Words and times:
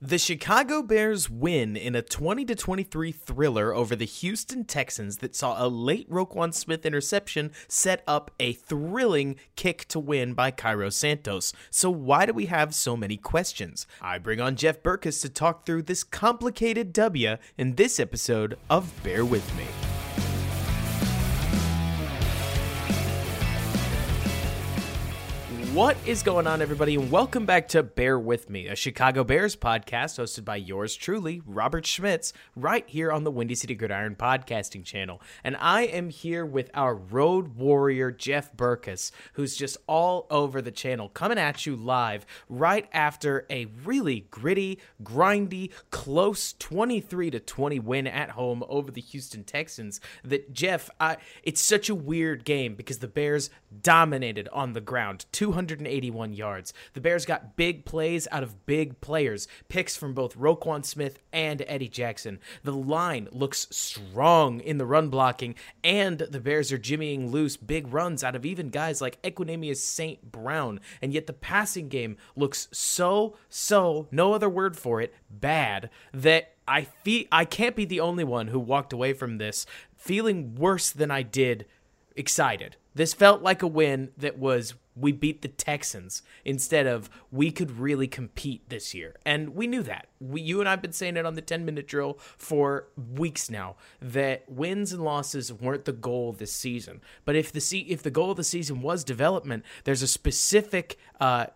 The 0.00 0.16
Chicago 0.16 0.80
Bears 0.80 1.28
win 1.28 1.76
in 1.76 1.96
a 1.96 2.02
20 2.02 2.44
23 2.44 3.10
thriller 3.10 3.74
over 3.74 3.96
the 3.96 4.04
Houston 4.04 4.62
Texans 4.62 5.16
that 5.16 5.34
saw 5.34 5.56
a 5.58 5.66
late 5.66 6.08
Roquan 6.08 6.54
Smith 6.54 6.86
interception 6.86 7.50
set 7.66 8.04
up 8.06 8.30
a 8.38 8.52
thrilling 8.52 9.34
kick 9.56 9.86
to 9.88 9.98
win 9.98 10.34
by 10.34 10.52
Cairo 10.52 10.90
Santos. 10.90 11.52
So 11.70 11.90
why 11.90 12.26
do 12.26 12.32
we 12.32 12.46
have 12.46 12.76
so 12.76 12.96
many 12.96 13.16
questions? 13.16 13.88
I 14.00 14.18
bring 14.18 14.40
on 14.40 14.54
Jeff 14.54 14.84
Berckes 14.84 15.20
to 15.22 15.28
talk 15.28 15.66
through 15.66 15.82
this 15.82 16.04
complicated 16.04 16.92
W 16.92 17.36
in 17.56 17.74
this 17.74 17.98
episode 17.98 18.56
of 18.70 18.92
Bear 19.02 19.24
With 19.24 19.52
Me. 19.56 19.64
What 25.78 25.96
is 26.04 26.24
going 26.24 26.48
on, 26.48 26.60
everybody, 26.60 26.96
and 26.96 27.08
welcome 27.08 27.46
back 27.46 27.68
to 27.68 27.84
Bear 27.84 28.18
With 28.18 28.50
Me, 28.50 28.66
a 28.66 28.74
Chicago 28.74 29.22
Bears 29.22 29.54
podcast 29.54 30.18
hosted 30.18 30.44
by 30.44 30.56
yours 30.56 30.96
truly, 30.96 31.40
Robert 31.46 31.86
Schmitz, 31.86 32.32
right 32.56 32.82
here 32.88 33.12
on 33.12 33.22
the 33.22 33.30
Windy 33.30 33.54
City 33.54 33.76
Gridiron 33.76 34.16
podcasting 34.16 34.84
channel. 34.84 35.22
And 35.44 35.56
I 35.60 35.82
am 35.82 36.10
here 36.10 36.44
with 36.44 36.68
our 36.74 36.96
road 36.96 37.54
warrior, 37.54 38.10
Jeff 38.10 38.52
Berckes, 38.56 39.12
who's 39.34 39.56
just 39.56 39.76
all 39.86 40.26
over 40.32 40.60
the 40.60 40.72
channel, 40.72 41.10
coming 41.10 41.38
at 41.38 41.64
you 41.64 41.76
live 41.76 42.26
right 42.48 42.88
after 42.92 43.46
a 43.48 43.66
really 43.84 44.26
gritty, 44.32 44.80
grindy, 45.00 45.70
close 45.92 46.54
23 46.54 47.30
to 47.30 47.38
20 47.38 47.78
win 47.78 48.08
at 48.08 48.30
home 48.30 48.64
over 48.68 48.90
the 48.90 49.00
Houston 49.00 49.44
Texans. 49.44 50.00
That, 50.24 50.52
Jeff, 50.52 50.90
I, 50.98 51.18
it's 51.44 51.60
such 51.60 51.88
a 51.88 51.94
weird 51.94 52.44
game 52.44 52.74
because 52.74 52.98
the 52.98 53.06
Bears 53.06 53.48
dominated 53.80 54.48
on 54.52 54.72
the 54.72 54.80
ground, 54.80 55.26
200 55.30 55.67
181 55.68 56.32
yards. 56.32 56.72
The 56.94 57.00
Bears 57.00 57.26
got 57.26 57.56
big 57.56 57.84
plays 57.84 58.26
out 58.32 58.42
of 58.42 58.64
big 58.64 59.00
players, 59.00 59.46
picks 59.68 59.96
from 59.96 60.14
both 60.14 60.36
Roquan 60.36 60.84
Smith 60.84 61.18
and 61.32 61.62
Eddie 61.66 61.88
Jackson. 61.88 62.40
The 62.62 62.72
line 62.72 63.28
looks 63.30 63.66
strong 63.70 64.60
in 64.60 64.78
the 64.78 64.86
run 64.86 65.08
blocking, 65.10 65.54
and 65.84 66.18
the 66.18 66.40
Bears 66.40 66.72
are 66.72 66.78
jimmying 66.78 67.30
loose 67.30 67.56
big 67.58 67.92
runs 67.92 68.24
out 68.24 68.34
of 68.34 68.46
even 68.46 68.70
guys 68.70 69.02
like 69.02 69.20
Equanimeous 69.22 69.76
St. 69.76 70.32
Brown. 70.32 70.80
And 71.02 71.12
yet 71.12 71.26
the 71.26 71.32
passing 71.34 71.88
game 71.88 72.16
looks 72.34 72.68
so, 72.72 73.36
so, 73.50 74.08
no 74.10 74.32
other 74.32 74.48
word 74.48 74.76
for 74.76 75.02
it, 75.02 75.14
bad 75.30 75.90
that 76.14 76.54
I 76.66 76.82
feel 76.82 77.24
I 77.30 77.44
can't 77.44 77.76
be 77.76 77.84
the 77.84 78.00
only 78.00 78.24
one 78.24 78.48
who 78.48 78.58
walked 78.58 78.92
away 78.92 79.12
from 79.12 79.38
this 79.38 79.66
feeling 79.96 80.54
worse 80.54 80.90
than 80.90 81.10
I 81.10 81.22
did 81.22 81.66
excited. 82.18 82.76
This 82.94 83.14
felt 83.14 83.42
like 83.42 83.62
a 83.62 83.66
win 83.66 84.10
that 84.16 84.38
was 84.38 84.74
we 85.00 85.12
beat 85.12 85.42
the 85.42 85.48
Texans 85.48 86.22
instead 86.44 86.86
of 86.86 87.08
we 87.30 87.50
could 87.50 87.78
really 87.78 88.08
compete 88.08 88.68
this 88.68 88.94
year. 88.94 89.16
And 89.24 89.54
we 89.54 89.66
knew 89.66 89.82
that. 89.84 90.08
We, 90.20 90.40
you 90.40 90.58
and 90.58 90.68
I 90.68 90.72
have 90.72 90.82
been 90.82 90.92
saying 90.92 91.16
it 91.16 91.24
on 91.24 91.34
the 91.34 91.42
10 91.42 91.64
minute 91.64 91.86
drill 91.86 92.18
for 92.36 92.88
weeks 92.96 93.48
now 93.48 93.76
that 94.02 94.50
wins 94.50 94.92
and 94.92 95.04
losses 95.04 95.52
weren't 95.52 95.84
the 95.84 95.92
goal 95.92 96.32
this 96.32 96.52
season. 96.52 97.00
But 97.24 97.36
if 97.36 97.52
the 97.52 97.86
if 97.88 98.02
the 98.02 98.10
goal 98.10 98.32
of 98.32 98.36
the 98.36 98.44
season 98.44 98.82
was 98.82 99.04
development, 99.04 99.64
there's 99.84 100.02
a 100.02 100.08
specific 100.08 100.98
uh, 101.20 101.46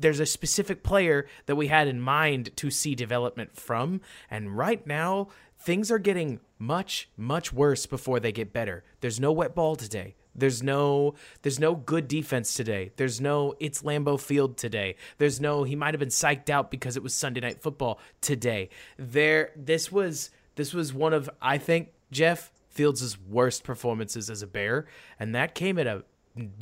there's 0.00 0.20
a 0.20 0.26
specific 0.26 0.82
player 0.82 1.26
that 1.46 1.56
we 1.56 1.68
had 1.68 1.86
in 1.86 2.00
mind 2.00 2.56
to 2.56 2.70
see 2.70 2.94
development 2.94 3.56
from. 3.56 4.00
And 4.30 4.56
right 4.56 4.84
now, 4.86 5.28
things 5.58 5.90
are 5.90 5.98
getting 5.98 6.40
much 6.58 7.08
much 7.16 7.52
worse 7.52 7.86
before 7.86 8.20
they 8.20 8.32
get 8.32 8.52
better. 8.52 8.84
There's 9.00 9.20
no 9.20 9.32
wet 9.32 9.54
ball 9.54 9.76
today. 9.76 10.14
There's 10.34 10.62
no 10.62 11.14
there's 11.42 11.58
no 11.58 11.74
good 11.74 12.06
defense 12.06 12.54
today. 12.54 12.92
There's 12.96 13.20
no 13.20 13.54
it's 13.58 13.82
Lambeau 13.82 14.20
Field 14.20 14.56
today. 14.56 14.96
There's 15.18 15.40
no 15.40 15.64
he 15.64 15.74
might 15.74 15.94
have 15.94 15.98
been 15.98 16.08
psyched 16.08 16.48
out 16.48 16.70
because 16.70 16.96
it 16.96 17.02
was 17.02 17.14
Sunday 17.14 17.40
night 17.40 17.60
football 17.60 18.00
today. 18.20 18.70
There 18.96 19.50
this 19.56 19.90
was 19.90 20.30
this 20.54 20.72
was 20.72 20.94
one 20.94 21.12
of 21.12 21.28
I 21.42 21.58
think 21.58 21.88
Jeff 22.10 22.52
Fields' 22.70 23.18
worst 23.28 23.64
performances 23.64 24.30
as 24.30 24.42
a 24.42 24.46
Bear, 24.46 24.86
and 25.18 25.34
that 25.34 25.54
came 25.54 25.78
at 25.78 25.86
a 25.86 26.04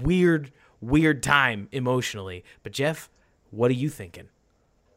weird 0.03 0.53
weird 0.81 1.23
time 1.23 1.69
emotionally. 1.73 2.45
But 2.63 2.73
Jeff, 2.73 3.11
what 3.51 3.71
are 3.71 3.75
you 3.75 3.91
thinking? 3.91 4.29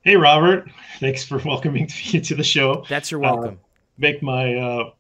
Hey 0.04 0.16
Robert, 0.16 0.70
thanks 1.02 1.26
for 1.26 1.40
welcoming 1.40 1.90
me 2.14 2.20
to 2.22 2.36
the 2.36 2.44
show. 2.44 2.86
That's 2.88 3.12
your 3.12 3.20
welcome. 3.20 3.56
Uh, 3.56 3.69
make 4.00 4.24
my 4.24 4.56
uh, 4.56 4.92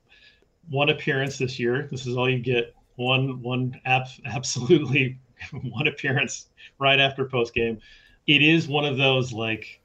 one 0.69 0.89
appearance 0.89 1.37
this 1.37 1.59
year. 1.59 1.87
This 1.89 2.05
is 2.05 2.15
all 2.15 2.29
you 2.29 2.39
get 2.39 2.75
one 2.95 3.41
one 3.41 3.79
app 3.85 4.07
absolutely 4.25 5.17
one 5.51 5.87
appearance 5.87 6.47
right 6.77 6.99
after 6.99 7.25
post 7.25 7.53
game. 7.53 7.79
It 8.27 8.41
is 8.41 8.67
one 8.67 8.85
of 8.85 8.97
those 8.97 9.33
like, 9.33 9.81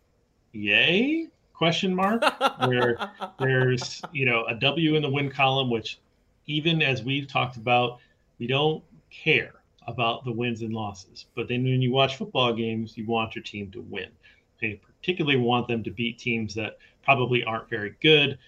yay 0.53 1.29
question 1.55 1.95
mark 1.95 2.23
where 2.67 2.99
there's 3.39 4.03
you 4.13 4.27
know 4.27 4.45
a 4.47 4.55
W 4.55 4.97
in 4.97 5.03
the 5.03 5.11
win 5.11 5.31
column, 5.31 5.71
which 5.71 6.01
even 6.47 6.83
as 6.83 7.03
we've 7.03 7.27
talked 7.27 7.57
about, 7.57 8.01
we 8.39 8.47
don't 8.47 8.83
care 9.11 9.53
about 9.87 10.25
the 10.25 10.33
wins 10.33 10.63
and 10.63 10.75
losses. 10.75 11.27
But 11.35 11.49
then 11.49 11.63
when 11.63 11.81
you 11.81 11.93
watch 11.93 12.17
football 12.17 12.53
games, 12.53 12.97
you 12.97 13.07
want 13.07 13.35
your 13.35 13.45
team 13.45 13.71
to 13.71 13.81
win. 13.83 14.09
They 14.61 14.81
particularly 14.85 15.39
want 15.39 15.69
them 15.69 15.83
to 15.85 15.91
beat 15.91 16.19
teams 16.19 16.55
that 16.55 16.79
probably 17.03 17.45
aren't 17.45 17.69
very 17.69 17.95
good 18.01 18.39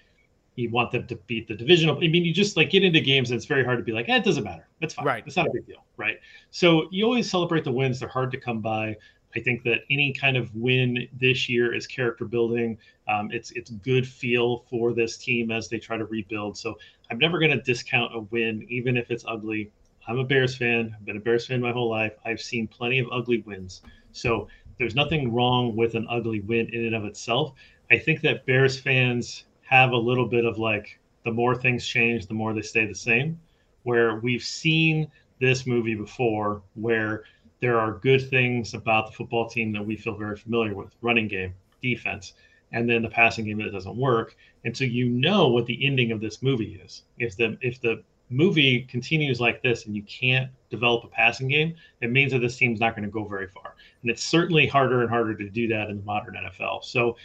you 0.56 0.70
want 0.70 0.90
them 0.90 1.06
to 1.06 1.16
beat 1.26 1.46
the 1.46 1.54
divisional. 1.54 1.96
I 1.96 2.08
mean, 2.08 2.24
you 2.24 2.32
just 2.32 2.56
like 2.56 2.70
get 2.70 2.82
into 2.82 3.00
games 3.00 3.30
and 3.30 3.36
it's 3.36 3.46
very 3.46 3.64
hard 3.64 3.78
to 3.78 3.84
be 3.84 3.92
like, 3.92 4.08
eh, 4.08 4.16
it 4.16 4.24
doesn't 4.24 4.44
matter. 4.44 4.66
That's 4.80 4.94
fine. 4.94 5.06
Right. 5.06 5.22
It's 5.26 5.36
not 5.36 5.46
a 5.46 5.50
big 5.52 5.66
deal. 5.66 5.84
Right. 5.96 6.18
So 6.50 6.88
you 6.90 7.04
always 7.04 7.30
celebrate 7.30 7.64
the 7.64 7.72
wins. 7.72 8.00
They're 8.00 8.08
hard 8.08 8.30
to 8.32 8.40
come 8.40 8.60
by. 8.60 8.96
I 9.34 9.40
think 9.40 9.64
that 9.64 9.80
any 9.90 10.14
kind 10.14 10.36
of 10.36 10.54
win 10.54 11.06
this 11.12 11.46
year 11.48 11.74
is 11.74 11.86
character 11.86 12.24
building. 12.24 12.78
Um, 13.06 13.30
it's 13.30 13.50
it's 13.50 13.70
good 13.70 14.08
feel 14.08 14.64
for 14.70 14.94
this 14.94 15.18
team 15.18 15.50
as 15.50 15.68
they 15.68 15.78
try 15.78 15.98
to 15.98 16.06
rebuild. 16.06 16.56
So 16.56 16.78
I'm 17.10 17.18
never 17.18 17.38
going 17.38 17.50
to 17.50 17.60
discount 17.60 18.14
a 18.14 18.20
win, 18.20 18.66
even 18.70 18.96
if 18.96 19.10
it's 19.10 19.24
ugly. 19.28 19.70
I'm 20.08 20.18
a 20.18 20.24
Bears 20.24 20.56
fan. 20.56 20.94
I've 20.96 21.04
been 21.04 21.18
a 21.18 21.20
Bears 21.20 21.46
fan 21.46 21.60
my 21.60 21.72
whole 21.72 21.90
life. 21.90 22.12
I've 22.24 22.40
seen 22.40 22.66
plenty 22.66 22.98
of 22.98 23.08
ugly 23.12 23.42
wins. 23.42 23.82
So 24.12 24.48
there's 24.78 24.94
nothing 24.94 25.32
wrong 25.34 25.76
with 25.76 25.96
an 25.96 26.06
ugly 26.08 26.40
win 26.40 26.70
in 26.72 26.86
and 26.86 26.94
of 26.94 27.04
itself. 27.04 27.52
I 27.90 27.98
think 27.98 28.22
that 28.22 28.46
Bears 28.46 28.78
fans 28.78 29.44
have 29.68 29.92
a 29.92 29.96
little 29.96 30.26
bit 30.26 30.44
of 30.44 30.58
like 30.58 30.98
the 31.24 31.32
more 31.32 31.54
things 31.54 31.86
change, 31.86 32.26
the 32.26 32.34
more 32.34 32.54
they 32.54 32.62
stay 32.62 32.86
the 32.86 32.94
same. 32.94 33.40
Where 33.82 34.16
we've 34.16 34.42
seen 34.42 35.10
this 35.40 35.66
movie 35.66 35.94
before, 35.94 36.62
where 36.74 37.24
there 37.60 37.78
are 37.78 37.92
good 37.92 38.28
things 38.28 38.74
about 38.74 39.06
the 39.06 39.12
football 39.12 39.48
team 39.48 39.72
that 39.72 39.84
we 39.84 39.96
feel 39.96 40.14
very 40.16 40.36
familiar 40.36 40.74
with 40.74 40.94
running 41.00 41.28
game, 41.28 41.54
defense, 41.82 42.34
and 42.72 42.88
then 42.88 43.02
the 43.02 43.08
passing 43.08 43.44
game 43.44 43.58
that 43.58 43.72
doesn't 43.72 43.96
work. 43.96 44.36
And 44.64 44.76
so 44.76 44.84
you 44.84 45.08
know 45.08 45.48
what 45.48 45.66
the 45.66 45.86
ending 45.86 46.12
of 46.12 46.20
this 46.20 46.42
movie 46.42 46.80
is. 46.84 47.02
If 47.18 47.36
the 47.36 47.56
if 47.60 47.80
the 47.80 48.02
movie 48.28 48.82
continues 48.82 49.40
like 49.40 49.62
this 49.62 49.86
and 49.86 49.94
you 49.94 50.02
can't 50.02 50.50
develop 50.70 51.04
a 51.04 51.08
passing 51.08 51.48
game, 51.48 51.74
it 52.00 52.10
means 52.10 52.32
that 52.32 52.40
this 52.40 52.56
team's 52.56 52.80
not 52.80 52.96
going 52.96 53.04
to 53.04 53.10
go 53.10 53.24
very 53.24 53.46
far. 53.46 53.74
And 54.02 54.10
it's 54.10 54.22
certainly 54.22 54.66
harder 54.66 55.02
and 55.02 55.10
harder 55.10 55.34
to 55.36 55.48
do 55.48 55.68
that 55.68 55.90
in 55.90 55.98
the 55.98 56.02
modern 56.02 56.34
NFL. 56.34 56.84
So 56.84 57.16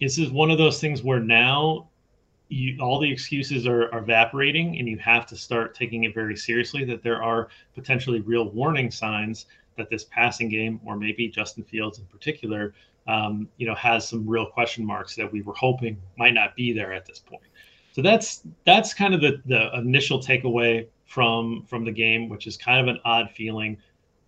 this 0.00 0.18
is 0.18 0.30
one 0.30 0.50
of 0.50 0.58
those 0.58 0.80
things 0.80 1.02
where 1.02 1.20
now 1.20 1.88
you, 2.48 2.78
all 2.80 3.00
the 3.00 3.10
excuses 3.10 3.66
are, 3.66 3.92
are, 3.92 3.98
evaporating 3.98 4.78
and 4.78 4.88
you 4.88 4.98
have 4.98 5.26
to 5.26 5.36
start 5.36 5.74
taking 5.74 6.04
it 6.04 6.14
very 6.14 6.36
seriously 6.36 6.84
that 6.84 7.02
there 7.02 7.22
are 7.22 7.48
potentially 7.74 8.20
real 8.20 8.50
warning 8.50 8.90
signs 8.90 9.46
that 9.76 9.90
this 9.90 10.04
passing 10.04 10.48
game 10.48 10.80
or 10.84 10.96
maybe 10.96 11.28
justin 11.28 11.64
fields 11.64 11.98
in 11.98 12.04
particular 12.06 12.72
um, 13.08 13.48
you 13.56 13.66
know 13.66 13.74
has 13.74 14.08
some 14.08 14.26
real 14.26 14.46
question 14.46 14.84
marks 14.84 15.14
that 15.16 15.30
we 15.30 15.42
were 15.42 15.54
hoping 15.54 16.00
might 16.16 16.34
not 16.34 16.54
be 16.56 16.72
there 16.72 16.92
at 16.92 17.06
this 17.06 17.18
point. 17.18 17.42
So 17.92 18.02
that's 18.02 18.42
that's 18.64 18.92
kind 18.92 19.14
of 19.14 19.20
the, 19.20 19.40
the 19.46 19.70
initial 19.78 20.20
takeaway 20.20 20.86
from 21.06 21.64
from 21.66 21.84
the 21.84 21.92
game 21.92 22.28
which 22.28 22.46
is 22.46 22.56
kind 22.56 22.80
of 22.80 22.94
an 22.94 23.00
odd 23.04 23.30
feeling 23.30 23.78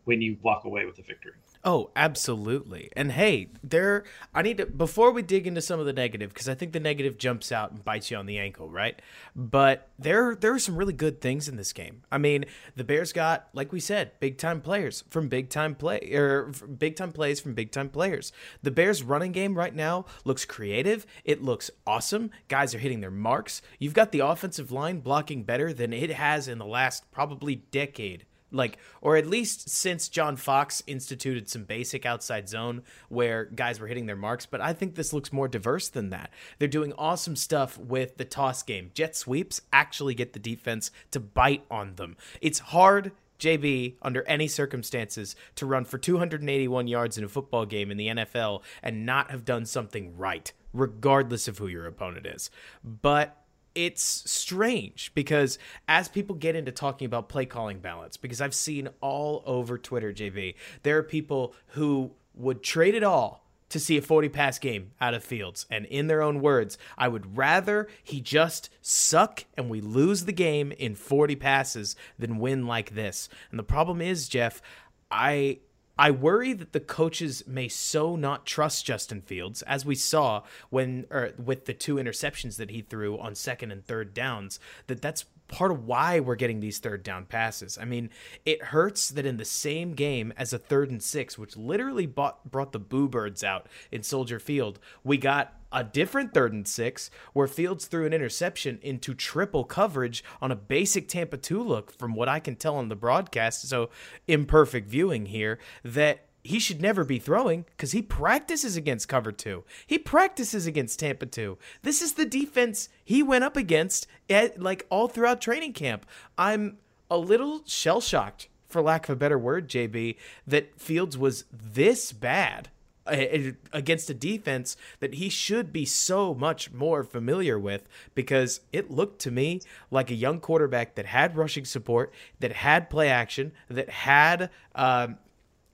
when 0.04 0.22
you 0.22 0.36
walk 0.42 0.64
away 0.64 0.86
with 0.86 0.98
a 0.98 1.02
victory 1.02 1.32
Oh, 1.64 1.90
absolutely. 1.96 2.88
And 2.94 3.12
hey, 3.12 3.48
there 3.64 4.04
I 4.32 4.42
need 4.42 4.58
to 4.58 4.66
before 4.66 5.10
we 5.10 5.22
dig 5.22 5.46
into 5.46 5.60
some 5.60 5.80
of 5.80 5.86
the 5.86 5.92
negative 5.92 6.32
because 6.32 6.48
I 6.48 6.54
think 6.54 6.72
the 6.72 6.80
negative 6.80 7.18
jumps 7.18 7.50
out 7.50 7.72
and 7.72 7.84
bites 7.84 8.10
you 8.10 8.16
on 8.16 8.26
the 8.26 8.38
ankle, 8.38 8.70
right? 8.70 9.00
But 9.34 9.88
there 9.98 10.36
there 10.36 10.54
are 10.54 10.58
some 10.60 10.76
really 10.76 10.92
good 10.92 11.20
things 11.20 11.48
in 11.48 11.56
this 11.56 11.72
game. 11.72 12.02
I 12.12 12.18
mean, 12.18 12.44
the 12.76 12.84
Bears 12.84 13.12
got 13.12 13.48
like 13.52 13.72
we 13.72 13.80
said, 13.80 14.12
big 14.20 14.38
time 14.38 14.60
players 14.60 15.02
from 15.10 15.28
big 15.28 15.50
time 15.50 15.74
play 15.74 16.10
er, 16.14 16.52
or 16.62 16.66
big 16.68 16.94
time 16.94 17.10
plays 17.10 17.40
from 17.40 17.54
big 17.54 17.72
time 17.72 17.88
players. 17.88 18.32
The 18.62 18.70
Bears 18.70 19.02
running 19.02 19.32
game 19.32 19.58
right 19.58 19.74
now 19.74 20.06
looks 20.24 20.44
creative. 20.44 21.06
It 21.24 21.42
looks 21.42 21.72
awesome. 21.86 22.30
Guys 22.46 22.72
are 22.72 22.78
hitting 22.78 23.00
their 23.00 23.10
marks. 23.10 23.62
You've 23.80 23.94
got 23.94 24.12
the 24.12 24.20
offensive 24.20 24.70
line 24.70 25.00
blocking 25.00 25.42
better 25.42 25.72
than 25.72 25.92
it 25.92 26.10
has 26.10 26.46
in 26.46 26.58
the 26.58 26.66
last 26.66 27.10
probably 27.10 27.56
decade 27.56 28.24
like 28.50 28.78
or 29.00 29.16
at 29.16 29.26
least 29.26 29.68
since 29.68 30.08
John 30.08 30.36
Fox 30.36 30.82
instituted 30.86 31.48
some 31.48 31.64
basic 31.64 32.06
outside 32.06 32.48
zone 32.48 32.82
where 33.08 33.44
guys 33.44 33.80
were 33.80 33.86
hitting 33.86 34.06
their 34.06 34.16
marks, 34.16 34.46
but 34.46 34.60
I 34.60 34.72
think 34.72 34.94
this 34.94 35.12
looks 35.12 35.32
more 35.32 35.48
diverse 35.48 35.88
than 35.88 36.10
that. 36.10 36.30
They're 36.58 36.68
doing 36.68 36.92
awesome 36.98 37.36
stuff 37.36 37.78
with 37.78 38.16
the 38.16 38.24
toss 38.24 38.62
game. 38.62 38.90
Jet 38.94 39.16
sweeps 39.16 39.60
actually 39.72 40.14
get 40.14 40.32
the 40.32 40.38
defense 40.38 40.90
to 41.10 41.20
bite 41.20 41.64
on 41.70 41.94
them. 41.96 42.16
It's 42.40 42.58
hard 42.58 43.12
JB, 43.38 43.94
under 44.02 44.22
any 44.24 44.48
circumstances, 44.48 45.36
to 45.54 45.66
run 45.66 45.84
for 45.84 45.98
281 45.98 46.88
yards 46.88 47.16
in 47.16 47.24
a 47.24 47.28
football 47.28 47.66
game 47.66 47.90
in 47.90 47.96
the 47.96 48.08
NFL 48.08 48.62
and 48.82 49.06
not 49.06 49.30
have 49.30 49.44
done 49.44 49.64
something 49.64 50.16
right, 50.16 50.52
regardless 50.72 51.48
of 51.48 51.58
who 51.58 51.68
your 51.68 51.86
opponent 51.86 52.26
is. 52.26 52.50
But 52.82 53.36
it's 53.78 54.28
strange 54.28 55.12
because 55.14 55.56
as 55.86 56.08
people 56.08 56.34
get 56.34 56.56
into 56.56 56.72
talking 56.72 57.06
about 57.06 57.28
play 57.28 57.46
calling 57.46 57.78
balance, 57.78 58.16
because 58.16 58.40
I've 58.40 58.54
seen 58.54 58.88
all 59.00 59.44
over 59.46 59.78
Twitter, 59.78 60.12
JB, 60.12 60.56
there 60.82 60.98
are 60.98 61.04
people 61.04 61.54
who 61.68 62.10
would 62.34 62.64
trade 62.64 62.96
it 62.96 63.04
all 63.04 63.44
to 63.68 63.78
see 63.78 63.96
a 63.96 64.02
40 64.02 64.30
pass 64.30 64.58
game 64.58 64.90
out 65.00 65.14
of 65.14 65.22
Fields. 65.22 65.64
And 65.70 65.86
in 65.86 66.08
their 66.08 66.22
own 66.22 66.40
words, 66.40 66.76
I 66.96 67.06
would 67.06 67.36
rather 67.36 67.86
he 68.02 68.20
just 68.20 68.68
suck 68.82 69.44
and 69.56 69.70
we 69.70 69.80
lose 69.80 70.24
the 70.24 70.32
game 70.32 70.72
in 70.72 70.96
40 70.96 71.36
passes 71.36 71.94
than 72.18 72.40
win 72.40 72.66
like 72.66 72.96
this. 72.96 73.28
And 73.50 73.60
the 73.60 73.64
problem 73.64 74.00
is, 74.00 74.28
Jeff, 74.28 74.60
I 75.08 75.60
I 75.98 76.12
worry 76.12 76.52
that 76.52 76.72
the 76.72 76.80
coaches 76.80 77.42
may 77.46 77.68
so 77.68 78.14
not 78.14 78.46
trust 78.46 78.86
Justin 78.86 79.20
Fields, 79.20 79.62
as 79.62 79.84
we 79.84 79.96
saw 79.96 80.44
when 80.70 81.06
or 81.10 81.32
with 81.36 81.64
the 81.64 81.74
two 81.74 81.96
interceptions 81.96 82.56
that 82.56 82.70
he 82.70 82.82
threw 82.82 83.18
on 83.18 83.34
second 83.34 83.72
and 83.72 83.84
third 83.84 84.14
downs, 84.14 84.60
that 84.86 85.02
that's 85.02 85.24
part 85.48 85.70
of 85.70 85.86
why 85.86 86.20
we're 86.20 86.36
getting 86.36 86.60
these 86.60 86.78
third 86.78 87.02
down 87.02 87.24
passes. 87.24 87.78
I 87.78 87.84
mean, 87.84 88.10
it 88.44 88.62
hurts 88.62 89.08
that 89.08 89.26
in 89.26 89.38
the 89.38 89.44
same 89.44 89.94
game 89.94 90.32
as 90.36 90.52
a 90.52 90.58
third 90.58 90.90
and 90.90 91.02
six, 91.02 91.36
which 91.38 91.56
literally 91.56 92.06
bought, 92.06 92.50
brought 92.50 92.72
the 92.72 92.78
Boo 92.78 93.08
Birds 93.08 93.42
out 93.42 93.66
in 93.90 94.02
Soldier 94.02 94.38
Field, 94.38 94.78
we 95.02 95.16
got 95.16 95.54
a 95.70 95.84
different 95.84 96.32
third 96.32 96.52
and 96.52 96.66
six 96.66 97.10
where 97.32 97.46
Fields 97.46 97.86
threw 97.86 98.06
an 98.06 98.12
interception 98.12 98.78
into 98.82 99.14
triple 99.14 99.64
coverage 99.64 100.24
on 100.40 100.50
a 100.50 100.56
basic 100.56 101.08
Tampa 101.08 101.36
2 101.36 101.62
look, 101.62 101.92
from 101.92 102.14
what 102.14 102.28
I 102.28 102.40
can 102.40 102.56
tell 102.56 102.76
on 102.76 102.88
the 102.88 102.96
broadcast. 102.96 103.68
So, 103.68 103.90
imperfect 104.26 104.88
viewing 104.88 105.26
here, 105.26 105.58
that 105.84 106.27
he 106.44 106.58
should 106.58 106.80
never 106.80 107.04
be 107.04 107.18
throwing 107.18 107.64
because 107.76 107.92
he 107.92 108.02
practices 108.02 108.76
against 108.76 109.08
cover 109.08 109.32
two. 109.32 109.64
He 109.86 109.98
practices 109.98 110.66
against 110.66 111.00
Tampa 111.00 111.26
two. 111.26 111.58
This 111.82 112.00
is 112.02 112.14
the 112.14 112.26
defense 112.26 112.88
he 113.04 113.22
went 113.22 113.44
up 113.44 113.56
against 113.56 114.06
at 114.30 114.60
like 114.60 114.86
all 114.90 115.08
throughout 115.08 115.40
training 115.40 115.72
camp. 115.72 116.06
I'm 116.36 116.78
a 117.10 117.18
little 117.18 117.62
shell 117.66 118.00
shocked, 118.00 118.48
for 118.68 118.82
lack 118.82 119.08
of 119.08 119.14
a 119.14 119.16
better 119.16 119.38
word, 119.38 119.68
JB, 119.68 120.16
that 120.46 120.78
Fields 120.80 121.16
was 121.16 121.44
this 121.52 122.12
bad 122.12 122.70
against 123.10 124.10
a 124.10 124.14
defense 124.14 124.76
that 125.00 125.14
he 125.14 125.28
should 125.28 125.72
be 125.72 125.84
so 125.84 126.34
much 126.34 126.70
more 126.72 127.02
familiar 127.02 127.58
with 127.58 127.88
because 128.14 128.60
it 128.72 128.90
looked 128.90 129.20
to 129.20 129.30
me 129.30 129.62
like 129.90 130.10
a 130.10 130.14
young 130.14 130.40
quarterback 130.40 130.94
that 130.94 131.06
had 131.06 131.36
rushing 131.36 131.64
support, 131.64 132.12
that 132.40 132.52
had 132.52 132.90
play 132.90 133.08
action, 133.08 133.52
that 133.68 133.88
had 133.88 134.50
um, 134.74 135.16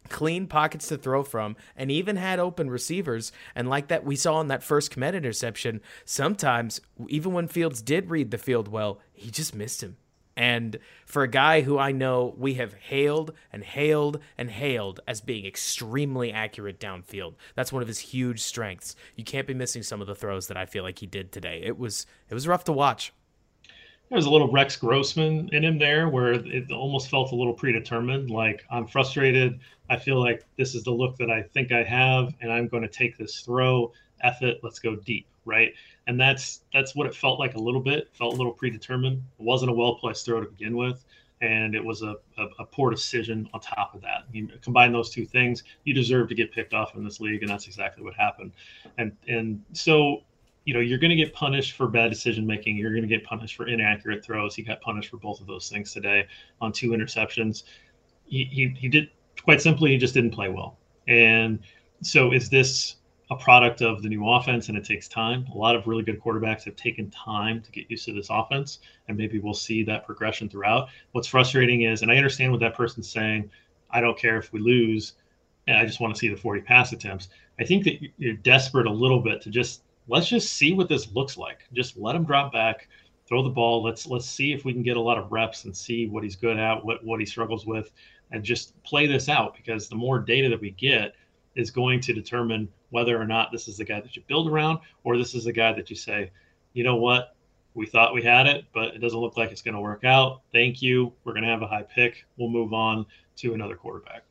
clean 0.08 0.46
pockets 0.46 0.88
to 0.88 0.96
throw 0.96 1.22
from, 1.22 1.56
and 1.76 1.90
even 1.90 2.16
had 2.16 2.38
open 2.38 2.70
receivers. 2.70 3.32
And 3.54 3.68
like 3.68 3.88
that, 3.88 4.04
we 4.04 4.16
saw 4.16 4.40
in 4.40 4.48
that 4.48 4.62
first 4.62 4.94
Kmet 4.94 5.14
interception, 5.14 5.80
sometimes, 6.04 6.80
even 7.08 7.32
when 7.32 7.48
Fields 7.48 7.82
did 7.82 8.10
read 8.10 8.30
the 8.30 8.38
field 8.38 8.68
well, 8.68 9.00
he 9.12 9.30
just 9.30 9.54
missed 9.54 9.82
him. 9.82 9.96
And 10.36 10.78
for 11.06 11.22
a 11.22 11.28
guy 11.28 11.60
who 11.60 11.78
I 11.78 11.92
know 11.92 12.34
we 12.36 12.54
have 12.54 12.74
hailed 12.74 13.32
and 13.52 13.62
hailed 13.62 14.20
and 14.36 14.50
hailed 14.50 15.00
as 15.06 15.20
being 15.20 15.46
extremely 15.46 16.32
accurate 16.32 16.80
downfield, 16.80 17.34
that's 17.54 17.72
one 17.72 17.82
of 17.82 17.88
his 17.88 18.00
huge 18.00 18.42
strengths. 18.42 18.96
You 19.14 19.22
can't 19.22 19.46
be 19.46 19.54
missing 19.54 19.82
some 19.82 20.00
of 20.00 20.06
the 20.06 20.14
throws 20.14 20.48
that 20.48 20.56
I 20.56 20.66
feel 20.66 20.82
like 20.82 20.98
he 20.98 21.06
did 21.06 21.30
today. 21.30 21.62
It 21.64 21.78
was 21.78 22.06
it 22.28 22.34
was 22.34 22.48
rough 22.48 22.64
to 22.64 22.72
watch. 22.72 23.12
There's 24.10 24.26
a 24.26 24.30
little 24.30 24.50
Rex 24.50 24.76
Grossman 24.76 25.48
in 25.52 25.64
him 25.64 25.78
there 25.78 26.08
where 26.08 26.32
it 26.32 26.70
almost 26.70 27.08
felt 27.08 27.32
a 27.32 27.34
little 27.34 27.54
predetermined. 27.54 28.30
Like, 28.30 28.64
I'm 28.70 28.86
frustrated. 28.86 29.60
I 29.90 29.96
feel 29.96 30.20
like 30.20 30.44
this 30.56 30.75
is 30.75 30.82
the 30.84 30.90
look 30.90 31.16
that 31.19 31.31
I 31.31 31.42
think 31.42 31.72
I 31.72 31.82
have, 31.82 32.34
and 32.40 32.52
I'm 32.52 32.69
going 32.69 32.82
to 32.82 32.88
take 32.88 33.16
this 33.19 33.40
throw. 33.40 33.92
F 34.22 34.42
it. 34.42 34.60
Let's 34.62 34.78
go 34.78 34.96
deep. 34.96 35.26
Right. 35.44 35.75
And 36.06 36.19
that's 36.19 36.62
that's 36.72 36.94
what 36.94 37.06
it 37.06 37.14
felt 37.14 37.38
like 37.38 37.54
a 37.54 37.60
little 37.60 37.81
bit. 37.81 38.08
Felt 38.14 38.32
a 38.34 38.36
little 38.36 38.52
predetermined. 38.52 39.22
It 39.38 39.42
wasn't 39.42 39.70
a 39.70 39.75
well 39.75 39.96
placed 39.96 40.25
throw 40.25 40.40
to 40.40 40.48
begin 40.48 40.76
with. 40.76 41.04
And 41.42 41.75
it 41.75 41.84
was 41.84 42.00
a, 42.00 42.14
a, 42.38 42.46
a, 42.60 42.64
poor 42.64 42.90
decision 42.90 43.46
on 43.52 43.60
top 43.60 43.94
of 43.94 44.00
that. 44.00 44.25
You 44.32 44.48
combine 44.62 44.92
those 44.92 45.10
two 45.10 45.26
things, 45.26 45.64
you 45.82 45.92
deserve 45.92 46.28
to 46.28 46.34
get 46.34 46.52
picked 46.52 46.72
off 46.72 46.94
in 46.94 47.04
this 47.04 47.20
league, 47.20 47.42
and 47.42 47.50
that's 47.50 47.66
exactly 47.66 48.02
what 48.02 48.14
happened. 48.14 48.52
And 48.96 49.14
and 49.28 49.62
so 49.72 50.22
you 50.64 50.72
know, 50.72 50.81
you're 50.81 50.98
going 50.98 51.10
to 51.10 51.16
get 51.16 51.34
punished 51.34 51.72
for 51.72 51.86
bad 51.86 52.08
decision 52.10 52.46
making. 52.46 52.76
You're 52.76 52.92
going 52.92 53.02
to 53.02 53.08
get 53.08 53.25
punished 53.25 53.56
for 53.56 53.66
inaccurate 53.66 54.25
throws. 54.25 54.54
He 54.54 54.62
got 54.62 54.81
punished 54.81 55.10
for 55.10 55.19
both 55.19 55.40
of 55.40 55.46
those 55.46 55.69
things 55.69 55.92
today 55.92 56.26
on 56.60 56.72
two 56.72 56.90
interceptions. 56.90 57.64
He, 58.25 58.44
he, 58.44 58.69
he 58.69 58.88
did 58.88 59.10
quite 59.42 59.60
simply, 59.60 59.90
he 59.90 59.98
just 59.98 60.14
didn't 60.14 60.32
play 60.32 60.48
well. 60.48 60.78
And 61.08 61.60
so, 62.02 62.32
is 62.32 62.48
this 62.48 62.96
a 63.31 63.36
product 63.36 63.81
of 63.82 64.02
the 64.02 64.08
new 64.08 64.28
offense 64.28 64.69
and 64.69 64.76
it 64.76 64.84
takes 64.84 65.08
time? 65.08 65.46
A 65.54 65.56
lot 65.56 65.76
of 65.76 65.86
really 65.86 66.02
good 66.02 66.20
quarterbacks 66.20 66.64
have 66.64 66.76
taken 66.76 67.10
time 67.10 67.62
to 67.62 67.70
get 67.72 67.90
used 67.90 68.04
to 68.06 68.12
this 68.12 68.28
offense, 68.31 68.81
and 69.08 69.16
maybe 69.16 69.38
we'll 69.38 69.54
see 69.54 69.82
that 69.84 70.06
progression 70.06 70.48
throughout. 70.48 70.88
What's 71.12 71.28
frustrating 71.28 71.82
is, 71.82 72.02
and 72.02 72.10
I 72.10 72.16
understand 72.16 72.52
what 72.52 72.60
that 72.60 72.75
person's 72.75 73.10
saying, 73.10 73.50
I 73.90 74.00
don't 74.00 74.19
care 74.19 74.38
if 74.38 74.52
we 74.52 74.60
lose, 74.60 75.14
and 75.66 75.76
I 75.76 75.86
just 75.86 76.00
want 76.00 76.14
to 76.14 76.19
see 76.19 76.28
the 76.28 76.36
40 76.36 76.62
pass 76.62 76.92
attempts. 76.92 77.28
I 77.58 77.64
think 77.64 77.84
that 77.84 77.98
you're 78.19 78.34
desperate 78.34 78.86
a 78.86 78.92
little 78.92 79.20
bit 79.20 79.40
to 79.42 79.50
just 79.50 79.82
let's 80.08 80.28
just 80.28 80.52
see 80.52 80.72
what 80.72 80.88
this 80.88 81.12
looks 81.12 81.36
like. 81.36 81.60
Just 81.72 81.96
let 81.96 82.16
him 82.16 82.25
drop 82.25 82.52
back, 82.52 82.88
throw 83.26 83.42
the 83.42 83.48
ball. 83.48 83.82
Let's 83.82 84.06
let's 84.06 84.26
see 84.26 84.52
if 84.52 84.64
we 84.64 84.72
can 84.72 84.82
get 84.82 84.96
a 84.96 85.00
lot 85.00 85.19
of 85.19 85.31
reps 85.32 85.64
and 85.64 85.76
see 85.76 86.06
what 86.06 86.22
he's 86.25 86.36
good 86.36 86.58
at, 86.58 86.84
what 86.84 87.04
what 87.04 87.20
he 87.20 87.26
struggles 87.26 87.66
with, 87.66 87.92
and 88.30 88.42
just 88.42 88.80
play 88.82 89.06
this 89.06 89.28
out 89.28 89.56
because 89.56 89.88
the 89.88 89.96
more 89.96 90.18
data 90.18 90.48
that 90.48 90.60
we 90.60 90.70
get 90.70 91.14
is 91.54 91.70
going 91.70 92.00
to 92.00 92.12
determine 92.12 92.68
whether 92.90 93.20
or 93.20 93.26
not 93.26 93.50
this 93.52 93.68
is 93.68 93.76
the 93.76 93.84
guy 93.84 94.00
that 94.00 94.16
you 94.16 94.22
build 94.26 94.48
around 94.48 94.78
or 95.04 95.16
this 95.16 95.34
is 95.34 95.44
the 95.44 95.52
guy 95.52 95.72
that 95.72 95.90
you 95.90 95.96
say, 95.96 96.30
you 96.72 96.84
know 96.84 96.96
what, 96.96 97.36
we 97.74 97.86
thought 97.86 98.14
we 98.14 98.22
had 98.22 98.46
it, 98.46 98.64
but 98.72 98.94
it 98.94 98.98
doesn't 98.98 99.18
look 99.18 99.36
like 99.36 99.50
it's 99.50 99.62
going 99.62 99.74
to 99.74 99.80
work 99.80 100.04
out. 100.04 100.42
Thank 100.52 100.80
you. 100.80 101.12
We're 101.24 101.32
going 101.32 101.44
to 101.44 101.50
have 101.50 101.62
a 101.62 101.66
high 101.66 101.82
pick. 101.82 102.24
We'll 102.36 102.50
move 102.50 102.72
on 102.72 103.06
to 103.36 103.54
another 103.54 103.76
quarterback. 103.76 104.22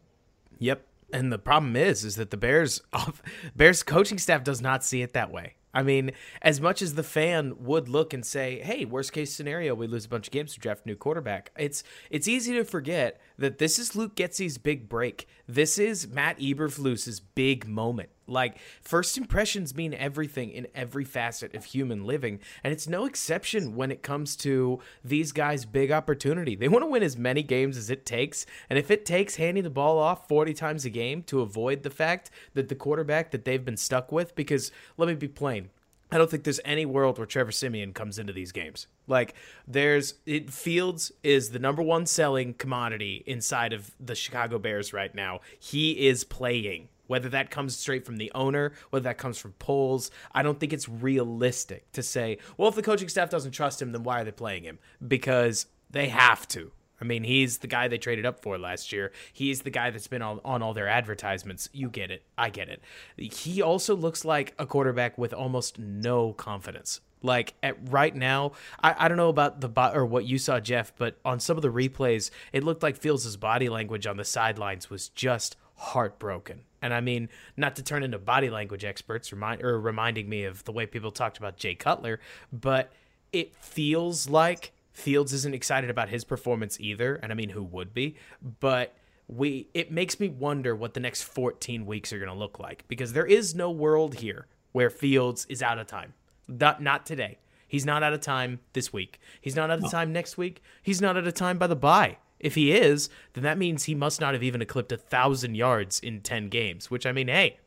Yep. 0.59 0.85
And 1.11 1.31
the 1.31 1.37
problem 1.37 1.75
is, 1.75 2.03
is 2.03 2.15
that 2.15 2.31
the 2.31 2.37
Bears, 2.37 2.81
off, 2.93 3.21
Bears 3.55 3.83
coaching 3.83 4.17
staff 4.17 4.43
does 4.43 4.61
not 4.61 4.83
see 4.83 5.01
it 5.01 5.13
that 5.13 5.31
way. 5.31 5.55
I 5.73 5.83
mean, 5.83 6.11
as 6.41 6.61
much 6.61 6.81
as 6.81 6.93
the 6.93 7.03
fan 7.03 7.55
would 7.59 7.89
look 7.89 8.13
and 8.13 8.25
say, 8.25 8.59
"Hey, 8.59 8.85
worst 8.85 9.11
case 9.11 9.33
scenario, 9.33 9.73
we 9.73 9.87
lose 9.87 10.05
a 10.05 10.09
bunch 10.09 10.27
of 10.27 10.31
games 10.31 10.53
to 10.53 10.59
draft 10.59 10.85
a 10.85 10.89
new 10.89 10.95
quarterback," 10.95 11.51
it's 11.57 11.83
it's 12.09 12.27
easy 12.27 12.53
to 12.53 12.63
forget 12.63 13.19
that 13.37 13.57
this 13.57 13.79
is 13.79 13.95
Luke 13.95 14.15
Getsy's 14.15 14.57
big 14.57 14.87
break. 14.87 15.27
This 15.47 15.77
is 15.77 16.07
Matt 16.07 16.39
Eberflus's 16.39 17.19
big 17.19 17.67
moment. 17.67 18.09
Like 18.27 18.57
first 18.81 19.17
impressions 19.17 19.75
mean 19.75 19.93
everything 19.93 20.51
in 20.51 20.67
every 20.73 21.03
facet 21.03 21.55
of 21.55 21.65
human 21.65 22.05
living, 22.05 22.39
and 22.63 22.71
it's 22.71 22.87
no 22.87 23.05
exception 23.05 23.75
when 23.75 23.91
it 23.91 24.03
comes 24.03 24.35
to 24.37 24.79
these 25.03 25.31
guys' 25.31 25.65
big 25.65 25.91
opportunity. 25.91 26.55
They 26.55 26.67
want 26.67 26.83
to 26.83 26.87
win 26.87 27.03
as 27.03 27.17
many 27.17 27.43
games 27.43 27.77
as 27.77 27.89
it 27.89 28.05
takes, 28.05 28.45
and 28.69 28.79
if 28.79 28.89
it 28.89 29.05
takes 29.05 29.35
handing 29.35 29.63
the 29.63 29.69
ball 29.69 29.97
off 29.97 30.27
40 30.27 30.53
times 30.53 30.85
a 30.85 30.89
game 30.89 31.23
to 31.23 31.41
avoid 31.41 31.83
the 31.83 31.89
fact 31.89 32.29
that 32.53 32.69
the 32.69 32.75
quarterback 32.75 33.31
that 33.31 33.45
they've 33.45 33.63
been 33.63 33.77
stuck 33.77 34.11
with 34.11 34.35
because 34.35 34.71
let 34.97 35.07
me 35.07 35.15
be 35.15 35.27
plain, 35.27 35.69
I 36.13 36.17
don't 36.17 36.29
think 36.29 36.43
there's 36.43 36.59
any 36.63 36.85
world 36.85 37.17
where 37.17 37.25
Trevor 37.25 37.51
Siemian 37.51 37.91
comes 37.91 38.19
into 38.19 38.33
these 38.33 38.51
games. 38.51 38.85
Like 39.07 39.33
there's 39.67 40.13
it 40.27 40.53
Fields 40.53 41.11
is 41.23 41.49
the 41.49 41.57
number 41.57 41.81
one 41.81 42.05
selling 42.05 42.53
commodity 42.53 43.23
inside 43.25 43.73
of 43.73 43.95
the 43.99 44.13
Chicago 44.13 44.59
Bears 44.59 44.93
right 44.93 45.13
now. 45.15 45.39
He 45.59 46.07
is 46.07 46.23
playing. 46.23 46.89
Whether 47.07 47.29
that 47.29 47.51
comes 47.51 47.75
straight 47.77 48.05
from 48.05 48.17
the 48.17 48.31
owner, 48.33 48.73
whether 48.89 49.03
that 49.03 49.17
comes 49.17 49.37
from 49.37 49.53
polls, 49.53 50.09
I 50.33 50.43
don't 50.43 50.59
think 50.59 50.73
it's 50.73 50.87
realistic 50.87 51.91
to 51.93 52.03
say, 52.03 52.37
well, 52.57 52.69
if 52.69 52.75
the 52.75 52.81
coaching 52.81 53.09
staff 53.09 53.29
doesn't 53.29 53.51
trust 53.51 53.81
him, 53.81 53.91
then 53.91 54.03
why 54.03 54.21
are 54.21 54.23
they 54.23 54.31
playing 54.31 54.63
him? 54.63 54.79
Because 55.05 55.65
they 55.89 56.07
have 56.07 56.47
to. 56.49 56.71
I 57.03 57.05
mean, 57.05 57.25
he's 57.25 57.57
the 57.57 57.67
guy 57.67 57.89
they 57.89 57.97
traded 57.97 58.25
up 58.25 58.41
for 58.41 58.57
last 58.57 58.93
year. 58.93 59.11
He's 59.33 59.63
the 59.63 59.69
guy 59.69 59.89
that's 59.89 60.07
been 60.07 60.21
on, 60.21 60.39
on 60.45 60.61
all 60.63 60.73
their 60.73 60.87
advertisements. 60.87 61.67
You 61.73 61.89
get 61.89 62.11
it. 62.11 62.23
I 62.37 62.49
get 62.49 62.69
it. 62.69 62.81
He 63.17 63.61
also 63.61 63.93
looks 63.93 64.23
like 64.23 64.53
a 64.57 64.65
quarterback 64.65 65.17
with 65.17 65.33
almost 65.33 65.77
no 65.77 66.31
confidence. 66.31 67.01
Like 67.21 67.55
at 67.63 67.77
right 67.89 68.15
now, 68.15 68.53
I, 68.81 68.95
I 68.97 69.07
don't 69.07 69.17
know 69.17 69.29
about 69.29 69.59
the 69.59 69.91
or 69.93 70.05
what 70.05 70.25
you 70.25 70.37
saw, 70.37 70.59
Jeff, 70.61 70.93
but 70.97 71.17
on 71.25 71.39
some 71.39 71.57
of 71.57 71.61
the 71.61 71.71
replays, 71.71 72.29
it 72.53 72.63
looked 72.63 72.83
like 72.83 72.95
Fields' 72.95 73.35
body 73.37 73.69
language 73.69 74.07
on 74.07 74.15
the 74.15 74.25
sidelines 74.25 74.89
was 74.89 75.09
just 75.09 75.57
heartbroken. 75.75 76.61
And 76.81 76.93
I 76.93 77.01
mean, 77.01 77.29
not 77.55 77.75
to 77.77 77.83
turn 77.83 78.03
into 78.03 78.19
body 78.19 78.49
language 78.49 78.83
experts, 78.83 79.31
remind 79.31 79.63
or 79.63 79.79
reminding 79.79 80.27
me 80.27 80.43
of 80.43 80.63
the 80.65 80.71
way 80.71 80.85
people 80.85 81.11
talked 81.11 81.37
about 81.37 81.57
Jay 81.57 81.75
Cutler, 81.75 82.19
but 82.51 82.91
it 83.31 83.55
feels 83.55 84.29
like 84.29 84.73
Fields 84.91 85.33
isn't 85.33 85.55
excited 85.55 85.89
about 85.89 86.09
his 86.09 86.23
performance 86.23 86.79
either, 86.79 87.15
and 87.15 87.31
I 87.31 87.35
mean, 87.35 87.49
who 87.49 87.63
would 87.63 87.93
be? 87.93 88.15
But 88.59 88.95
we 89.27 89.69
it 89.73 89.91
makes 89.91 90.19
me 90.19 90.27
wonder 90.27 90.75
what 90.75 90.93
the 90.93 90.99
next 90.99 91.23
14 91.23 91.85
weeks 91.85 92.13
are 92.13 92.19
going 92.19 92.29
to 92.29 92.37
look 92.37 92.59
like 92.59 92.85
because 92.87 93.13
there 93.13 93.25
is 93.25 93.55
no 93.55 93.71
world 93.71 94.15
here 94.15 94.47
where 94.71 94.89
Fields 94.89 95.45
is 95.49 95.63
out 95.63 95.79
of 95.79 95.87
time. 95.87 96.13
Not 96.47 96.81
not 96.81 97.05
today. 97.05 97.39
He's 97.67 97.85
not 97.85 98.03
out 98.03 98.13
of 98.13 98.21
time 98.21 98.59
this 98.73 98.93
week. 98.93 99.19
He's 99.41 99.55
not 99.55 99.71
out 99.71 99.83
of 99.83 99.89
time 99.89 100.13
next 100.13 100.37
week. 100.37 100.61
He's 100.83 101.01
not 101.01 101.17
out 101.17 101.25
of 101.25 101.33
time 101.33 101.57
by 101.57 101.65
the 101.65 101.75
bye. 101.75 102.17
If 102.43 102.55
he 102.55 102.73
is, 102.73 103.09
then 103.33 103.43
that 103.43 103.57
means 103.57 103.85
he 103.85 103.95
must 103.95 104.21
not 104.21 104.33
have 104.33 104.43
even 104.43 104.61
eclipsed 104.61 104.91
a 104.91 104.97
thousand 104.97 105.55
yards 105.55 105.99
in 105.99 106.21
ten 106.21 106.49
games. 106.49 106.91
Which 106.91 107.05
I 107.05 107.11
mean, 107.11 107.29
hey, 107.29 107.57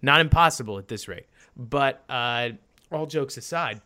not 0.00 0.20
impossible 0.20 0.78
at 0.78 0.88
this 0.88 1.08
rate. 1.08 1.26
But 1.56 2.04
uh, 2.08 2.50
all 2.90 3.06
jokes 3.06 3.36
aside, 3.36 3.82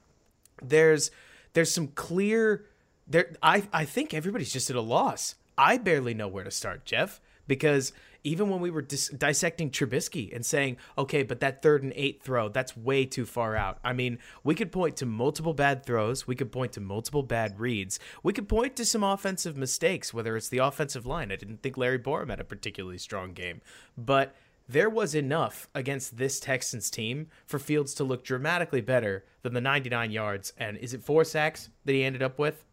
there's 0.63 1.11
there's 1.55 1.71
some 1.71 1.89
clear 1.89 2.67
there. 3.09 3.33
I 3.43 3.65
I 3.73 3.85
think 3.85 4.15
everybody's 4.15 4.53
just 4.53 4.71
at 4.71 4.77
a 4.77 4.81
loss. 4.81 5.35
I 5.57 5.79
barely 5.79 6.15
know 6.15 6.29
where 6.29 6.45
to 6.45 6.51
start, 6.51 6.85
Jeff, 6.85 7.21
because 7.47 7.93
even 8.25 8.49
when 8.49 8.61
we 8.61 8.71
were 8.71 8.83
dis- 8.83 9.09
dissecting 9.09 9.71
Trubisky 9.71 10.35
and 10.35 10.45
saying, 10.45 10.79
okay, 10.97 11.23
but 11.23 11.41
that 11.41 11.63
third 11.63 11.83
and 11.83 11.93
eight 11.95 12.23
throw, 12.23 12.49
that's 12.49 12.77
way 12.77 13.05
too 13.05 13.27
far 13.27 13.55
out. 13.55 13.79
I 13.85 13.93
mean, 13.93 14.19
we 14.43 14.55
could 14.55 14.73
point 14.73 14.97
to 14.97 15.07
multiple 15.07 15.53
bad 15.53 15.85
throws. 15.85 16.27
We 16.27 16.35
could 16.35 16.51
point 16.51 16.73
to 16.73 16.81
multiple 16.81 17.23
bad 17.23 17.61
reads. 17.61 18.01
We 18.23 18.33
could 18.33 18.49
point 18.49 18.77
to 18.77 18.85
some 18.85 19.05
offensive 19.05 19.57
mistakes, 19.57 20.15
whether 20.15 20.37
it's 20.37 20.49
the 20.49 20.59
offensive 20.59 21.05
line. 21.05 21.31
I 21.31 21.37
didn't 21.37 21.63
think 21.63 21.77
Larry 21.77 21.99
Borom 21.99 22.31
had 22.31 22.41
a 22.41 22.45
particularly 22.45 22.99
strong 22.99 23.35
game, 23.35 23.61
but 23.99 24.35
there 24.67 24.89
was 24.89 25.15
enough 25.15 25.69
against 25.75 26.17
this 26.17 26.41
Texans 26.41 26.89
team 26.89 27.29
for 27.47 27.59
Fields 27.59 27.93
to 27.95 28.05
look 28.05 28.25
dramatically 28.25 28.81
better 28.81 29.25
than 29.43 29.53
the 29.53 29.61
99 29.61 30.11
yards. 30.11 30.55
And 30.57 30.79
is 30.79 30.95
it 30.95 31.03
four 31.03 31.25
sacks 31.25 31.69
that 31.85 31.93
he 31.93 32.03
ended 32.03 32.23
up 32.23 32.39
with? 32.39 32.65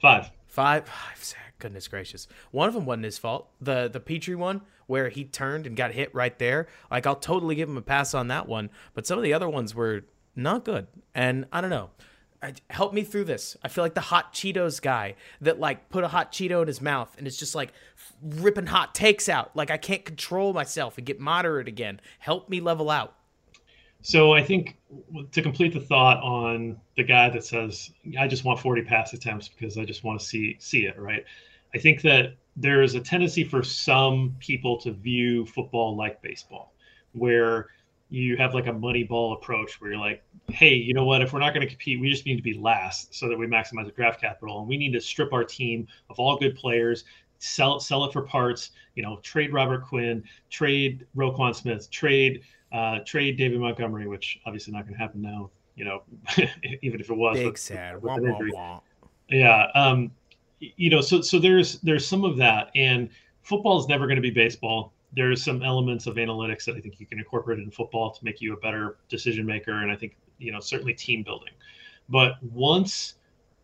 Five. 0.00 0.30
Five. 0.50 0.86
Five 0.88 1.34
Goodness 1.60 1.88
gracious. 1.88 2.26
One 2.50 2.68
of 2.68 2.74
them 2.74 2.86
wasn't 2.86 3.04
his 3.04 3.18
fault. 3.18 3.48
The 3.60 3.88
the 3.88 4.00
Pitre 4.00 4.36
one 4.36 4.62
where 4.86 5.08
he 5.08 5.24
turned 5.24 5.66
and 5.66 5.76
got 5.76 5.92
hit 5.92 6.12
right 6.14 6.36
there. 6.38 6.66
Like 6.90 7.06
I'll 7.06 7.14
totally 7.14 7.54
give 7.54 7.68
him 7.68 7.76
a 7.76 7.82
pass 7.82 8.14
on 8.14 8.28
that 8.28 8.48
one. 8.48 8.70
But 8.94 9.06
some 9.06 9.18
of 9.18 9.22
the 9.22 9.32
other 9.32 9.48
ones 9.48 9.74
were 9.74 10.02
not 10.34 10.64
good. 10.64 10.88
And 11.14 11.46
I 11.52 11.60
don't 11.60 11.70
know. 11.70 11.90
Help 12.70 12.94
me 12.94 13.02
through 13.02 13.24
this. 13.24 13.56
I 13.62 13.68
feel 13.68 13.84
like 13.84 13.94
the 13.94 14.00
hot 14.00 14.32
Cheetos 14.32 14.80
guy 14.80 15.14
that 15.42 15.60
like 15.60 15.90
put 15.90 16.02
a 16.02 16.08
hot 16.08 16.32
Cheeto 16.32 16.62
in 16.62 16.66
his 16.66 16.80
mouth 16.80 17.14
and 17.18 17.26
it's 17.26 17.36
just 17.36 17.54
like 17.54 17.72
ripping 18.22 18.66
hot 18.66 18.94
takes 18.94 19.28
out. 19.28 19.54
Like 19.54 19.70
I 19.70 19.76
can't 19.76 20.04
control 20.04 20.54
myself 20.54 20.96
and 20.96 21.06
get 21.06 21.20
moderate 21.20 21.68
again. 21.68 22.00
Help 22.18 22.48
me 22.48 22.60
level 22.60 22.90
out. 22.90 23.14
So 24.02 24.32
I 24.32 24.42
think 24.42 24.78
to 25.32 25.42
complete 25.42 25.74
the 25.74 25.80
thought 25.80 26.22
on 26.22 26.80
the 26.96 27.02
guy 27.02 27.28
that 27.30 27.44
says 27.44 27.90
I 28.18 28.26
just 28.26 28.44
want 28.44 28.58
40 28.58 28.82
pass 28.82 29.12
attempts 29.12 29.48
because 29.48 29.76
I 29.76 29.84
just 29.84 30.04
want 30.04 30.20
to 30.20 30.26
see 30.26 30.56
see 30.58 30.86
it, 30.86 30.98
right? 30.98 31.24
I 31.74 31.78
think 31.78 32.02
that 32.02 32.36
there 32.56 32.82
is 32.82 32.94
a 32.94 33.00
tendency 33.00 33.44
for 33.44 33.62
some 33.62 34.34
people 34.40 34.78
to 34.80 34.92
view 34.92 35.46
football 35.46 35.96
like 35.96 36.20
baseball, 36.22 36.74
where 37.12 37.68
you 38.08 38.36
have 38.36 38.54
like 38.54 38.66
a 38.66 38.72
money 38.72 39.04
ball 39.04 39.34
approach 39.34 39.80
where 39.80 39.92
you're 39.92 40.00
like, 40.00 40.22
hey, 40.48 40.74
you 40.74 40.92
know 40.92 41.04
what? 41.04 41.22
If 41.22 41.32
we're 41.32 41.38
not 41.38 41.54
going 41.54 41.66
to 41.66 41.72
compete, 41.72 42.00
we 42.00 42.10
just 42.10 42.26
need 42.26 42.36
to 42.36 42.42
be 42.42 42.54
last 42.54 43.14
so 43.14 43.28
that 43.28 43.38
we 43.38 43.46
maximize 43.46 43.86
the 43.86 43.92
draft 43.92 44.20
capital. 44.20 44.58
And 44.58 44.68
we 44.68 44.76
need 44.76 44.92
to 44.94 45.00
strip 45.00 45.32
our 45.32 45.44
team 45.44 45.86
of 46.08 46.18
all 46.18 46.36
good 46.36 46.56
players, 46.56 47.04
sell 47.38 47.78
sell 47.78 48.04
it 48.04 48.12
for 48.12 48.22
parts, 48.22 48.72
you 48.96 49.02
know, 49.02 49.20
trade 49.22 49.52
Robert 49.52 49.84
Quinn, 49.84 50.24
trade 50.50 51.06
Roquan 51.16 51.54
Smith, 51.54 51.88
trade 51.90 52.42
uh, 52.72 53.00
trade 53.04 53.36
David 53.36 53.60
Montgomery, 53.60 54.06
which 54.06 54.40
obviously 54.46 54.72
not 54.72 54.84
going 54.84 54.94
to 54.94 55.00
happen 55.00 55.20
now, 55.20 55.50
you 55.74 55.84
know, 55.84 56.02
even 56.82 57.00
if 57.00 57.10
it 57.10 57.16
was. 57.16 57.36
Big 57.36 57.58
sad. 57.58 58.02
Wah, 58.02 58.16
wah, 58.18 58.38
wah. 58.52 58.80
Yeah. 59.28 59.66
Um, 59.74 60.10
you 60.60 60.90
know, 60.90 61.00
so 61.00 61.20
so 61.22 61.38
there's 61.38 61.80
there's 61.80 62.06
some 62.06 62.24
of 62.24 62.36
that, 62.36 62.70
and 62.74 63.08
football 63.42 63.78
is 63.80 63.88
never 63.88 64.06
going 64.06 64.16
to 64.16 64.22
be 64.22 64.30
baseball. 64.30 64.92
There's 65.12 65.42
some 65.42 65.62
elements 65.62 66.06
of 66.06 66.16
analytics 66.16 66.64
that 66.66 66.76
I 66.76 66.80
think 66.80 67.00
you 67.00 67.06
can 67.06 67.18
incorporate 67.18 67.58
in 67.58 67.70
football 67.70 68.12
to 68.12 68.24
make 68.24 68.40
you 68.40 68.52
a 68.52 68.56
better 68.56 68.98
decision 69.08 69.46
maker, 69.46 69.82
and 69.82 69.90
I 69.90 69.96
think 69.96 70.16
you 70.38 70.52
know 70.52 70.60
certainly 70.60 70.92
team 70.92 71.22
building. 71.22 71.52
But 72.08 72.42
once 72.42 73.14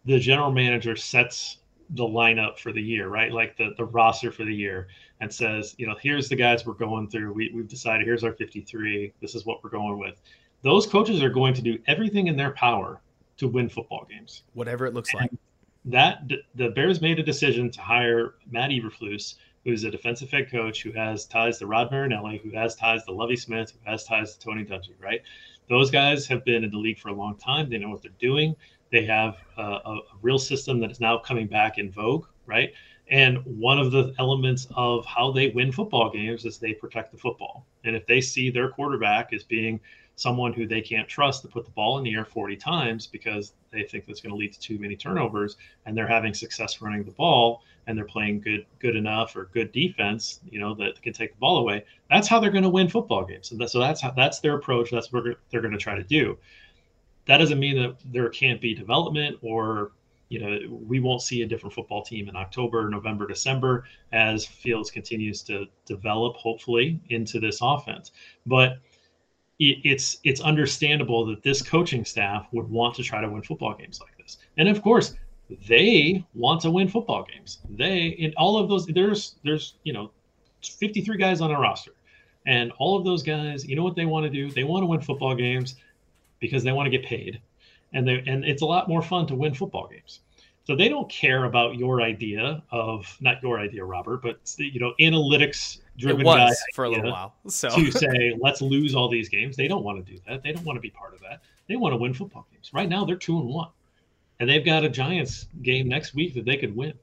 the 0.07 0.19
general 0.19 0.51
manager 0.51 0.97
sets 0.97 1.59
the 1.91 2.05
lineup 2.05 2.59
for 2.59 2.73
the 2.73 2.83
year, 2.83 3.09
right? 3.09 3.33
Like 3.33 3.57
the, 3.57 3.75
the 3.77 3.85
roster 3.85 4.33
for 4.33 4.45
the 4.45 4.55
year 4.55 4.89
and 5.21 5.33
says, 5.33 5.75
you 5.79 5.87
know, 5.87 5.95
here's 6.01 6.29
the 6.29 6.37
guys 6.37 6.67
we're 6.67 6.75
going 6.75 7.09
through. 7.09 7.33
We, 7.33 7.51
we've 7.55 7.69
decided 7.69 8.07
here's 8.07 8.25
our 8.25 8.33
53. 8.33 9.13
This 9.21 9.35
is 9.35 9.47
what 9.47 9.63
we're 9.63 9.71
going 9.71 9.99
with. 9.99 10.21
Those 10.63 10.87
coaches 10.87 11.23
are 11.23 11.31
going 11.31 11.55
to 11.55 11.63
do 11.63 11.79
everything 11.87 12.27
in 12.27 12.37
their 12.37 12.51
power 12.51 13.01
to 13.37 13.49
win 13.49 13.69
football 13.69 14.07
games. 14.11 14.43
Whatever 14.55 14.87
it 14.87 14.95
looks 14.95 15.13
and, 15.13 15.21
like 15.23 15.31
that 15.87 16.29
the 16.55 16.71
Bears 16.71 17.01
made 17.01 17.19
a 17.19 17.23
decision 17.23 17.71
to 17.71 17.81
hire 17.81 18.35
Matt 18.51 18.71
Eberflus, 18.71 19.35
who's 19.65 19.85
a 19.85 19.91
defensive 19.91 20.31
head 20.31 20.51
coach 20.51 20.83
who 20.83 20.93
has 20.93 21.27
ties 21.27 21.59
to 21.59 21.67
Rod 21.67 21.91
Marinelli, 21.91 22.39
who 22.39 22.51
has 22.51 22.75
ties 22.75 23.05
to 23.05 23.13
Lovie 23.13 23.37
Smith, 23.37 23.73
who 23.73 23.91
has 23.91 24.05
ties 24.05 24.37
to 24.37 24.41
Tony 24.41 24.65
Dungy, 24.65 24.95
right? 25.01 25.23
Those 25.69 25.91
guys 25.91 26.27
have 26.27 26.45
been 26.45 26.65
in 26.65 26.71
the 26.71 26.79
league 26.79 26.99
for 26.99 27.09
a 27.09 27.15
long 27.15 27.37
time. 27.37 27.71
They 27.71 27.79
know 27.79 27.89
what 27.89 28.03
they're 28.03 28.13
doing. 28.21 28.55
They 28.97 29.05
have 29.05 29.37
a, 29.59 29.63
a 29.63 30.01
real 30.23 30.39
system 30.39 30.81
that 30.81 30.91
is 30.91 31.01
now 31.01 31.19
coming 31.19 31.49
back 31.49 31.77
in 31.77 31.91
vogue, 31.91 32.25
right? 32.47 32.73
And 33.11 33.45
one 33.45 33.79
of 33.79 33.93
the 33.93 34.15
elements 34.19 34.67
of 34.75 35.05
how 35.05 35.33
they 35.33 35.49
win 35.51 35.71
football 35.71 36.09
games 36.11 36.47
is 36.47 36.57
they 36.57 36.73
protect 36.73 37.13
the 37.13 37.19
football. 37.19 37.67
And 37.85 37.95
if 37.95 38.07
they 38.07 38.23
see 38.23 38.49
their 38.49 38.71
quarterback 38.71 39.35
as 39.35 39.45
being 39.45 39.81
someone 40.15 40.55
who 40.55 40.67
they 40.67 40.81
can't 40.81 41.07
trust 41.07 41.43
to 41.43 41.49
put 41.49 41.67
the 41.67 41.71
ball 41.73 41.99
in 41.99 42.05
the 42.05 42.15
air 42.15 42.25
40 42.25 42.57
times 42.57 43.07
because 43.07 43.53
they 43.71 43.83
think 43.83 44.07
that's 44.07 44.23
going 44.23 44.31
to 44.31 44.37
lead 44.37 44.55
to 44.55 44.61
too 44.61 44.79
many 44.79 44.97
turnovers 44.97 45.59
and 45.85 45.95
they're 45.95 46.07
having 46.07 46.33
success 46.33 46.81
running 46.81 47.05
the 47.05 47.11
ball 47.11 47.63
and 47.87 47.99
they're 47.99 48.07
playing 48.07 48.41
good 48.41 48.65
good 48.79 48.97
enough 48.97 49.37
or 49.37 49.51
good 49.53 49.71
defense 49.73 50.41
you 50.49 50.59
know 50.59 50.75
that 50.75 51.01
can 51.03 51.13
take 51.13 51.33
the 51.33 51.39
ball 51.39 51.59
away 51.59 51.85
that's 52.09 52.27
how 52.27 52.41
they're 52.41 52.51
going 52.51 52.63
to 52.63 52.71
win 52.71 52.89
football 52.89 53.27
games 53.27 53.51
that, 53.51 53.69
so 53.69 53.79
that's 53.79 54.01
how 54.01 54.11
that's 54.13 54.41
their 54.41 54.57
approach 54.57 54.91
that's 54.91 55.13
what 55.13 55.25
they're 55.51 55.61
going 55.61 55.71
to 55.71 55.79
try 55.79 55.95
to 55.95 56.03
do 56.03 56.37
that 57.27 57.39
doesn't 57.39 57.59
mean 57.59 57.81
that 57.81 57.97
there 58.13 58.29
can't 58.29 58.61
be 58.61 58.75
development 58.75 59.37
or 59.43 59.93
you 60.29 60.41
know 60.41 60.59
we 60.87 61.01
won't 61.01 61.23
see 61.23 61.43
a 61.43 61.47
different 61.47 61.73
football 61.73 62.03
team 62.03 62.29
in 62.29 62.37
october 62.37 62.89
november 62.89 63.27
december 63.27 63.85
as 64.13 64.45
fields 64.45 64.91
continues 64.91 65.43
to 65.43 65.67
develop 65.85 66.35
hopefully 66.37 67.01
into 67.11 67.39
this 67.39 67.59
offense 67.63 68.13
but 68.45 68.79
it's 69.59 70.19
it's 70.25 70.41
understandable 70.41 71.25
that 71.27 71.43
this 71.43 71.63
coaching 71.63 72.05
staff 72.05 72.47
would 72.53 72.69
want 72.69 72.95
to 72.97 73.03
try 73.03 73.21
to 73.21 73.29
win 73.29 73.43
football 73.43 73.75
games 73.75 74.01
like 74.01 74.17
this. 74.19 74.39
And 74.59 74.69
of 74.69 74.83
course, 74.83 75.15
they 75.67 76.25
want 76.35 76.61
to 76.63 76.71
win 76.71 76.89
football 76.89 77.25
games. 77.25 77.59
They 77.71 78.09
in 78.09 78.35
all 78.37 78.59
of 78.59 78.69
those 78.69 78.87
there's 78.87 79.37
there's 79.45 79.75
you 79.85 79.93
know 79.93 80.11
53 80.63 81.17
guys 81.17 81.41
on 81.41 81.51
a 81.51 81.59
roster. 81.59 81.93
And 82.45 82.71
all 82.79 82.97
of 82.97 83.05
those 83.05 83.25
guys, 83.25 83.67
you 83.67 83.75
know 83.75 83.83
what 83.83 83.97
they 83.97 84.07
want 84.07 84.25
to 84.25 84.31
do? 84.31 84.51
They 84.51 84.63
want 84.63 84.83
to 84.83 84.87
win 84.87 85.01
football 85.01 85.35
games 85.35 85.77
because 86.41 86.63
they 86.65 86.73
want 86.73 86.87
to 86.87 86.91
get 86.91 87.05
paid. 87.07 87.41
And 87.93 88.07
they 88.07 88.23
and 88.27 88.45
it's 88.45 88.63
a 88.63 88.67
lot 88.67 88.89
more 88.89 89.03
fun 89.03 89.27
to 89.29 89.35
win 89.35 89.55
football 89.55 89.89
games. 89.89 90.21
So 90.67 90.75
they 90.75 90.89
don't 90.89 91.09
care 91.09 91.45
about 91.45 91.77
your 91.77 92.03
idea 92.03 92.61
of 92.73 93.17
not 93.21 93.41
your 93.41 93.61
idea, 93.61 93.85
Robert, 93.85 94.21
but 94.21 94.41
you 94.59 94.81
know, 94.81 94.95
analytics 94.99 95.79
driven 95.97 96.25
guy 96.25 96.53
for 96.75 96.85
a 96.85 96.91
little 96.91 97.13
while. 97.13 97.35
So 97.47 97.69
to 97.71 97.93
say 97.93 98.37
let's 98.41 98.61
lose 98.61 98.95
all 98.95 99.09
these 99.09 99.29
games, 99.29 99.57
they 99.57 99.69
don't 99.69 99.85
want 99.85 100.05
to 100.05 100.13
do 100.13 100.19
that. 100.27 100.43
They 100.43 100.53
don't 100.53 100.65
want 100.65 100.77
to 100.77 100.81
be 100.81 100.91
part 100.91 101.15
of 101.15 101.21
that. 101.21 101.43
They 101.69 101.77
want 101.77 101.93
to 101.93 101.97
win 101.97 102.15
football 102.15 102.47
games. 102.51 102.73
Right 102.75 102.89
now, 102.89 103.05
they're 103.05 103.17
two 103.17 103.39
and 103.39 103.49
one, 103.49 103.69
and 104.41 104.51
they've 104.51 104.65
got 104.65 104.85
a 104.85 104.89
Giants 104.89 105.47
game 105.63 105.89
next 105.89 106.15
week 106.15 106.35
that 106.35 106.45
they 106.45 106.57
could 106.57 106.75
win, 106.75 106.95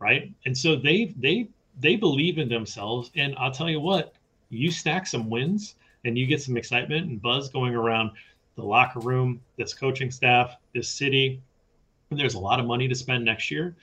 right? 0.00 0.32
And 0.44 0.56
so 0.56 0.74
they 0.74 1.14
they 1.16 1.48
they 1.78 1.94
believe 1.94 2.38
in 2.38 2.48
themselves. 2.48 3.12
And 3.14 3.36
I'll 3.38 3.52
tell 3.52 3.70
you 3.70 3.80
what, 3.80 4.14
you 4.50 4.72
stack 4.72 5.06
some 5.06 5.30
wins 5.30 5.76
and 6.04 6.18
you 6.18 6.26
get 6.26 6.42
some 6.42 6.56
excitement 6.56 7.08
and 7.08 7.22
buzz 7.22 7.48
going 7.48 7.74
around 7.74 8.10
the 8.56 8.62
locker 8.62 9.00
room, 9.00 9.40
this 9.56 9.74
coaching 9.74 10.10
staff, 10.10 10.56
this 10.74 10.88
city, 10.88 11.40
there's 12.10 12.34
a 12.34 12.38
lot 12.38 12.60
of 12.60 12.66
money 12.66 12.88
to 12.88 12.94
spend 12.94 13.24
next 13.24 13.50
year. 13.50 13.74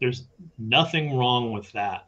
There's 0.00 0.24
nothing 0.58 1.16
wrong 1.16 1.52
with 1.52 1.70
that 1.72 2.06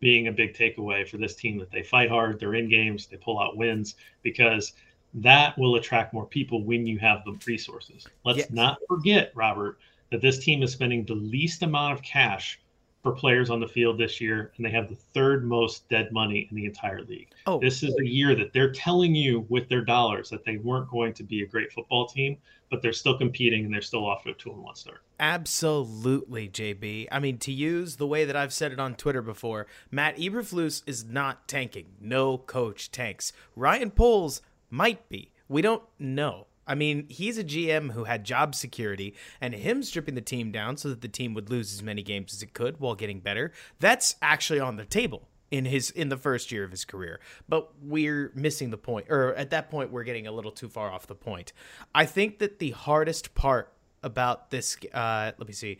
being 0.00 0.28
a 0.28 0.32
big 0.32 0.54
takeaway 0.54 1.08
for 1.08 1.16
this 1.16 1.34
team 1.34 1.58
that 1.58 1.70
they 1.70 1.82
fight 1.82 2.10
hard, 2.10 2.38
they're 2.38 2.54
in 2.54 2.68
games, 2.68 3.06
they 3.06 3.16
pull 3.16 3.40
out 3.40 3.56
wins 3.56 3.96
because 4.22 4.74
that 5.14 5.56
will 5.56 5.76
attract 5.76 6.12
more 6.12 6.26
people 6.26 6.62
when 6.64 6.86
you 6.86 6.98
have 6.98 7.24
the 7.24 7.38
resources. 7.46 8.06
Let's 8.24 8.38
yes. 8.38 8.50
not 8.50 8.78
forget, 8.88 9.32
Robert, 9.34 9.78
that 10.10 10.20
this 10.20 10.38
team 10.38 10.62
is 10.62 10.72
spending 10.72 11.04
the 11.04 11.14
least 11.14 11.62
amount 11.62 11.94
of 11.94 12.02
cash 12.02 12.60
for 13.04 13.12
players 13.12 13.50
on 13.50 13.60
the 13.60 13.68
field 13.68 13.98
this 13.98 14.18
year, 14.18 14.50
and 14.56 14.64
they 14.64 14.70
have 14.70 14.88
the 14.88 14.96
third 14.96 15.44
most 15.44 15.86
dead 15.90 16.10
money 16.10 16.48
in 16.50 16.56
the 16.56 16.64
entire 16.64 17.02
league. 17.02 17.28
Oh. 17.46 17.60
This 17.60 17.82
is 17.82 17.94
a 18.00 18.04
year 18.04 18.34
that 18.34 18.54
they're 18.54 18.72
telling 18.72 19.14
you 19.14 19.44
with 19.50 19.68
their 19.68 19.82
dollars 19.82 20.30
that 20.30 20.42
they 20.46 20.56
weren't 20.56 20.90
going 20.90 21.12
to 21.12 21.22
be 21.22 21.42
a 21.42 21.46
great 21.46 21.70
football 21.70 22.06
team, 22.06 22.38
but 22.70 22.80
they're 22.80 22.94
still 22.94 23.18
competing 23.18 23.66
and 23.66 23.74
they're 23.74 23.82
still 23.82 24.06
off 24.06 24.24
to 24.24 24.30
a 24.30 24.34
two 24.34 24.50
and 24.50 24.62
one 24.62 24.74
start. 24.74 25.02
Absolutely, 25.20 26.48
JB. 26.48 27.08
I 27.12 27.18
mean, 27.18 27.36
to 27.38 27.52
use 27.52 27.96
the 27.96 28.06
way 28.06 28.24
that 28.24 28.36
I've 28.36 28.54
said 28.54 28.72
it 28.72 28.80
on 28.80 28.94
Twitter 28.94 29.20
before, 29.20 29.66
Matt 29.90 30.16
Eberflus 30.16 30.82
is 30.86 31.04
not 31.04 31.46
tanking. 31.46 31.88
No 32.00 32.38
coach 32.38 32.90
tanks. 32.90 33.34
Ryan 33.54 33.90
Poles 33.90 34.40
might 34.70 35.10
be. 35.10 35.30
We 35.46 35.60
don't 35.60 35.82
know. 35.98 36.46
I 36.66 36.74
mean, 36.74 37.06
he's 37.08 37.38
a 37.38 37.44
GM 37.44 37.92
who 37.92 38.04
had 38.04 38.24
job 38.24 38.54
security, 38.54 39.14
and 39.40 39.54
him 39.54 39.82
stripping 39.82 40.14
the 40.14 40.20
team 40.20 40.50
down 40.50 40.76
so 40.76 40.88
that 40.88 41.00
the 41.00 41.08
team 41.08 41.34
would 41.34 41.50
lose 41.50 41.72
as 41.72 41.82
many 41.82 42.02
games 42.02 42.32
as 42.32 42.42
it 42.42 42.54
could 42.54 42.80
while 42.80 42.94
getting 42.94 43.20
better. 43.20 43.52
That's 43.80 44.16
actually 44.22 44.60
on 44.60 44.76
the 44.76 44.84
table 44.84 45.28
in 45.50 45.66
his 45.66 45.90
in 45.90 46.08
the 46.08 46.16
first 46.16 46.50
year 46.50 46.64
of 46.64 46.70
his 46.70 46.84
career. 46.84 47.20
But 47.48 47.70
we're 47.80 48.32
missing 48.34 48.70
the 48.70 48.78
point, 48.78 49.06
or 49.10 49.34
at 49.34 49.50
that 49.50 49.70
point, 49.70 49.90
we're 49.90 50.04
getting 50.04 50.26
a 50.26 50.32
little 50.32 50.52
too 50.52 50.68
far 50.68 50.90
off 50.90 51.06
the 51.06 51.14
point. 51.14 51.52
I 51.94 52.06
think 52.06 52.38
that 52.38 52.58
the 52.58 52.70
hardest 52.70 53.34
part 53.34 53.72
about 54.02 54.50
this, 54.50 54.76
uh, 54.92 55.32
let 55.38 55.46
me 55.48 55.54
see. 55.54 55.78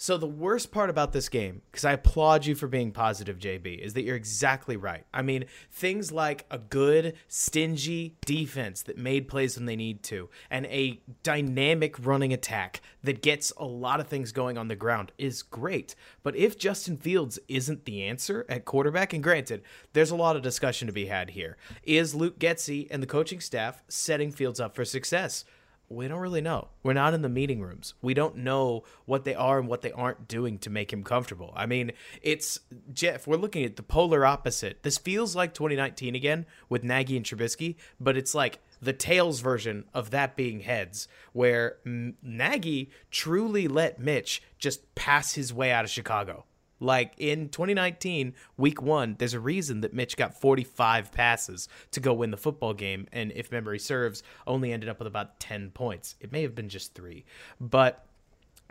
So 0.00 0.16
the 0.16 0.28
worst 0.28 0.70
part 0.70 0.90
about 0.90 1.12
this 1.12 1.28
game, 1.28 1.62
because 1.72 1.84
I 1.84 1.90
applaud 1.90 2.46
you 2.46 2.54
for 2.54 2.68
being 2.68 2.92
positive, 2.92 3.36
JB, 3.36 3.80
is 3.80 3.94
that 3.94 4.04
you're 4.04 4.14
exactly 4.14 4.76
right. 4.76 5.04
I 5.12 5.22
mean, 5.22 5.46
things 5.72 6.12
like 6.12 6.46
a 6.52 6.58
good, 6.58 7.14
stingy 7.26 8.14
defense 8.24 8.82
that 8.82 8.96
made 8.96 9.26
plays 9.26 9.56
when 9.56 9.66
they 9.66 9.74
need 9.74 10.04
to, 10.04 10.30
and 10.50 10.66
a 10.66 11.00
dynamic 11.24 12.06
running 12.06 12.32
attack 12.32 12.80
that 13.02 13.22
gets 13.22 13.52
a 13.56 13.64
lot 13.64 13.98
of 13.98 14.06
things 14.06 14.30
going 14.30 14.56
on 14.56 14.68
the 14.68 14.76
ground 14.76 15.10
is 15.18 15.42
great. 15.42 15.96
But 16.22 16.36
if 16.36 16.56
Justin 16.56 16.96
Fields 16.96 17.40
isn't 17.48 17.84
the 17.84 18.04
answer 18.04 18.46
at 18.48 18.64
quarterback, 18.64 19.12
and 19.12 19.22
granted, 19.22 19.62
there's 19.94 20.12
a 20.12 20.16
lot 20.16 20.36
of 20.36 20.42
discussion 20.42 20.86
to 20.86 20.92
be 20.92 21.06
had 21.06 21.30
here, 21.30 21.56
is 21.82 22.14
Luke 22.14 22.38
Getsy 22.38 22.86
and 22.92 23.02
the 23.02 23.06
coaching 23.08 23.40
staff 23.40 23.82
setting 23.88 24.30
Fields 24.30 24.60
up 24.60 24.76
for 24.76 24.84
success? 24.84 25.44
We 25.88 26.06
don't 26.06 26.20
really 26.20 26.40
know. 26.40 26.68
We're 26.82 26.92
not 26.92 27.14
in 27.14 27.22
the 27.22 27.28
meeting 27.28 27.60
rooms. 27.60 27.94
We 28.02 28.14
don't 28.14 28.36
know 28.36 28.84
what 29.06 29.24
they 29.24 29.34
are 29.34 29.58
and 29.58 29.68
what 29.68 29.82
they 29.82 29.92
aren't 29.92 30.28
doing 30.28 30.58
to 30.58 30.70
make 30.70 30.92
him 30.92 31.02
comfortable. 31.02 31.52
I 31.56 31.66
mean, 31.66 31.92
it's 32.22 32.60
Jeff, 32.92 33.26
we're 33.26 33.36
looking 33.36 33.64
at 33.64 33.76
the 33.76 33.82
polar 33.82 34.26
opposite. 34.26 34.82
This 34.82 34.98
feels 34.98 35.34
like 35.34 35.54
2019 35.54 36.14
again 36.14 36.46
with 36.68 36.84
Nagy 36.84 37.16
and 37.16 37.24
Trubisky, 37.24 37.76
but 37.98 38.16
it's 38.16 38.34
like 38.34 38.58
the 38.80 38.92
tails 38.92 39.40
version 39.40 39.84
of 39.94 40.10
that 40.10 40.36
being 40.36 40.60
heads, 40.60 41.08
where 41.32 41.78
Nagy 41.84 42.90
truly 43.10 43.66
let 43.66 43.98
Mitch 43.98 44.42
just 44.58 44.94
pass 44.94 45.34
his 45.34 45.52
way 45.52 45.72
out 45.72 45.84
of 45.84 45.90
Chicago. 45.90 46.44
Like 46.80 47.14
in 47.18 47.48
2019, 47.48 48.34
week 48.56 48.80
one, 48.82 49.16
there's 49.18 49.34
a 49.34 49.40
reason 49.40 49.80
that 49.80 49.94
Mitch 49.94 50.16
got 50.16 50.40
45 50.40 51.12
passes 51.12 51.68
to 51.92 52.00
go 52.00 52.12
win 52.12 52.30
the 52.30 52.36
football 52.36 52.74
game. 52.74 53.06
And 53.12 53.32
if 53.32 53.52
memory 53.52 53.78
serves, 53.78 54.22
only 54.46 54.72
ended 54.72 54.88
up 54.88 54.98
with 54.98 55.08
about 55.08 55.40
10 55.40 55.70
points. 55.70 56.16
It 56.20 56.32
may 56.32 56.42
have 56.42 56.54
been 56.54 56.68
just 56.68 56.94
three. 56.94 57.24
But 57.60 58.07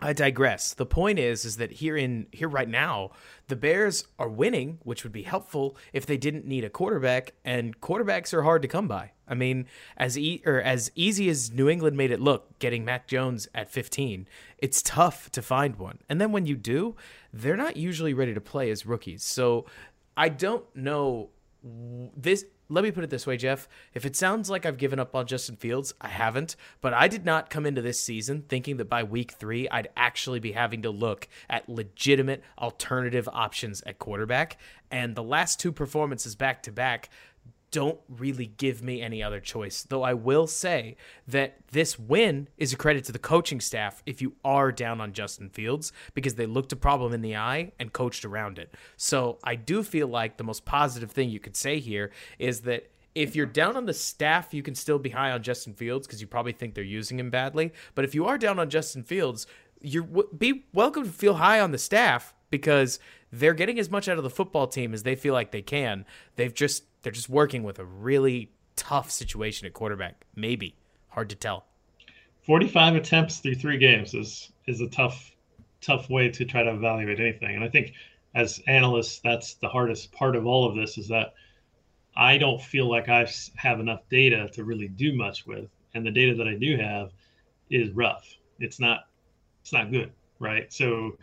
I 0.00 0.12
digress. 0.12 0.74
The 0.74 0.86
point 0.86 1.18
is, 1.18 1.44
is 1.44 1.56
that 1.56 1.72
here 1.72 1.96
in 1.96 2.28
here 2.30 2.48
right 2.48 2.68
now, 2.68 3.10
the 3.48 3.56
Bears 3.56 4.06
are 4.18 4.28
winning, 4.28 4.78
which 4.84 5.02
would 5.02 5.12
be 5.12 5.22
helpful 5.22 5.76
if 5.92 6.06
they 6.06 6.16
didn't 6.16 6.46
need 6.46 6.64
a 6.64 6.70
quarterback, 6.70 7.34
and 7.44 7.80
quarterbacks 7.80 8.32
are 8.32 8.42
hard 8.42 8.62
to 8.62 8.68
come 8.68 8.86
by. 8.86 9.10
I 9.26 9.34
mean, 9.34 9.66
as 9.96 10.16
e- 10.16 10.42
or 10.46 10.60
as 10.60 10.92
easy 10.94 11.28
as 11.28 11.50
New 11.50 11.68
England 11.68 11.96
made 11.96 12.12
it 12.12 12.20
look, 12.20 12.58
getting 12.60 12.84
Mac 12.84 13.08
Jones 13.08 13.48
at 13.54 13.70
15, 13.70 14.28
it's 14.58 14.82
tough 14.82 15.30
to 15.32 15.42
find 15.42 15.76
one. 15.76 15.98
And 16.08 16.20
then 16.20 16.30
when 16.30 16.46
you 16.46 16.56
do, 16.56 16.94
they're 17.32 17.56
not 17.56 17.76
usually 17.76 18.14
ready 18.14 18.34
to 18.34 18.40
play 18.40 18.70
as 18.70 18.86
rookies. 18.86 19.24
So 19.24 19.66
I 20.16 20.28
don't 20.28 20.64
know 20.76 21.30
this 22.16 22.44
let 22.70 22.84
me 22.84 22.90
put 22.90 23.04
it 23.04 23.10
this 23.10 23.26
way, 23.26 23.36
Jeff. 23.36 23.66
If 23.94 24.04
it 24.04 24.14
sounds 24.14 24.50
like 24.50 24.66
I've 24.66 24.76
given 24.76 24.98
up 24.98 25.14
on 25.14 25.26
Justin 25.26 25.56
Fields, 25.56 25.94
I 26.00 26.08
haven't. 26.08 26.54
But 26.80 26.92
I 26.92 27.08
did 27.08 27.24
not 27.24 27.48
come 27.48 27.64
into 27.64 27.80
this 27.80 28.00
season 28.00 28.44
thinking 28.48 28.76
that 28.76 28.90
by 28.90 29.02
week 29.02 29.32
three, 29.32 29.68
I'd 29.68 29.88
actually 29.96 30.38
be 30.38 30.52
having 30.52 30.82
to 30.82 30.90
look 30.90 31.28
at 31.48 31.68
legitimate 31.68 32.42
alternative 32.58 33.28
options 33.32 33.82
at 33.86 33.98
quarterback. 33.98 34.58
And 34.90 35.14
the 35.14 35.22
last 35.22 35.58
two 35.58 35.72
performances 35.72 36.34
back 36.34 36.62
to 36.64 36.72
back 36.72 37.08
don't 37.70 38.00
really 38.08 38.46
give 38.46 38.82
me 38.82 39.02
any 39.02 39.22
other 39.22 39.40
choice. 39.40 39.82
Though 39.82 40.02
I 40.02 40.14
will 40.14 40.46
say 40.46 40.96
that 41.26 41.58
this 41.70 41.98
win 41.98 42.48
is 42.56 42.72
a 42.72 42.76
credit 42.76 43.04
to 43.04 43.12
the 43.12 43.18
coaching 43.18 43.60
staff 43.60 44.02
if 44.06 44.22
you 44.22 44.34
are 44.44 44.72
down 44.72 45.00
on 45.00 45.12
Justin 45.12 45.50
Fields 45.50 45.92
because 46.14 46.34
they 46.36 46.46
looked 46.46 46.72
a 46.72 46.76
problem 46.76 47.12
in 47.12 47.20
the 47.20 47.36
eye 47.36 47.72
and 47.78 47.92
coached 47.92 48.24
around 48.24 48.58
it. 48.58 48.74
So 48.96 49.38
I 49.44 49.54
do 49.54 49.82
feel 49.82 50.08
like 50.08 50.36
the 50.36 50.44
most 50.44 50.64
positive 50.64 51.10
thing 51.10 51.30
you 51.30 51.40
could 51.40 51.56
say 51.56 51.78
here 51.78 52.10
is 52.38 52.62
that 52.62 52.90
if 53.14 53.34
you're 53.34 53.46
down 53.46 53.76
on 53.76 53.86
the 53.86 53.94
staff, 53.94 54.54
you 54.54 54.62
can 54.62 54.74
still 54.74 54.98
be 54.98 55.10
high 55.10 55.32
on 55.32 55.42
Justin 55.42 55.74
Fields 55.74 56.06
because 56.06 56.20
you 56.20 56.26
probably 56.26 56.52
think 56.52 56.74
they're 56.74 56.84
using 56.84 57.18
him 57.18 57.30
badly. 57.30 57.72
But 57.94 58.04
if 58.04 58.14
you 58.14 58.26
are 58.26 58.38
down 58.38 58.58
on 58.58 58.70
Justin 58.70 59.02
Fields, 59.02 59.46
you're 59.80 60.04
be 60.04 60.66
welcome 60.72 61.04
to 61.04 61.10
feel 61.10 61.34
high 61.34 61.60
on 61.60 61.72
the 61.72 61.78
staff 61.78 62.34
because 62.50 62.98
they're 63.32 63.54
getting 63.54 63.78
as 63.78 63.90
much 63.90 64.08
out 64.08 64.18
of 64.18 64.24
the 64.24 64.30
football 64.30 64.66
team 64.66 64.94
as 64.94 65.02
they 65.02 65.14
feel 65.14 65.34
like 65.34 65.50
they 65.50 65.62
can. 65.62 66.04
They've 66.36 66.54
just 66.54 66.84
they're 67.02 67.12
just 67.12 67.28
working 67.28 67.62
with 67.62 67.78
a 67.78 67.84
really 67.84 68.50
tough 68.76 69.10
situation 69.10 69.66
at 69.66 69.72
quarterback. 69.72 70.24
Maybe 70.34 70.76
hard 71.08 71.30
to 71.30 71.36
tell. 71.36 71.66
45 72.46 72.94
attempts 72.96 73.38
through 73.38 73.56
three 73.56 73.78
games 73.78 74.14
is 74.14 74.52
is 74.66 74.80
a 74.80 74.88
tough 74.88 75.32
tough 75.80 76.10
way 76.10 76.28
to 76.28 76.44
try 76.44 76.62
to 76.62 76.70
evaluate 76.70 77.20
anything. 77.20 77.54
And 77.54 77.64
I 77.64 77.68
think 77.68 77.92
as 78.34 78.60
analysts, 78.66 79.20
that's 79.20 79.54
the 79.54 79.68
hardest 79.68 80.12
part 80.12 80.36
of 80.36 80.46
all 80.46 80.68
of 80.68 80.74
this 80.74 80.98
is 80.98 81.08
that 81.08 81.34
I 82.16 82.36
don't 82.36 82.60
feel 82.60 82.90
like 82.90 83.08
I 83.08 83.28
have 83.56 83.80
enough 83.80 84.00
data 84.10 84.48
to 84.54 84.64
really 84.64 84.88
do 84.88 85.14
much 85.14 85.46
with, 85.46 85.70
and 85.94 86.04
the 86.04 86.10
data 86.10 86.34
that 86.36 86.48
I 86.48 86.54
do 86.54 86.76
have 86.76 87.12
is 87.70 87.90
rough. 87.90 88.26
It's 88.58 88.80
not 88.80 89.04
it's 89.60 89.72
not 89.72 89.92
good, 89.92 90.12
right? 90.38 90.72
So 90.72 91.16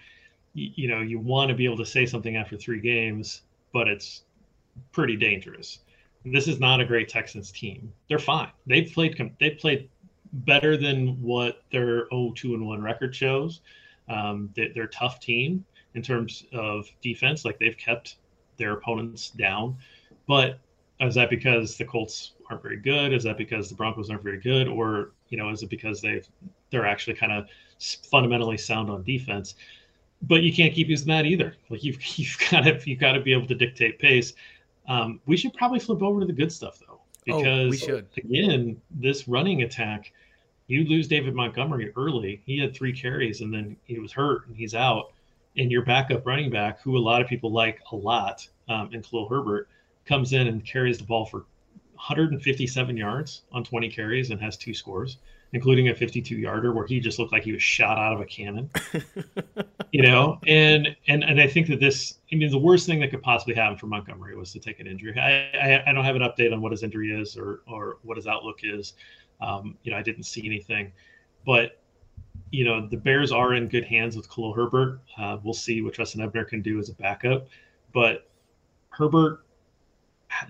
you 0.55 0.87
know 0.87 1.01
you 1.01 1.19
want 1.19 1.49
to 1.49 1.55
be 1.55 1.65
able 1.65 1.77
to 1.77 1.85
say 1.85 2.05
something 2.05 2.37
after 2.37 2.57
three 2.57 2.79
games, 2.79 3.41
but 3.73 3.87
it's 3.87 4.23
pretty 4.91 5.15
dangerous. 5.15 5.79
This 6.23 6.47
is 6.47 6.59
not 6.59 6.79
a 6.79 6.85
great 6.85 7.09
Texans 7.09 7.51
team. 7.51 7.91
They're 8.09 8.17
fine. 8.17 8.49
They've 8.65 8.91
played 8.91 9.35
they've 9.39 9.57
played 9.57 9.89
better 10.33 10.75
than 10.75 11.21
what 11.21 11.61
their 11.71 12.09
0-2 12.09 12.55
and 12.55 12.67
1 12.67 12.81
record 12.81 13.15
shows. 13.15 13.61
Um, 14.09 14.49
they, 14.55 14.73
are 14.77 14.83
a 14.83 14.89
tough 14.89 15.19
team 15.19 15.65
in 15.93 16.01
terms 16.01 16.45
of 16.51 16.87
defense. 17.01 17.45
Like 17.45 17.59
they've 17.59 17.77
kept 17.77 18.17
their 18.57 18.73
opponents 18.73 19.29
down. 19.29 19.77
But 20.27 20.59
is 20.99 21.15
that 21.15 21.29
because 21.29 21.77
the 21.77 21.85
Colts 21.85 22.33
aren't 22.49 22.63
very 22.63 22.77
good? 22.77 23.13
Is 23.13 23.23
that 23.23 23.37
because 23.37 23.69
the 23.69 23.75
Broncos 23.75 24.09
aren't 24.09 24.23
very 24.23 24.39
good? 24.39 24.67
Or, 24.67 25.11
you 25.29 25.37
know, 25.37 25.49
is 25.49 25.63
it 25.63 25.69
because 25.69 26.01
they've 26.01 26.27
they're 26.69 26.85
actually 26.85 27.15
kind 27.15 27.31
of 27.31 27.47
fundamentally 28.09 28.57
sound 28.57 28.89
on 28.89 29.03
defense? 29.03 29.55
But 30.27 30.43
you 30.43 30.53
can't 30.53 30.73
keep 30.73 30.87
using 30.87 31.07
that 31.09 31.25
either. 31.25 31.55
Like 31.69 31.83
you've 31.83 32.03
you've 32.17 32.37
got 32.49 32.61
to 32.61 32.79
you've 32.89 32.99
got 32.99 33.13
to 33.13 33.21
be 33.21 33.33
able 33.33 33.47
to 33.47 33.55
dictate 33.55 33.99
pace. 33.99 34.33
Um, 34.87 35.19
we 35.25 35.37
should 35.37 35.53
probably 35.53 35.79
flip 35.79 36.01
over 36.01 36.19
to 36.19 36.25
the 36.25 36.33
good 36.33 36.51
stuff 36.51 36.79
though, 36.79 37.01
because 37.25 37.67
oh, 37.67 37.69
we 37.69 37.77
should. 37.77 38.07
again, 38.17 38.79
this 38.91 39.27
running 39.27 39.63
attack, 39.63 40.11
you 40.67 40.85
lose 40.85 41.07
David 41.07 41.33
Montgomery 41.33 41.91
early. 41.95 42.41
He 42.45 42.59
had 42.59 42.75
three 42.75 42.93
carries 42.93 43.41
and 43.41 43.53
then 43.53 43.77
he 43.85 43.99
was 43.99 44.11
hurt 44.11 44.47
and 44.47 44.55
he's 44.55 44.75
out. 44.75 45.11
And 45.57 45.71
your 45.71 45.83
backup 45.83 46.25
running 46.25 46.51
back, 46.51 46.81
who 46.81 46.97
a 46.97 46.99
lot 46.99 47.21
of 47.21 47.27
people 47.27 47.51
like 47.51 47.79
a 47.91 47.95
lot, 47.95 48.47
um, 48.67 48.89
in 48.93 49.01
Khalil 49.01 49.29
Herbert, 49.29 49.69
comes 50.05 50.33
in 50.33 50.47
and 50.47 50.65
carries 50.65 50.97
the 50.97 51.05
ball 51.05 51.25
for 51.25 51.45
157 51.93 52.97
yards 52.97 53.43
on 53.53 53.63
20 53.63 53.89
carries 53.89 54.31
and 54.31 54.41
has 54.41 54.57
two 54.57 54.73
scores 54.73 55.17
including 55.55 55.87
a 55.87 55.95
52 55.95 56.35
yarder 56.35 56.73
where 56.73 56.85
he 56.85 56.99
just 56.99 57.17
looked 57.17 57.31
like 57.31 57.43
he 57.43 57.53
was 57.53 57.63
shot 57.63 57.97
out 57.97 58.11
of 58.11 58.19
a 58.19 58.25
cannon. 58.25 58.69
you 59.93 60.03
know, 60.03 60.37
and 60.45 60.93
and 61.07 61.23
and 61.23 61.39
I 61.39 61.47
think 61.47 61.67
that 61.67 61.79
this, 61.79 62.19
I 62.29 62.35
mean, 62.35 62.51
the 62.51 62.57
worst 62.57 62.85
thing 62.85 62.99
that 62.99 63.09
could 63.09 63.21
possibly 63.21 63.55
happen 63.55 63.77
for 63.77 63.87
Montgomery 63.87 64.35
was 64.35 64.51
to 64.51 64.59
take 64.59 64.81
an 64.81 64.85
injury. 64.85 65.17
I 65.17 65.57
I, 65.57 65.83
I 65.87 65.93
don't 65.93 66.03
have 66.03 66.17
an 66.17 66.23
update 66.23 66.51
on 66.51 66.61
what 66.61 66.73
his 66.73 66.83
injury 66.83 67.09
is 67.09 67.37
or 67.37 67.61
or 67.67 67.99
what 68.03 68.17
his 68.17 68.27
outlook 68.27 68.59
is. 68.63 68.95
Um, 69.39 69.77
you 69.83 69.91
know, 69.91 69.97
I 69.97 70.01
didn't 70.01 70.23
see 70.23 70.45
anything, 70.45 70.91
but 71.45 71.81
you 72.51 72.65
know, 72.65 72.85
the 72.85 72.97
Bears 72.97 73.31
are 73.31 73.53
in 73.53 73.69
good 73.69 73.85
hands 73.85 74.17
with 74.17 74.29
Khalil 74.29 74.53
Herbert. 74.53 74.99
Uh, 75.17 75.37
we'll 75.41 75.53
see 75.53 75.81
what 75.81 75.93
Trestan 75.93 76.21
Ebner 76.21 76.43
can 76.43 76.61
do 76.61 76.79
as 76.79 76.89
a 76.89 76.93
backup, 76.93 77.47
but 77.93 78.29
Herbert 78.89 79.45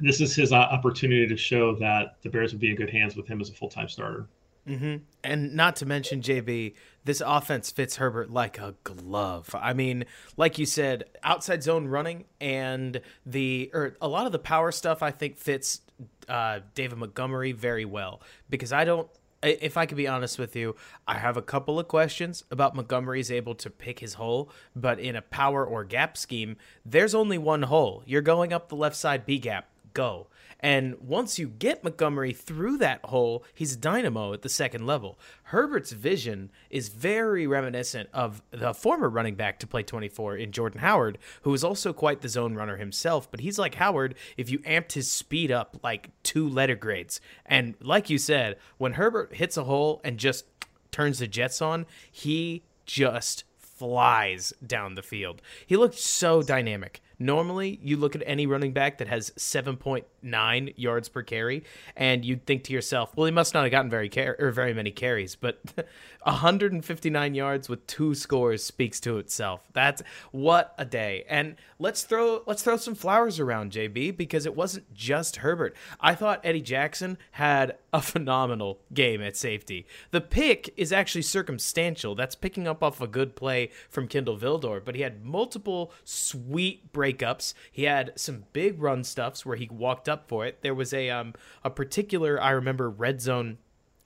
this 0.02 0.20
is 0.20 0.36
his 0.36 0.52
opportunity 0.52 1.28
to 1.28 1.38
show 1.38 1.76
that 1.76 2.16
the 2.24 2.30
Bears 2.30 2.54
would 2.54 2.60
be 2.60 2.72
in 2.72 2.76
good 2.76 2.90
hands 2.90 3.16
with 3.16 3.28
him 3.28 3.40
as 3.40 3.50
a 3.52 3.54
full 3.54 3.70
time 3.70 3.88
starter. 3.88 4.28
Mm-hmm. 4.68 4.96
And 5.24 5.56
not 5.56 5.76
to 5.78 5.86
mention, 5.86 6.22
JB, 6.22 6.74
this 7.04 7.22
offense 7.26 7.70
fits 7.70 7.98
Herbert 7.98 8.32
like 8.32 8.58
a 8.58 8.76
glove. 8.84 9.54
I 9.54 9.74
mean, 9.74 10.06
like 10.38 10.58
you 10.58 10.66
said, 10.66 11.06
outside 11.24 11.64
zone 11.64 11.88
running 11.88 12.26
and 12.42 13.00
the 13.26 13.70
or 13.74 13.96
a 14.02 14.08
lot 14.08 14.26
of 14.26 14.32
the 14.32 14.40
power 14.40 14.72
stuff 14.72 15.04
I 15.04 15.12
think 15.12 15.38
fits 15.38 15.82
uh, 16.28 16.60
David 16.74 16.98
Montgomery 16.98 17.52
very 17.52 17.86
well 17.86 18.22
because 18.50 18.74
I 18.74 18.86
don't. 18.86 19.08
If 19.44 19.78
I 19.78 19.86
could 19.86 19.98
be 19.98 20.08
honest 20.08 20.40
with 20.40 20.56
you, 20.56 20.76
I 21.08 21.20
have 21.20 21.38
a 21.38 21.42
couple 21.42 21.80
of 21.80 21.88
questions 21.88 22.44
about 22.50 22.76
Montgomery's 22.76 23.30
able 23.30 23.54
to 23.56 23.70
pick 23.70 24.00
his 24.00 24.16
hole, 24.16 24.50
but 24.76 25.00
in 25.00 25.16
a 25.16 25.22
power 25.22 25.64
or 25.64 25.84
gap 25.84 26.18
scheme, 26.18 26.58
there's 26.84 27.14
only 27.14 27.38
one 27.38 27.62
hole. 27.64 28.02
You're 28.08 28.24
going 28.24 28.52
up 28.52 28.70
the 28.70 28.76
left 28.76 28.96
side 28.96 29.24
B 29.24 29.38
gap. 29.38 29.70
Go. 29.94 30.28
And 30.60 30.96
once 31.00 31.38
you 31.38 31.48
get 31.48 31.84
Montgomery 31.84 32.34
through 32.34 32.78
that 32.78 33.02
hole, 33.06 33.44
he's 33.54 33.74
a 33.74 33.78
dynamo 33.78 34.34
at 34.34 34.42
the 34.42 34.50
second 34.50 34.86
level. 34.86 35.20
Herbert's 35.44 35.92
vision 35.92 36.52
is 36.70 36.90
very 36.90 37.46
reminiscent 37.46 38.10
of 38.14 38.42
the 38.52 38.74
former 38.74 39.10
running 39.10 39.36
back 39.36 39.60
to 39.60 39.68
play 39.68 39.84
24 39.84 40.38
in 40.38 40.52
Jordan 40.52 40.82
Howard, 40.82 41.18
who 41.42 41.54
is 41.54 41.64
also 41.64 41.94
quite 41.94 42.22
the 42.22 42.30
zone 42.30 42.56
runner 42.56 42.78
himself. 42.78 43.30
But 43.30 43.42
he's 43.42 43.60
like 43.60 43.76
Howard 43.76 44.16
if 44.38 44.50
you 44.50 44.60
amped 44.60 44.94
his 44.94 45.12
speed 45.12 45.52
up 45.52 45.78
like 45.84 46.10
two 46.24 46.48
letter 46.48 46.76
grades. 46.76 47.22
And 47.46 47.76
like 47.82 48.10
you 48.10 48.18
said, 48.18 48.58
when 48.78 48.94
Herbert 48.94 49.36
hits 49.36 49.58
a 49.58 49.66
hole 49.66 50.02
and 50.04 50.18
just 50.18 50.46
turns 50.92 51.20
the 51.20 51.28
Jets 51.28 51.62
on, 51.62 51.86
he 52.12 52.64
just 52.86 53.44
flies 53.58 54.54
down 54.66 54.96
the 54.96 55.04
field. 55.04 55.42
He 55.66 55.76
looked 55.76 56.00
so 56.00 56.42
dynamic 56.42 57.02
Normally, 57.20 57.80
you 57.82 57.98
look 57.98 58.16
at 58.16 58.24
any 58.26 58.46
running 58.46 58.74
back 58.74 58.98
that 58.98 59.08
has 59.08 59.32
7.9 59.32 60.74
yards 60.76 61.10
per 61.10 61.24
carry, 61.24 61.64
and 61.96 62.26
you'd 62.26 62.46
think 62.46 62.64
to 62.66 62.74
yourself, 62.74 63.16
well, 63.16 63.26
he 63.26 63.32
must 63.32 63.54
not 63.54 63.64
have 63.64 63.72
gotten 63.72 63.90
very 63.90 64.10
car- 64.10 64.36
or 64.40 64.52
very 64.52 64.74
many 64.74 64.92
carries. 64.92 65.36
But 65.36 65.60
159 66.24 67.36
yards 67.36 67.70
with 67.70 67.86
two 67.88 68.16
scores 68.16 68.64
speaks 68.64 69.00
to 69.02 69.18
itself. 69.18 69.62
That's 69.74 70.02
what 70.32 70.74
a 70.78 70.86
day. 70.86 71.24
And 71.30 71.56
let's 71.80 72.04
throw 72.04 72.42
let's 72.48 72.64
throw 72.64 72.78
some 72.78 72.96
flowers 72.96 73.40
around 73.40 73.72
JB 73.72 74.18
because 74.18 74.46
it 74.46 74.56
wasn't 74.56 74.92
just 74.94 75.38
Herbert. 75.38 75.76
I 76.00 76.16
thought 76.16 76.42
Eddie 76.44 76.62
Jackson 76.62 77.18
had 77.32 77.78
a 77.94 78.02
phenomenal 78.02 78.80
game 78.94 79.22
at 79.22 79.38
safety. 79.38 79.86
The 80.12 80.22
pick 80.22 80.74
is 80.78 80.92
actually 80.92 81.22
circumstantial. 81.22 82.16
That's 82.16 82.36
picking 82.36 82.68
up 82.68 82.84
off 82.84 83.02
a 83.02 83.08
good 83.08 83.36
play 83.36 83.70
from 83.90 84.08
Kindle 84.08 84.38
Vildor, 84.38 84.84
but 84.84 84.96
he 84.96 85.02
had 85.02 85.24
multiple 85.24 85.92
sweet 86.04 86.92
breakups. 87.06 87.54
He 87.72 87.84
had 87.84 88.14
some 88.16 88.46
big 88.54 88.82
run 88.82 89.04
stuffs 89.04 89.46
where 89.46 89.58
he 89.58 89.70
walked 89.72 90.10
up 90.10 90.28
for 90.28 90.46
it. 90.46 90.62
There 90.62 90.76
was 90.76 90.94
a 90.94 91.10
um 91.10 91.34
a 91.64 91.70
particular 91.70 92.42
I 92.42 92.52
remember 92.52 92.90
red 92.90 93.22
zone 93.22 93.58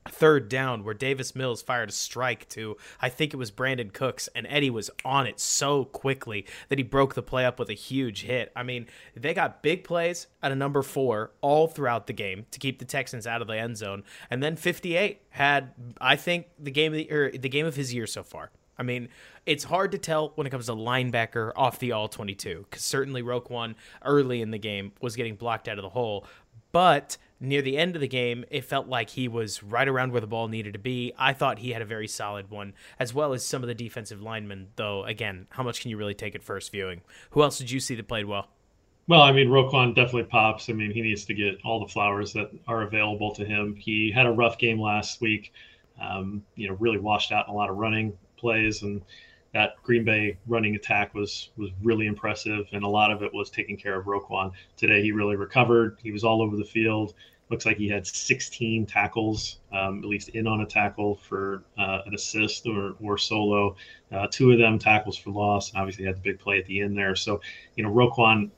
third 0.07 0.49
down 0.49 0.83
where 0.83 0.93
Davis 0.93 1.35
Mills 1.35 1.61
fired 1.61 1.89
a 1.89 1.91
strike 1.91 2.49
to 2.49 2.77
I 2.99 3.09
think 3.09 3.33
it 3.33 3.37
was 3.37 3.51
Brandin 3.51 3.93
Cooks 3.93 4.27
and 4.33 4.47
Eddie 4.49 4.69
was 4.69 4.89
on 5.05 5.27
it 5.27 5.39
so 5.39 5.85
quickly 5.85 6.45
that 6.69 6.79
he 6.79 6.83
broke 6.83 7.13
the 7.13 7.21
play 7.21 7.45
up 7.45 7.59
with 7.59 7.69
a 7.69 7.73
huge 7.73 8.23
hit. 8.23 8.51
I 8.55 8.63
mean, 8.63 8.87
they 9.15 9.33
got 9.33 9.61
big 9.61 9.83
plays 9.83 10.27
at 10.41 10.51
a 10.51 10.55
number 10.55 10.81
4 10.81 11.31
all 11.41 11.67
throughout 11.67 12.07
the 12.07 12.13
game 12.13 12.45
to 12.51 12.59
keep 12.59 12.79
the 12.79 12.85
Texans 12.85 13.27
out 13.27 13.41
of 13.41 13.47
the 13.47 13.57
end 13.57 13.77
zone 13.77 14.03
and 14.29 14.41
then 14.41 14.55
58 14.55 15.21
had 15.29 15.73
I 16.01 16.15
think 16.15 16.47
the 16.57 16.71
game 16.71 16.93
of 16.93 16.97
the, 16.97 17.11
or 17.11 17.31
the 17.31 17.49
game 17.49 17.65
of 17.65 17.75
his 17.75 17.93
year 17.93 18.07
so 18.07 18.23
far. 18.23 18.51
I 18.79 18.83
mean, 18.83 19.09
it's 19.45 19.65
hard 19.65 19.91
to 19.91 19.97
tell 19.97 20.31
when 20.35 20.47
it 20.47 20.49
comes 20.49 20.67
to 20.67 20.71
linebacker 20.71 21.51
off 21.55 21.79
the 21.79 21.91
all 21.91 22.07
22 22.07 22.65
cuz 22.71 22.81
certainly 22.81 23.21
Roquan 23.21 23.75
early 24.03 24.41
in 24.41 24.51
the 24.51 24.57
game 24.57 24.93
was 25.01 25.15
getting 25.15 25.35
blocked 25.35 25.67
out 25.67 25.77
of 25.77 25.83
the 25.83 25.89
hole, 25.89 26.25
but 26.71 27.17
near 27.39 27.61
the 27.61 27.77
end 27.77 27.95
of 27.95 28.01
the 28.01 28.07
game, 28.07 28.45
it 28.49 28.65
felt 28.65 28.87
like 28.87 29.11
he 29.11 29.27
was 29.27 29.63
right 29.63 29.87
around 29.87 30.11
where 30.11 30.21
the 30.21 30.27
ball 30.27 30.47
needed 30.47 30.73
to 30.73 30.79
be. 30.79 31.13
I 31.17 31.33
thought 31.33 31.59
he 31.59 31.71
had 31.71 31.81
a 31.81 31.85
very 31.85 32.07
solid 32.07 32.49
one, 32.49 32.73
as 32.99 33.13
well 33.13 33.33
as 33.33 33.45
some 33.45 33.63
of 33.63 33.67
the 33.67 33.75
defensive 33.75 34.21
linemen, 34.21 34.69
though, 34.75 35.03
again, 35.05 35.47
how 35.51 35.63
much 35.63 35.81
can 35.81 35.89
you 35.89 35.97
really 35.97 36.13
take 36.13 36.35
at 36.35 36.43
first 36.43 36.71
viewing? 36.71 37.01
Who 37.31 37.41
else 37.41 37.57
did 37.57 37.71
you 37.71 37.79
see 37.79 37.95
that 37.95 38.07
played 38.07 38.25
well? 38.25 38.49
Well, 39.07 39.21
I 39.21 39.31
mean, 39.31 39.47
Roquan 39.47 39.95
definitely 39.95 40.25
pops. 40.25 40.69
I 40.69 40.73
mean, 40.73 40.91
he 40.91 41.01
needs 41.01 41.25
to 41.25 41.33
get 41.33 41.57
all 41.65 41.79
the 41.79 41.91
flowers 41.91 42.33
that 42.33 42.51
are 42.67 42.83
available 42.83 43.33
to 43.35 43.45
him. 43.45 43.75
He 43.75 44.11
had 44.11 44.27
a 44.27 44.31
rough 44.31 44.59
game 44.59 44.79
last 44.79 45.19
week, 45.19 45.51
um, 45.99 46.43
you 46.55 46.67
know, 46.67 46.75
really 46.75 46.99
washed 46.99 47.31
out 47.31 47.47
in 47.47 47.53
a 47.53 47.57
lot 47.57 47.69
of 47.69 47.77
running 47.77 48.15
plays 48.39 48.81
and 48.81 49.01
that 49.53 49.81
Green 49.83 50.05
Bay 50.05 50.37
running 50.47 50.75
attack 50.75 51.13
was 51.13 51.49
was 51.57 51.71
really 51.81 52.05
impressive, 52.05 52.67
and 52.71 52.83
a 52.83 52.87
lot 52.87 53.11
of 53.11 53.23
it 53.23 53.33
was 53.33 53.49
taking 53.49 53.77
care 53.77 53.99
of 53.99 54.05
Roquan. 54.05 54.51
Today, 54.77 55.01
he 55.01 55.11
really 55.11 55.35
recovered. 55.35 55.97
He 56.03 56.11
was 56.11 56.23
all 56.23 56.41
over 56.41 56.55
the 56.55 56.63
field. 56.65 57.13
Looks 57.49 57.65
like 57.65 57.77
he 57.77 57.89
had 57.89 58.05
16 58.05 58.85
tackles, 58.85 59.57
um, 59.71 59.99
at 60.03 60.05
least 60.05 60.29
in 60.29 60.45
on 60.45 60.61
a 60.61 60.67
tackle 60.67 61.15
for 61.15 61.63
uh, 61.79 62.01
an 62.05 62.13
assist 62.13 62.67
or, 62.67 62.93
or 63.01 63.17
solo. 63.17 63.75
Uh, 64.11 64.27
two 64.29 64.51
of 64.51 64.59
them 64.59 64.77
tackles 64.77 65.17
for 65.17 65.31
loss, 65.31 65.71
and 65.71 65.79
obviously 65.79 66.05
had 66.05 66.15
the 66.15 66.21
big 66.21 66.37
play 66.37 66.59
at 66.59 66.67
the 66.67 66.79
end 66.79 66.95
there. 66.95 67.15
So, 67.15 67.41
you 67.75 67.83
know, 67.83 67.91
Roquan 67.91 68.51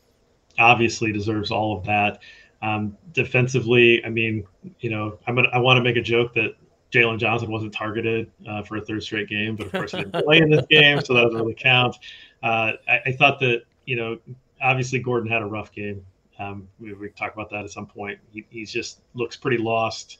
obviously 0.59 1.13
deserves 1.13 1.51
all 1.51 1.77
of 1.77 1.85
that. 1.85 2.19
Um, 2.61 2.97
defensively, 3.13 4.03
I 4.03 4.09
mean, 4.09 4.45
you 4.81 4.89
know, 4.89 5.17
I'm 5.25 5.35
gonna, 5.35 5.49
I 5.53 5.59
want 5.59 5.77
to 5.77 5.83
make 5.83 5.95
a 5.95 6.01
joke 6.01 6.33
that 6.33 6.55
Jaylon 6.91 7.17
Johnson 7.19 7.49
wasn't 7.49 7.73
targeted 7.73 8.29
uh, 8.47 8.63
for 8.63 8.77
a 8.77 8.81
third 8.81 9.03
straight 9.03 9.29
game, 9.29 9.55
but 9.55 9.67
of 9.67 9.71
course 9.71 9.91
he 9.91 9.99
didn't 9.99 10.23
play 10.25 10.39
in 10.39 10.49
this 10.49 10.65
game, 10.69 11.01
so 11.01 11.13
that 11.13 11.23
doesn't 11.23 11.37
really 11.37 11.53
count. 11.53 11.95
Uh, 12.43 12.73
I, 12.87 12.99
I, 13.05 13.11
thought 13.13 13.39
that 13.39 13.63
you 13.85 13.95
know, 13.95 14.17
obviously 14.61 14.99
Gordon 14.99 15.29
had 15.29 15.41
a 15.41 15.45
rough 15.45 15.71
game. 15.71 16.05
Um, 16.37 16.67
we, 16.79 16.93
we 16.93 17.09
talk 17.09 17.33
about 17.33 17.49
that 17.51 17.63
at 17.63 17.71
some 17.71 17.85
point. 17.85 18.19
He 18.31 18.45
he's 18.49 18.71
just 18.71 19.01
looks 19.13 19.37
pretty 19.37 19.57
lost. 19.57 20.17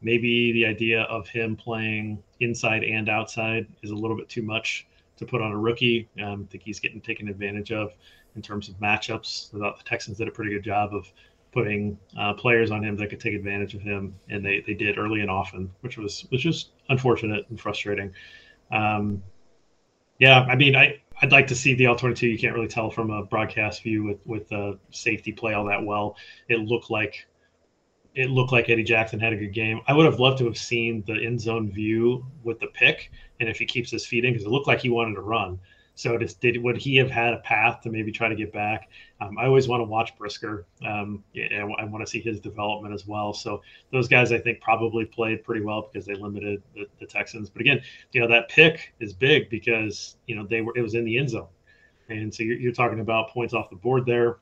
Maybe 0.00 0.52
the 0.52 0.66
idea 0.66 1.02
of 1.02 1.28
him 1.28 1.56
playing 1.56 2.22
inside 2.40 2.84
and 2.84 3.08
outside 3.08 3.66
is 3.82 3.90
a 3.90 3.94
little 3.94 4.16
bit 4.16 4.28
too 4.28 4.42
much 4.42 4.86
to 5.16 5.26
put 5.26 5.40
on 5.40 5.52
a 5.52 5.58
rookie. 5.58 6.08
Um, 6.22 6.46
I 6.48 6.52
think 6.52 6.64
he's 6.64 6.80
getting 6.80 7.00
taken 7.00 7.28
advantage 7.28 7.72
of 7.72 7.94
in 8.36 8.42
terms 8.42 8.68
of 8.68 8.76
matchups. 8.76 9.52
Without 9.52 9.78
the 9.78 9.84
Texans 9.84 10.18
did 10.18 10.28
a 10.28 10.30
pretty 10.30 10.50
good 10.50 10.64
job 10.64 10.94
of 10.94 11.10
putting 11.54 11.96
uh, 12.18 12.34
players 12.34 12.70
on 12.70 12.84
him 12.84 12.96
that 12.96 13.08
could 13.08 13.20
take 13.20 13.34
advantage 13.34 13.74
of 13.74 13.80
him, 13.80 14.14
and 14.28 14.44
they, 14.44 14.62
they 14.66 14.74
did 14.74 14.98
early 14.98 15.20
and 15.20 15.30
often, 15.30 15.70
which 15.80 15.96
was 15.96 16.26
was 16.30 16.42
just 16.42 16.70
unfortunate 16.88 17.46
and 17.48 17.58
frustrating. 17.58 18.12
Um, 18.70 19.22
yeah, 20.18 20.40
I 20.40 20.56
mean, 20.56 20.76
I 20.76 21.00
I'd 21.22 21.32
like 21.32 21.46
to 21.46 21.54
see 21.54 21.74
the 21.74 21.94
two. 22.14 22.26
You 22.26 22.38
can't 22.38 22.54
really 22.54 22.68
tell 22.68 22.90
from 22.90 23.10
a 23.10 23.22
broadcast 23.22 23.82
view 23.82 24.02
with 24.02 24.18
with 24.26 24.48
the 24.48 24.78
safety 24.90 25.32
play 25.32 25.54
all 25.54 25.64
that 25.66 25.82
well. 25.82 26.16
It 26.48 26.58
looked 26.58 26.90
like 26.90 27.26
it 28.14 28.30
looked 28.30 28.52
like 28.52 28.68
Eddie 28.68 28.84
Jackson 28.84 29.18
had 29.18 29.32
a 29.32 29.36
good 29.36 29.52
game. 29.52 29.80
I 29.86 29.92
would 29.92 30.06
have 30.06 30.20
loved 30.20 30.38
to 30.38 30.44
have 30.44 30.58
seen 30.58 31.02
the 31.06 31.14
end 31.14 31.40
zone 31.40 31.70
view 31.70 32.26
with 32.42 32.60
the 32.60 32.68
pick, 32.68 33.10
and 33.40 33.48
if 33.48 33.58
he 33.58 33.66
keeps 33.66 33.90
his 33.90 34.06
feet 34.06 34.24
in, 34.24 34.32
because 34.32 34.46
it 34.46 34.50
looked 34.50 34.66
like 34.66 34.80
he 34.80 34.90
wanted 34.90 35.14
to 35.14 35.22
run. 35.22 35.58
So 35.96 36.18
does, 36.18 36.34
did 36.34 36.60
would 36.62 36.76
he 36.76 36.96
have 36.96 37.10
had 37.10 37.34
a 37.34 37.38
path 37.38 37.82
to 37.82 37.90
maybe 37.90 38.10
try 38.10 38.28
to 38.28 38.34
get 38.34 38.52
back? 38.52 38.88
Um, 39.20 39.38
I 39.38 39.46
always 39.46 39.68
want 39.68 39.80
to 39.80 39.84
watch 39.84 40.16
Brisker. 40.18 40.66
Um, 40.84 41.22
I, 41.36 41.60
I 41.60 41.84
want 41.84 42.04
to 42.04 42.10
see 42.10 42.20
his 42.20 42.40
development 42.40 42.92
as 42.92 43.06
well. 43.06 43.32
So 43.32 43.62
those 43.92 44.08
guys, 44.08 44.32
I 44.32 44.38
think, 44.38 44.60
probably 44.60 45.04
played 45.04 45.44
pretty 45.44 45.64
well 45.64 45.82
because 45.82 46.04
they 46.04 46.14
limited 46.14 46.62
the, 46.74 46.86
the, 46.98 47.06
Texans. 47.06 47.48
But 47.48 47.60
again, 47.60 47.80
you 48.12 48.20
know 48.20 48.26
that 48.26 48.48
pick 48.48 48.92
is 48.98 49.12
big 49.12 49.48
because 49.50 50.16
you 50.26 50.34
know 50.34 50.44
they 50.44 50.62
were 50.62 50.72
it 50.76 50.82
was 50.82 50.94
in 50.94 51.04
the 51.04 51.16
end 51.16 51.30
zone, 51.30 51.48
and 52.08 52.34
so 52.34 52.42
you're, 52.42 52.58
you're 52.58 52.72
talking 52.72 52.98
about 52.98 53.30
points 53.30 53.54
off 53.54 53.70
the 53.70 53.76
board 53.76 54.04
there. 54.04 54.38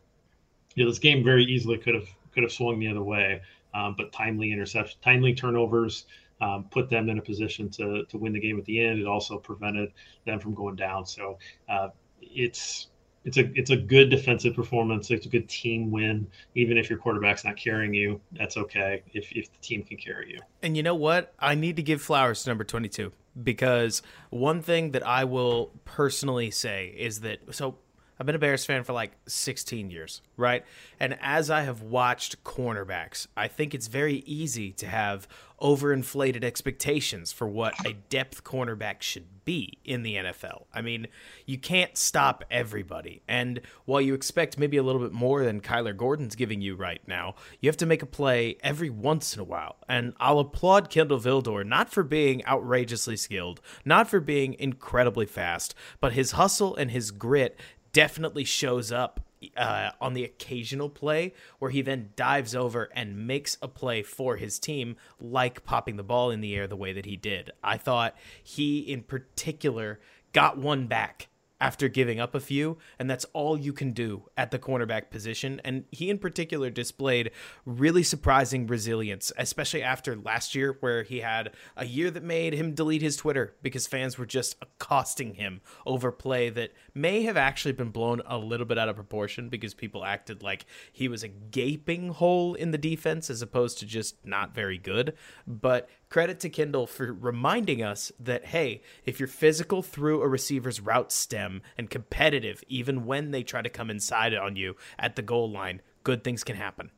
You 0.75 0.85
know 0.85 0.91
this 0.91 0.99
game 0.99 1.23
very 1.23 1.45
easily 1.45 1.77
could 1.77 1.95
have 1.95 2.09
could 2.33 2.45
have 2.45 2.53
swung 2.53 2.81
the 2.81 2.89
other 2.89 3.03
way, 3.03 3.43
um, 3.75 3.95
but 3.99 4.11
timely 4.11 4.53
interception, 4.53 4.99
timely 5.03 5.35
turnovers 5.35 6.07
um, 6.43 6.65
put 6.71 6.91
them 6.91 7.09
in 7.09 7.19
a 7.19 7.23
position 7.23 7.71
to 7.71 8.05
to 8.07 8.19
win 8.19 8.33
the 8.33 8.41
game 8.41 8.59
at 8.59 8.65
the 8.65 8.85
end. 8.85 8.99
It 8.99 9.07
also 9.07 9.39
prevented 9.39 9.93
them 10.27 10.41
from 10.41 10.55
going 10.55 10.77
down. 10.77 11.07
So 11.07 11.39
uh, 11.69 11.89
it's 12.21 12.89
it's 13.25 13.37
a 13.37 13.51
it's 13.55 13.71
a 13.71 13.77
good 13.77 14.11
defensive 14.11 14.55
performance. 14.55 15.11
It's 15.11 15.25
a 15.25 15.29
good 15.29 15.49
team 15.49 15.91
win. 15.93 16.27
Even 16.57 16.77
if 16.77 16.91
your 16.91 16.99
quarterback's 16.99 17.45
not 17.45 17.57
carrying 17.57 17.95
you, 17.95 18.21
that's 18.33 18.57
okay. 18.57 19.03
If 19.13 19.31
if 19.33 19.53
the 19.53 19.59
team 19.59 19.85
can 19.85 19.97
carry 19.97 20.33
you. 20.33 20.41
And 20.63 20.77
you 20.77 20.83
know 20.83 20.97
what? 20.97 21.33
I 21.39 21.55
need 21.55 21.77
to 21.77 21.83
give 21.83 22.03
flowers 22.03 22.43
to 22.43 22.51
number 22.51 22.65
twenty 22.65 22.89
two 22.89 23.13
because 23.41 24.03
one 24.31 24.63
thing 24.63 24.91
that 24.91 25.07
I 25.07 25.25
will 25.25 25.71
personally 25.85 26.51
say 26.51 26.93
is 26.99 27.21
that 27.21 27.39
so 27.55 27.77
I've 28.19 28.27
been 28.27 28.35
a 28.35 28.39
Bears 28.39 28.65
fan 28.65 28.85
for 28.85 28.93
like 28.93 29.13
16 29.27 29.91
years, 29.91 30.23
right? 30.37 30.65
And 31.01 31.19
as 31.21 31.51
I 31.51 31.63
have 31.63 31.83
watched 31.83 32.45
cornerbacks, 32.45 33.27
I 33.37 33.49
think 33.49 33.75
it's 33.75 33.89
very 33.89 34.17
easy 34.27 34.73
to 34.73 34.87
have 34.87 35.27
overinflated 35.61 36.43
expectations 36.43 37.33
for 37.33 37.47
what 37.47 37.75
a 37.87 37.93
depth 38.11 38.43
cornerback 38.43 39.01
should 39.01 39.45
be 39.45 39.79
in 39.85 40.03
the 40.03 40.17
NFL. 40.17 40.65
I 40.75 40.83
mean, 40.83 41.07
you 41.47 41.57
can't 41.57 41.97
stop 41.97 42.45
everybody. 42.51 43.23
And 43.29 43.61
while 43.85 44.01
you 44.01 44.13
expect 44.15 44.59
maybe 44.59 44.77
a 44.77 44.83
little 44.83 45.01
bit 45.01 45.13
more 45.13 45.45
than 45.45 45.61
Kyler 45.61 45.97
Gordon's 45.97 46.35
giving 46.35 46.61
you 46.61 46.75
right 46.75 47.01
now, 47.07 47.37
you 47.61 47.69
have 47.69 47.77
to 47.79 47.87
make 47.87 48.03
a 48.03 48.07
play 48.07 48.57
every 48.63 48.91
once 48.91 49.35
in 49.35 49.41
a 49.41 49.45
while. 49.45 49.77
And 49.89 50.15
I'll 50.19 50.41
applaud 50.41 50.91
Kindle 50.91 51.21
Vildor 51.21 51.65
not 51.65 51.91
for 51.91 52.03
being 52.03 52.45
outrageously 52.47 53.17
skilled, 53.17 53.61
not 53.85 54.09
for 54.09 54.21
being 54.21 54.55
incredibly 54.59 55.27
fast, 55.27 55.75
but 56.01 56.13
his 56.13 56.33
hustle 56.33 56.75
and 56.75 56.91
his 56.91 57.13
grit 57.13 57.59
definitely 57.93 58.45
shows 58.45 58.91
up 58.91 59.21
uh, 59.57 59.91
on 60.01 60.15
the 60.15 60.25
occasional 60.25 60.89
play 60.89 61.35
where 61.59 61.71
he 61.71 61.83
then 61.83 62.11
dives 62.17 62.55
over 62.55 62.89
and 62.95 63.27
makes 63.27 63.57
a 63.61 63.69
play 63.69 64.03
for 64.03 64.37
his 64.37 64.59
team, 64.59 64.97
like 65.21 65.65
popping 65.65 65.97
the 65.97 66.03
ball 66.03 66.31
in 66.31 66.41
the 66.41 66.55
air 66.55 66.67
the 66.67 66.77
way 66.77 66.93
that 66.93 67.07
he 67.07 67.17
did. 67.17 67.51
I 67.63 67.77
thought 67.77 68.17
he, 68.43 68.79
in 68.79 69.03
particular, 69.03 70.01
got 70.33 70.59
one 70.59 70.87
back 70.87 71.29
after 71.63 71.89
giving 71.89 72.19
up 72.19 72.35
a 72.35 72.41
few, 72.41 72.77
and 72.99 73.09
that's 73.09 73.25
all 73.33 73.57
you 73.57 73.73
can 73.73 73.93
do 73.93 74.29
at 74.37 74.51
the 74.51 74.59
cornerback 74.59 75.11
position. 75.11 75.61
And 75.65 75.85
he, 75.93 76.11
in 76.11 76.19
particular, 76.19 76.71
displayed 76.71 77.31
really 77.65 78.03
surprising 78.03 78.67
resilience, 78.67 79.31
especially 79.39 79.81
after 79.81 80.17
last 80.17 80.57
year, 80.57 80.77
where 80.81 81.05
he 81.05 81.21
had 81.21 81.53
a 81.77 81.87
year 81.87 82.11
that 82.11 82.25
made 82.25 82.53
him 82.53 82.75
delete 82.75 83.01
his 83.01 83.17
Twitter 83.17 83.55
because 83.63 83.87
fans 83.87 84.19
were 84.19 84.27
just 84.27 84.57
accosting 84.61 85.35
him 85.35 85.61
over 85.87 86.11
play 86.11 86.51
that 86.51 86.73
may 86.95 87.23
have 87.23 87.37
actually 87.37 87.73
been 87.73 87.91
blown 87.91 88.23
a 88.27 88.37
little 88.37 88.67
bit 88.67 88.77
out 88.77 88.89
of 88.89 88.97
proportion 88.97 89.49
because 89.49 89.73
people 89.73 90.05
acted 90.05 90.43
like 90.43 90.67
he 90.93 91.07
was 91.07 91.23
a 91.23 91.29
gaping 91.29 92.09
hole 92.09 92.55
in 92.55 92.73
the 92.73 92.79
defense 92.79 93.31
as 93.31 93.41
opposed 93.41 93.79
to 93.79 93.87
just 93.87 94.17
not 94.27 94.53
very 94.53 94.79
good. 94.79 95.15
But 95.47 95.89
credit 96.13 96.39
to 96.41 96.51
Kindle 96.51 96.87
for 96.87 97.11
reminding 97.11 97.83
us 97.83 98.13
that, 98.21 98.45
hey, 98.45 98.83
if 99.07 99.19
you're 99.19 99.27
physical 99.27 99.83
through 99.83 100.21
a 100.21 100.29
receiver's 100.29 100.79
route 100.79 101.11
stem 101.11 101.63
and 101.79 101.89
competitive, 101.89 102.63
even 102.69 103.07
when 103.07 103.31
they 103.31 103.43
try 103.43 103.63
to 103.63 103.71
come 103.71 103.89
inside 103.89 104.35
on 104.35 104.55
you 104.55 104.77
at 104.99 105.17
the 105.17 105.23
goal 105.23 105.51
line, 105.51 105.81
good 106.05 106.23
things 106.23 106.45
can 106.45 106.55
happen. 106.55 106.91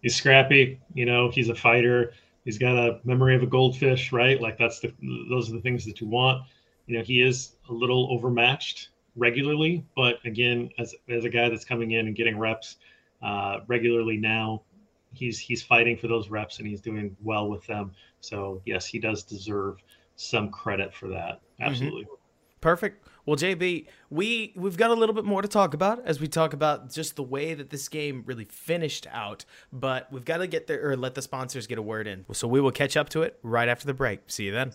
He's 0.00 0.14
scrappy, 0.14 0.80
you 0.94 1.04
know, 1.04 1.28
he's 1.28 1.48
a 1.48 1.56
fighter. 1.56 2.12
He's 2.44 2.56
got 2.56 2.76
a 2.76 3.00
memory 3.02 3.34
of 3.34 3.42
a 3.42 3.46
goldfish, 3.46 4.12
right? 4.12 4.40
Like 4.40 4.58
that's 4.58 4.78
the 4.78 4.92
those 5.28 5.50
are 5.50 5.54
the 5.54 5.60
things 5.60 5.84
that 5.86 6.00
you 6.00 6.06
want. 6.06 6.44
You 6.86 6.98
know, 6.98 7.04
he 7.04 7.20
is 7.20 7.56
a 7.68 7.72
little 7.72 8.12
overmatched 8.12 8.90
regularly, 9.16 9.84
but 9.96 10.24
again, 10.24 10.70
as 10.78 10.94
as 11.08 11.24
a 11.24 11.28
guy 11.28 11.48
that's 11.48 11.64
coming 11.64 11.92
in 11.92 12.06
and 12.06 12.14
getting 12.14 12.38
reps 12.38 12.76
uh, 13.22 13.58
regularly 13.66 14.18
now, 14.18 14.62
he's 15.12 15.38
he's 15.38 15.62
fighting 15.62 15.96
for 15.96 16.08
those 16.08 16.28
reps 16.28 16.58
and 16.58 16.66
he's 16.66 16.80
doing 16.80 17.16
well 17.22 17.48
with 17.48 17.66
them. 17.66 17.92
So 18.20 18.62
yes, 18.64 18.86
he 18.86 18.98
does 18.98 19.22
deserve 19.22 19.78
some 20.16 20.50
credit 20.50 20.94
for 20.94 21.08
that. 21.08 21.40
Mm-hmm. 21.40 21.62
Absolutely. 21.64 22.02
Mm-hmm. 22.04 22.14
Perfect. 22.60 23.08
Well, 23.26 23.36
JB, 23.36 23.86
we 24.08 24.52
we've 24.56 24.76
got 24.76 24.90
a 24.90 24.94
little 24.94 25.14
bit 25.14 25.24
more 25.24 25.42
to 25.42 25.48
talk 25.48 25.74
about 25.74 26.04
as 26.06 26.20
we 26.20 26.28
talk 26.28 26.52
about 26.52 26.92
just 26.92 27.16
the 27.16 27.22
way 27.22 27.54
that 27.54 27.70
this 27.70 27.88
game 27.88 28.22
really 28.24 28.44
finished 28.44 29.06
out, 29.10 29.44
but 29.72 30.12
we've 30.12 30.24
got 30.24 30.38
to 30.38 30.46
get 30.46 30.68
there 30.68 30.90
or 30.90 30.96
let 30.96 31.14
the 31.14 31.22
sponsors 31.22 31.66
get 31.66 31.78
a 31.78 31.82
word 31.82 32.06
in. 32.06 32.24
So 32.32 32.46
we 32.46 32.60
will 32.60 32.70
catch 32.70 32.96
up 32.96 33.08
to 33.10 33.22
it 33.22 33.38
right 33.42 33.68
after 33.68 33.86
the 33.86 33.94
break. 33.94 34.20
See 34.28 34.44
you 34.44 34.52
then. 34.52 34.72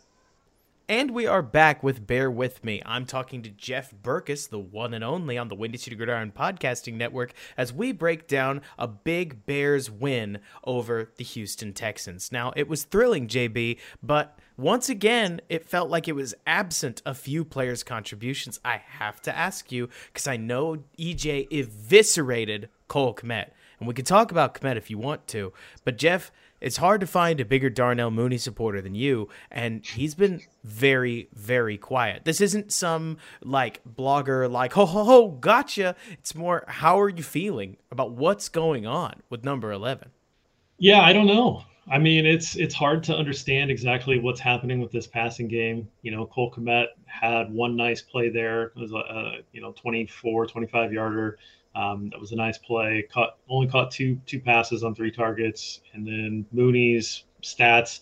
And 0.89 1.11
we 1.11 1.27
are 1.27 1.41
back 1.41 1.83
with 1.83 2.07
Bear 2.07 2.31
With 2.31 2.63
Me. 2.63 2.81
I'm 2.85 3.05
talking 3.05 3.41
to 3.41 3.49
Jeff 3.49 3.93
Berckes, 3.93 4.47
the 4.47 4.57
one 4.57 4.93
and 4.93 5.03
only 5.03 5.37
on 5.37 5.49
the 5.49 5.55
Windy 5.55 5.77
City 5.77 5.97
Gridiron 5.97 6.31
Podcasting 6.31 6.93
Network, 6.93 7.33
as 7.57 7.73
we 7.73 7.91
break 7.91 8.25
down 8.25 8.61
a 8.79 8.87
big 8.87 9.45
Bears 9.45 9.91
win 9.91 10.39
over 10.63 11.11
the 11.17 11.25
Houston 11.25 11.73
Texans. 11.73 12.31
Now, 12.31 12.53
it 12.55 12.69
was 12.69 12.85
thrilling, 12.85 13.27
JB, 13.27 13.79
but 14.01 14.39
once 14.55 14.87
again, 14.87 15.41
it 15.49 15.67
felt 15.67 15.89
like 15.89 16.07
it 16.07 16.15
was 16.15 16.33
absent 16.45 17.01
a 17.05 17.13
few 17.13 17.43
players' 17.43 17.83
contributions. 17.83 18.57
I 18.63 18.77
have 18.77 19.21
to 19.23 19.37
ask 19.37 19.73
you, 19.73 19.89
because 20.13 20.25
I 20.25 20.37
know 20.37 20.77
EJ 20.97 21.49
eviscerated 21.51 22.69
Cole 22.87 23.13
Kmet. 23.13 23.49
And 23.79 23.89
we 23.89 23.93
can 23.93 24.05
talk 24.05 24.31
about 24.31 24.53
Kmet 24.53 24.77
if 24.77 24.89
you 24.89 24.97
want 24.97 25.27
to. 25.27 25.51
But, 25.83 25.97
Jeff, 25.97 26.31
it's 26.59 26.77
hard 26.77 27.01
to 27.01 27.07
find 27.07 27.39
a 27.39 27.45
bigger 27.45 27.69
Darnell 27.69 28.11
Mooney 28.11 28.37
supporter 28.37 28.81
than 28.81 28.95
you, 28.95 29.29
and 29.51 29.85
he's 29.85 30.15
been 30.15 30.41
very, 30.63 31.29
very 31.33 31.77
quiet. 31.77 32.25
This 32.25 32.41
isn't 32.41 32.71
some 32.71 33.17
like 33.43 33.81
blogger 33.85 34.49
like 34.49 34.73
ho 34.73 34.85
ho 34.85 35.03
ho 35.03 35.27
gotcha. 35.29 35.95
It's 36.11 36.35
more 36.35 36.63
how 36.67 36.99
are 36.99 37.09
you 37.09 37.23
feeling 37.23 37.77
about 37.91 38.11
what's 38.11 38.49
going 38.49 38.85
on 38.85 39.21
with 39.29 39.43
number 39.43 39.71
eleven? 39.71 40.09
Yeah, 40.79 41.01
I 41.01 41.13
don't 41.13 41.27
know. 41.27 41.63
I 41.89 41.99
mean, 41.99 42.25
it's 42.25 42.55
it's 42.55 42.75
hard 42.75 43.03
to 43.03 43.15
understand 43.15 43.71
exactly 43.71 44.19
what's 44.19 44.41
happening 44.41 44.81
with 44.81 44.91
this 44.91 45.07
passing 45.07 45.47
game. 45.47 45.87
You 46.01 46.11
know, 46.11 46.25
Cole 46.25 46.51
Kmet 46.51 46.87
had 47.05 47.51
one 47.51 47.75
nice 47.75 48.01
play 48.01 48.29
there. 48.29 48.63
It 48.63 48.75
was 48.75 48.91
a, 48.91 48.97
a 48.97 49.37
you 49.53 49.61
know 49.61 49.71
24, 49.71 50.47
25 50.47 50.91
yarder. 50.91 51.37
Um, 51.77 52.09
that 52.09 52.19
was 52.19 52.31
a 52.31 52.35
nice 52.35 52.57
play. 52.57 53.07
Caught 53.11 53.37
only 53.47 53.67
caught 53.67 53.91
two 53.91 54.19
two 54.25 54.39
passes 54.39 54.83
on 54.83 54.95
three 54.95 55.11
targets, 55.11 55.81
and 55.93 56.05
then 56.05 56.43
Mooney's 56.51 57.25
stats: 57.43 57.99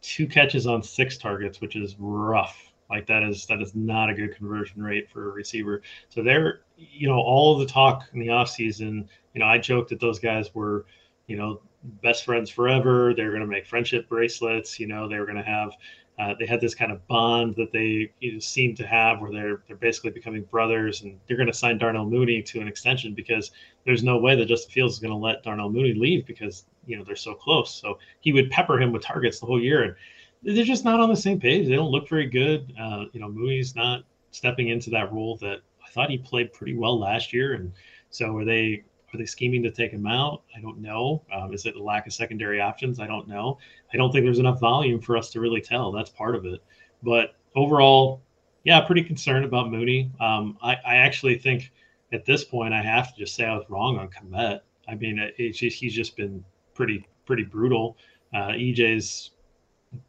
two 0.00 0.26
catches 0.26 0.66
on 0.66 0.82
six 0.82 1.18
targets, 1.18 1.60
which 1.60 1.76
is 1.76 1.94
rough. 1.98 2.72
Like 2.88 3.06
that 3.08 3.22
is 3.22 3.44
that 3.46 3.60
is 3.60 3.74
not 3.74 4.08
a 4.08 4.14
good 4.14 4.34
conversion 4.34 4.82
rate 4.82 5.10
for 5.10 5.28
a 5.28 5.32
receiver. 5.32 5.82
So 6.08 6.22
there, 6.22 6.62
you 6.78 7.06
know, 7.06 7.18
all 7.18 7.52
of 7.52 7.60
the 7.60 7.70
talk 7.70 8.04
in 8.14 8.18
the 8.18 8.28
offseason, 8.28 9.06
you 9.34 9.40
know, 9.40 9.46
I 9.46 9.58
joked 9.58 9.90
that 9.90 10.00
those 10.00 10.18
guys 10.18 10.54
were, 10.54 10.86
you 11.26 11.36
know, 11.36 11.60
best 12.02 12.24
friends 12.24 12.48
forever. 12.48 13.12
They're 13.14 13.28
going 13.28 13.42
to 13.42 13.46
make 13.46 13.66
friendship 13.66 14.08
bracelets. 14.08 14.80
You 14.80 14.86
know, 14.86 15.06
they 15.06 15.18
were 15.18 15.26
going 15.26 15.36
to 15.36 15.42
have 15.42 15.72
uh, 16.18 16.34
they 16.38 16.46
had 16.46 16.60
this 16.60 16.74
kind 16.74 16.90
of 16.90 17.06
bond 17.06 17.54
that 17.56 17.70
they 17.72 18.10
you 18.20 18.32
know, 18.32 18.38
seem 18.40 18.74
to 18.74 18.86
have 18.86 19.20
where 19.20 19.30
they're 19.30 19.62
they're 19.66 19.76
basically 19.76 20.10
becoming 20.10 20.42
brothers 20.42 21.02
and 21.02 21.18
they're 21.26 21.36
going 21.36 21.46
to 21.46 21.54
sign 21.54 21.78
Darnell 21.78 22.06
Mooney 22.06 22.42
to 22.42 22.60
an 22.60 22.66
extension 22.66 23.14
because 23.14 23.52
there's 23.84 24.02
no 24.02 24.18
way 24.18 24.34
that 24.34 24.46
Justin 24.46 24.72
Fields 24.72 24.94
is 24.94 25.00
going 25.00 25.12
to 25.12 25.16
let 25.16 25.44
Darnell 25.44 25.70
Mooney 25.70 25.94
leave 25.94 26.26
because 26.26 26.64
you 26.86 26.96
know 26.96 27.04
they're 27.04 27.16
so 27.16 27.34
close. 27.34 27.74
So 27.74 27.98
he 28.20 28.32
would 28.32 28.50
pepper 28.50 28.80
him 28.80 28.92
with 28.92 29.02
targets 29.02 29.38
the 29.38 29.46
whole 29.46 29.62
year 29.62 29.82
and 29.84 29.94
they're 30.42 30.64
just 30.64 30.84
not 30.84 31.00
on 31.00 31.08
the 31.08 31.16
same 31.16 31.40
page. 31.40 31.66
They 31.66 31.74
don't 31.74 31.90
look 31.90 32.08
very 32.08 32.26
good. 32.26 32.72
Uh, 32.80 33.04
you 33.12 33.20
know, 33.20 33.28
Mooney's 33.28 33.74
not 33.74 34.04
stepping 34.30 34.68
into 34.68 34.90
that 34.90 35.12
role 35.12 35.36
that 35.36 35.60
I 35.84 35.90
thought 35.90 36.10
he 36.10 36.18
played 36.18 36.52
pretty 36.52 36.74
well 36.74 36.98
last 36.98 37.32
year 37.32 37.54
and 37.54 37.72
so 38.10 38.36
are 38.36 38.44
they 38.44 38.82
are 39.12 39.18
they 39.18 39.26
scheming 39.26 39.62
to 39.62 39.70
take 39.70 39.90
him 39.90 40.06
out? 40.06 40.42
I 40.56 40.60
don't 40.60 40.78
know. 40.78 41.24
Um, 41.32 41.52
is 41.52 41.66
it 41.66 41.76
a 41.76 41.82
lack 41.82 42.06
of 42.06 42.12
secondary 42.12 42.60
options? 42.60 43.00
I 43.00 43.06
don't 43.06 43.26
know. 43.28 43.58
I 43.92 43.96
don't 43.96 44.12
think 44.12 44.24
there's 44.24 44.38
enough 44.38 44.60
volume 44.60 45.00
for 45.00 45.16
us 45.16 45.30
to 45.30 45.40
really 45.40 45.60
tell. 45.60 45.90
That's 45.92 46.10
part 46.10 46.34
of 46.34 46.44
it. 46.44 46.62
But 47.02 47.34
overall, 47.56 48.20
yeah, 48.64 48.80
pretty 48.80 49.02
concerned 49.02 49.44
about 49.44 49.70
Mooney. 49.70 50.10
Um, 50.20 50.58
I, 50.62 50.76
I, 50.86 50.96
actually 50.96 51.38
think 51.38 51.72
at 52.12 52.24
this 52.24 52.44
point 52.44 52.74
I 52.74 52.82
have 52.82 53.14
to 53.14 53.20
just 53.20 53.34
say 53.34 53.44
I 53.46 53.56
was 53.56 53.64
wrong 53.68 53.98
on 53.98 54.08
Kmet. 54.08 54.60
I 54.88 54.94
mean, 54.94 55.30
just, 55.52 55.78
he's 55.78 55.94
just 55.94 56.16
been 56.16 56.44
pretty 56.74 57.06
pretty 57.24 57.44
brutal. 57.44 57.96
Uh, 58.34 58.48
EJ's 58.48 59.30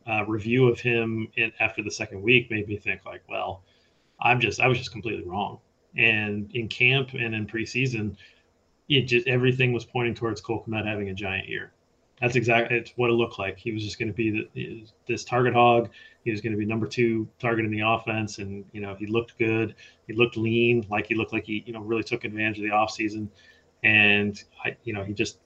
uh, 0.07 0.25
review 0.25 0.67
of 0.67 0.79
him 0.79 1.27
in, 1.35 1.51
after 1.59 1.83
the 1.83 1.91
second 1.91 2.21
week 2.21 2.49
made 2.51 2.67
me 2.67 2.77
think 2.77 3.05
like, 3.05 3.21
well, 3.29 3.63
I'm 4.19 4.39
just 4.39 4.59
I 4.59 4.67
was 4.67 4.77
just 4.77 4.91
completely 4.91 5.23
wrong. 5.23 5.59
And 5.97 6.51
in 6.53 6.67
camp 6.67 7.13
and 7.13 7.33
in 7.33 7.47
preseason, 7.47 8.15
it 8.89 9.04
just 9.04 9.28
everything 9.28 9.71
was 9.71 9.86
pointing 9.86 10.15
towards 10.15 10.41
Cole 10.41 10.63
Kmet 10.67 10.86
having 10.86 11.10
a 11.10 11.13
giant 11.13 11.47
year. 11.47 11.71
That's 12.19 12.36
exactly 12.36 12.78
it's 12.78 12.91
what 12.97 13.10
it 13.10 13.13
looked 13.13 13.39
like. 13.39 13.58
He 13.58 13.71
was 13.71 13.84
just 13.84 13.97
going 13.97 14.10
to 14.10 14.13
be 14.13 14.49
the, 14.54 14.86
this 15.08 15.23
target 15.23 15.54
hog. 15.54 15.89
He 16.25 16.32
was 16.32 16.41
going 16.41 16.52
to 16.52 16.58
be 16.58 16.65
number 16.65 16.86
two 16.86 17.30
target 17.39 17.63
in 17.63 17.71
the 17.71 17.82
offense, 17.86 18.39
and 18.39 18.65
you 18.73 18.82
know 18.82 18.95
he 18.95 19.06
looked 19.06 19.38
good. 19.38 19.75
He 20.08 20.13
looked 20.13 20.36
lean, 20.36 20.86
like 20.89 21.08
he 21.08 21.15
looked 21.15 21.32
like 21.32 21.45
he 21.45 21.63
you 21.65 21.71
know 21.71 21.80
really 21.80 22.04
took 22.04 22.25
advantage 22.25 22.58
of 22.58 22.63
the 22.63 22.71
offseason. 22.71 23.30
And 23.84 24.43
I, 24.65 24.75
you 24.84 24.93
know 24.93 25.04
he 25.04 25.13
just 25.13 25.38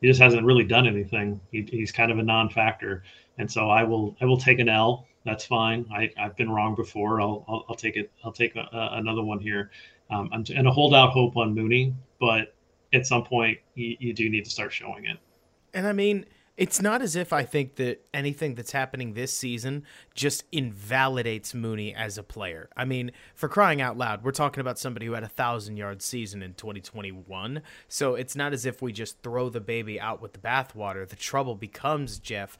he 0.00 0.06
just 0.06 0.20
hasn't 0.20 0.44
really 0.44 0.64
done 0.64 0.86
anything. 0.86 1.40
He, 1.50 1.66
he's 1.68 1.90
kind 1.90 2.12
of 2.12 2.18
a 2.18 2.22
non-factor, 2.22 3.02
and 3.38 3.50
so 3.50 3.70
I 3.70 3.82
will 3.82 4.16
I 4.20 4.26
will 4.26 4.38
take 4.38 4.60
an 4.60 4.68
L. 4.68 5.06
That's 5.24 5.46
fine. 5.46 5.86
I, 5.90 6.10
I've 6.18 6.36
been 6.36 6.50
wrong 6.50 6.74
before. 6.74 7.20
I'll 7.20 7.44
I'll, 7.48 7.64
I'll 7.70 7.76
take 7.76 7.96
it. 7.96 8.12
I'll 8.22 8.32
take 8.32 8.54
a, 8.54 8.68
a, 8.72 8.98
another 8.98 9.22
one 9.22 9.40
here. 9.40 9.70
Um, 10.10 10.28
I'm 10.32 10.44
going 10.44 10.64
to 10.64 10.70
hold 10.70 10.94
out 10.94 11.10
hope 11.10 11.36
on 11.36 11.54
Mooney, 11.54 11.94
but 12.20 12.53
at 12.94 13.06
some 13.06 13.24
point 13.24 13.58
you, 13.74 13.96
you 13.98 14.14
do 14.14 14.28
need 14.30 14.44
to 14.44 14.50
start 14.50 14.72
showing 14.72 15.04
it. 15.04 15.18
And 15.72 15.86
I 15.86 15.92
mean, 15.92 16.26
it's 16.56 16.80
not 16.80 17.02
as 17.02 17.16
if 17.16 17.32
I 17.32 17.42
think 17.42 17.76
that 17.76 18.06
anything 18.14 18.54
that's 18.54 18.70
happening 18.70 19.14
this 19.14 19.32
season 19.32 19.82
just 20.14 20.44
invalidates 20.52 21.52
Mooney 21.52 21.92
as 21.92 22.16
a 22.16 22.22
player. 22.22 22.68
I 22.76 22.84
mean, 22.84 23.10
for 23.34 23.48
crying 23.48 23.80
out 23.80 23.98
loud, 23.98 24.22
we're 24.22 24.30
talking 24.30 24.60
about 24.60 24.78
somebody 24.78 25.06
who 25.06 25.14
had 25.14 25.24
a 25.24 25.28
thousand 25.28 25.78
yard 25.78 26.00
season 26.00 26.42
in 26.42 26.54
2021. 26.54 27.60
So 27.88 28.14
it's 28.14 28.36
not 28.36 28.52
as 28.52 28.66
if 28.66 28.80
we 28.80 28.92
just 28.92 29.20
throw 29.20 29.48
the 29.48 29.60
baby 29.60 29.98
out 29.98 30.22
with 30.22 30.32
the 30.32 30.38
bathwater. 30.38 31.08
The 31.08 31.16
trouble 31.16 31.56
becomes, 31.56 32.20
Jeff, 32.20 32.56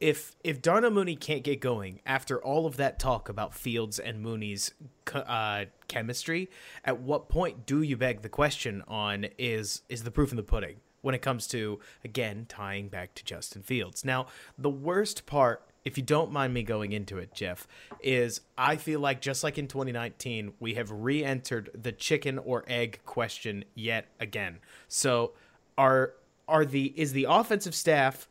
if 0.00 0.36
if 0.42 0.62
Darnell 0.62 0.90
Mooney 0.90 1.16
can't 1.16 1.42
get 1.42 1.60
going 1.60 2.00
after 2.06 2.42
all 2.42 2.66
of 2.66 2.76
that 2.76 2.98
talk 2.98 3.28
about 3.28 3.54
Fields 3.54 3.98
and 3.98 4.20
Mooney's 4.20 4.72
uh, 5.12 5.66
chemistry, 5.88 6.50
at 6.84 7.00
what 7.00 7.28
point 7.28 7.66
do 7.66 7.82
you 7.82 7.96
beg 7.96 8.22
the 8.22 8.28
question 8.28 8.82
on 8.88 9.26
is 9.38 9.82
is 9.88 10.04
the 10.04 10.10
proof 10.10 10.30
in 10.30 10.36
the 10.36 10.42
pudding 10.42 10.76
when 11.02 11.14
it 11.14 11.22
comes 11.22 11.46
to 11.48 11.80
again 12.04 12.46
tying 12.48 12.88
back 12.88 13.14
to 13.14 13.24
Justin 13.24 13.62
Fields? 13.62 14.04
Now, 14.04 14.26
the 14.56 14.70
worst 14.70 15.26
part 15.26 15.62
if 15.84 15.96
you 15.96 16.04
don't 16.04 16.30
mind 16.30 16.52
me 16.52 16.62
going 16.62 16.92
into 16.92 17.16
it, 17.16 17.32
Jeff, 17.32 17.66
is 18.02 18.42
I 18.58 18.76
feel 18.76 19.00
like 19.00 19.22
just 19.22 19.42
like 19.42 19.56
in 19.56 19.68
2019, 19.68 20.52
we 20.60 20.74
have 20.74 20.90
re 20.90 21.24
entered 21.24 21.70
the 21.74 21.92
chicken 21.92 22.38
or 22.38 22.64
egg 22.66 23.00
question 23.06 23.64
yet 23.74 24.08
again. 24.20 24.58
So 24.88 25.32
are 25.76 26.14
are 26.46 26.64
the 26.64 26.92
is 26.96 27.12
the 27.12 27.26
offensive 27.28 27.74
staff 27.74 28.28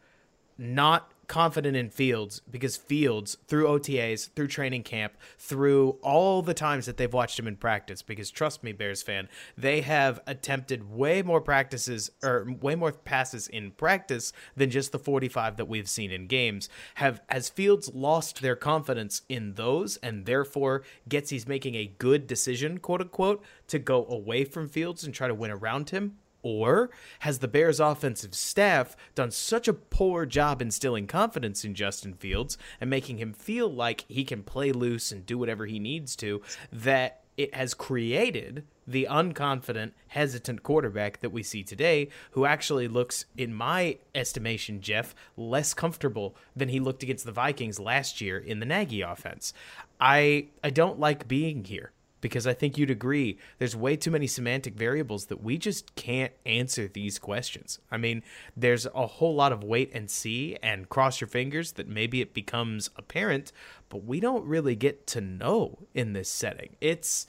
not 0.58 1.12
confident 1.27 1.75
in 1.75 1.89
Fields 1.89 2.41
because 2.49 2.77
Fields, 2.77 3.37
through 3.47 3.67
OTAs, 3.67 4.29
through 4.33 4.47
training 4.47 4.83
camp, 4.83 5.13
through 5.37 5.91
all 6.01 6.41
the 6.41 6.53
times 6.53 6.85
that 6.85 6.97
they've 6.97 7.13
watched 7.13 7.37
him 7.37 7.47
in 7.47 7.57
practice, 7.57 8.01
because 8.01 8.31
trust 8.31 8.63
me, 8.63 8.71
Bears 8.71 9.03
fan, 9.03 9.27
they 9.57 9.81
have 9.81 10.19
attempted 10.25 10.89
way 10.89 11.21
more 11.21 11.41
practices 11.41 12.11
or 12.23 12.47
way 12.61 12.75
more 12.75 12.91
passes 12.91 13.47
in 13.47 13.71
practice 13.71 14.31
than 14.55 14.69
just 14.69 14.91
the 14.91 14.99
45 14.99 15.57
that 15.57 15.67
we've 15.67 15.89
seen 15.89 16.11
in 16.11 16.27
games. 16.27 16.69
Have 16.95 17.21
has 17.29 17.49
Fields 17.49 17.91
lost 17.93 18.41
their 18.41 18.55
confidence 18.55 19.21
in 19.27 19.53
those 19.55 19.97
and 19.97 20.25
therefore 20.25 20.83
Getsy's 21.09 21.47
making 21.47 21.75
a 21.75 21.93
good 21.97 22.27
decision, 22.27 22.77
quote 22.77 23.01
unquote, 23.01 23.43
to 23.67 23.79
go 23.79 24.05
away 24.07 24.45
from 24.45 24.69
Fields 24.69 25.03
and 25.03 25.13
try 25.13 25.27
to 25.27 25.35
win 25.35 25.51
around 25.51 25.89
him? 25.89 26.17
Or 26.47 26.89
has 27.19 27.39
the 27.39 27.49
Bears' 27.49 27.81
offensive 27.81 28.33
staff 28.33 28.95
done 29.15 29.31
such 29.31 29.67
a 29.67 29.73
poor 29.73 30.25
job 30.25 30.62
instilling 30.62 31.05
confidence 31.05 31.65
in 31.65 31.75
Justin 31.75 32.13
Fields 32.13 32.57
and 32.79 32.89
making 32.89 33.17
him 33.17 33.33
feel 33.33 33.69
like 33.69 34.05
he 34.07 34.23
can 34.23 34.43
play 34.43 34.71
loose 34.71 35.12
and 35.12 35.25
do 35.25 35.38
whatever 35.38 35.65
he 35.65 35.77
needs 35.77 36.15
to 36.15 36.41
that 36.71 37.19
it 37.36 37.53
has 37.53 37.73
created 37.73 38.63
the 38.88 39.07
unconfident, 39.10 39.91
hesitant 40.07 40.63
quarterback 40.63 41.19
that 41.19 41.31
we 41.31 41.43
see 41.43 41.63
today, 41.63 42.07
who 42.31 42.45
actually 42.45 42.88
looks, 42.88 43.25
in 43.36 43.53
my 43.53 43.97
estimation, 44.15 44.79
Jeff, 44.79 45.13
less 45.36 45.73
comfortable 45.73 46.33
than 46.55 46.69
he 46.69 46.79
looked 46.79 47.03
against 47.03 47.25
the 47.25 47.31
Vikings 47.33 47.77
last 47.77 48.21
year 48.21 48.38
in 48.38 48.62
the 48.62 48.65
Nagy 48.65 49.01
offense. 49.01 49.51
I 49.99 50.47
I 50.63 50.69
don't 50.69 50.97
like 50.97 51.27
being 51.27 51.65
here 51.65 51.91
because 52.21 52.47
I 52.47 52.53
think 52.53 52.77
you'd 52.77 52.91
agree 52.91 53.38
there's 53.60 53.75
way 53.75 53.95
too 53.95 54.12
many 54.12 54.27
semantic 54.27 54.75
variables 54.75 55.25
that 55.27 55.43
we 55.43 55.58
just 55.58 55.95
can't 55.95 56.34
answer 56.45 56.88
these 56.88 57.19
questions. 57.19 57.80
I 57.91 57.97
mean, 57.97 58.23
there's 58.56 58.86
a 58.93 59.08
whole 59.08 59.36
lot 59.36 59.51
of 59.51 59.63
wait 59.63 59.91
and 59.93 60.10
see 60.10 60.58
and 60.62 60.89
cross 60.89 61.21
your 61.21 61.27
fingers 61.27 61.73
that 61.73 61.88
maybe 61.88 62.21
it 62.21 62.34
becomes 62.34 62.89
apparent, 62.95 63.51
but 63.89 64.03
we 64.03 64.19
don't 64.19 64.45
really 64.45 64.75
get 64.75 65.08
to 65.08 65.21
know 65.21 65.80
in 65.93 66.13
this 66.13 66.30
setting. 66.30 66.75
It's 66.82 67.27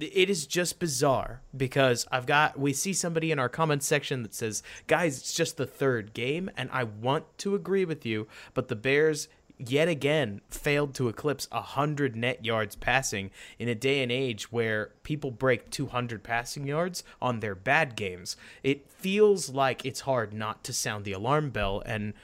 it 0.00 0.30
is 0.30 0.46
just 0.46 0.78
bizarre 0.78 1.42
because 1.54 2.06
I've 2.10 2.26
got 2.26 2.58
we 2.58 2.72
see 2.72 2.92
somebody 2.92 3.32
in 3.32 3.38
our 3.38 3.48
comments 3.48 3.86
section 3.86 4.22
that 4.22 4.34
says, 4.34 4.62
"Guys, 4.86 5.18
it's 5.18 5.34
just 5.34 5.56
the 5.56 5.66
third 5.66 6.14
game," 6.14 6.50
and 6.56 6.70
I 6.72 6.84
want 6.84 7.26
to 7.38 7.54
agree 7.54 7.84
with 7.84 8.06
you, 8.06 8.26
but 8.54 8.68
the 8.68 8.76
Bears 8.76 9.28
yet 9.68 9.88
again 9.88 10.40
failed 10.48 10.94
to 10.94 11.08
eclipse 11.08 11.48
100 11.50 12.16
net 12.16 12.44
yards 12.44 12.76
passing 12.76 13.30
in 13.58 13.68
a 13.68 13.74
day 13.74 14.02
and 14.02 14.12
age 14.12 14.52
where 14.52 14.92
people 15.02 15.30
break 15.30 15.70
200 15.70 16.22
passing 16.22 16.66
yards 16.66 17.02
on 17.20 17.40
their 17.40 17.54
bad 17.54 17.96
games. 17.96 18.36
It 18.62 18.88
feels 18.88 19.50
like 19.50 19.84
it's 19.84 20.00
hard 20.00 20.32
not 20.32 20.62
to 20.64 20.72
sound 20.72 21.04
the 21.04 21.12
alarm 21.12 21.50
bell 21.50 21.82
and 21.84 22.14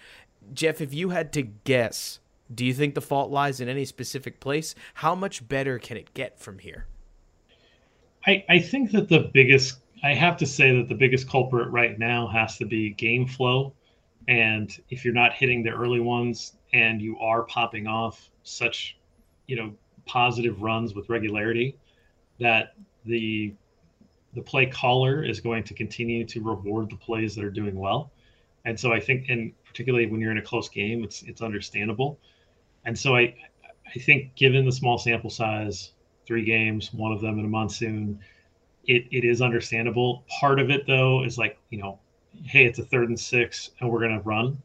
Jeff, 0.55 0.81
if 0.81 0.95
you 0.95 1.11
had 1.11 1.33
to 1.33 1.43
guess, 1.43 2.21
do 2.53 2.65
you 2.65 2.73
think 2.73 2.95
the 2.95 3.01
fault 3.01 3.31
lies 3.31 3.61
in 3.61 3.69
any 3.69 3.85
specific 3.85 4.41
place? 4.41 4.75
How 4.95 5.15
much 5.15 5.47
better 5.47 5.79
can 5.79 5.97
it 5.97 6.15
get 6.15 6.39
from 6.39 6.59
here? 6.59 6.87
I, 8.27 8.45
I 8.49 8.59
think 8.59 8.93
that 8.93 9.09
the 9.09 9.31
biggest, 9.33 9.79
I 10.03 10.15
have 10.15 10.37
to 10.39 10.47
say 10.47 10.77
that 10.77 10.89
the 10.89 10.95
biggest 10.95 11.29
culprit 11.29 11.69
right 11.71 11.99
now 11.99 12.27
has 12.29 12.57
to 12.59 12.65
be 12.65 12.91
game 12.91 13.27
flow. 13.27 13.73
And 14.29 14.77
if 14.91 15.05
you're 15.05 15.15
not 15.15 15.33
hitting 15.33 15.63
the 15.63 15.71
early 15.71 16.01
ones 16.01 16.53
and 16.73 17.01
you 17.01 17.19
are 17.19 17.43
popping 17.45 17.87
off 17.87 18.31
such, 18.43 18.97
you 19.47 19.57
know, 19.57 19.75
positive 20.07 20.63
runs 20.63 20.95
with 20.95 21.09
regularity, 21.09 21.77
that 22.41 22.75
the 23.05 23.55
the 24.35 24.43
play 24.43 24.67
caller 24.67 25.25
is 25.25 25.41
going 25.41 25.65
to 25.65 25.75
continue 25.75 26.25
to 26.27 26.43
reward 26.43 26.91
the 26.91 26.97
plays 26.97 27.35
that 27.35 27.45
are 27.45 27.51
doing 27.51 27.75
well. 27.75 28.11
And 28.67 28.79
so 28.79 28.93
I 28.93 29.01
think, 29.01 29.29
and 29.31 29.53
particularly 29.65 30.07
when 30.07 30.21
you're 30.21 30.33
in 30.33 30.39
a 30.39 30.43
close 30.43 30.69
game, 30.69 31.05
it's 31.05 31.23
it's 31.23 31.43
understandable. 31.43 32.19
And 32.85 32.99
so 32.99 33.17
I 33.17 33.35
I 33.87 33.99
think 33.99 34.35
given 34.35 34.65
the 34.65 34.73
small 34.73 34.99
sample 34.99 35.31
size, 35.31 35.93
three 36.27 36.45
games, 36.45 36.93
one 36.93 37.13
of 37.13 37.21
them 37.21 37.39
in 37.39 37.45
a 37.45 37.49
monsoon. 37.49 38.19
It, 38.87 39.07
it 39.11 39.25
is 39.25 39.43
understandable. 39.43 40.25
Part 40.41 40.61
of 40.61 40.71
it, 40.71 40.87
though, 40.87 41.25
is 41.25 41.39
like, 41.39 41.59
you 41.71 41.79
know, 41.79 41.99
hey, 42.45 42.67
it's 42.67 42.79
a 42.79 42.85
third 42.85 43.09
and 43.09 43.19
six 43.19 43.71
and 43.81 43.91
we're 43.91 44.01
going 44.01 44.17
to 44.17 44.25
run. 44.25 44.61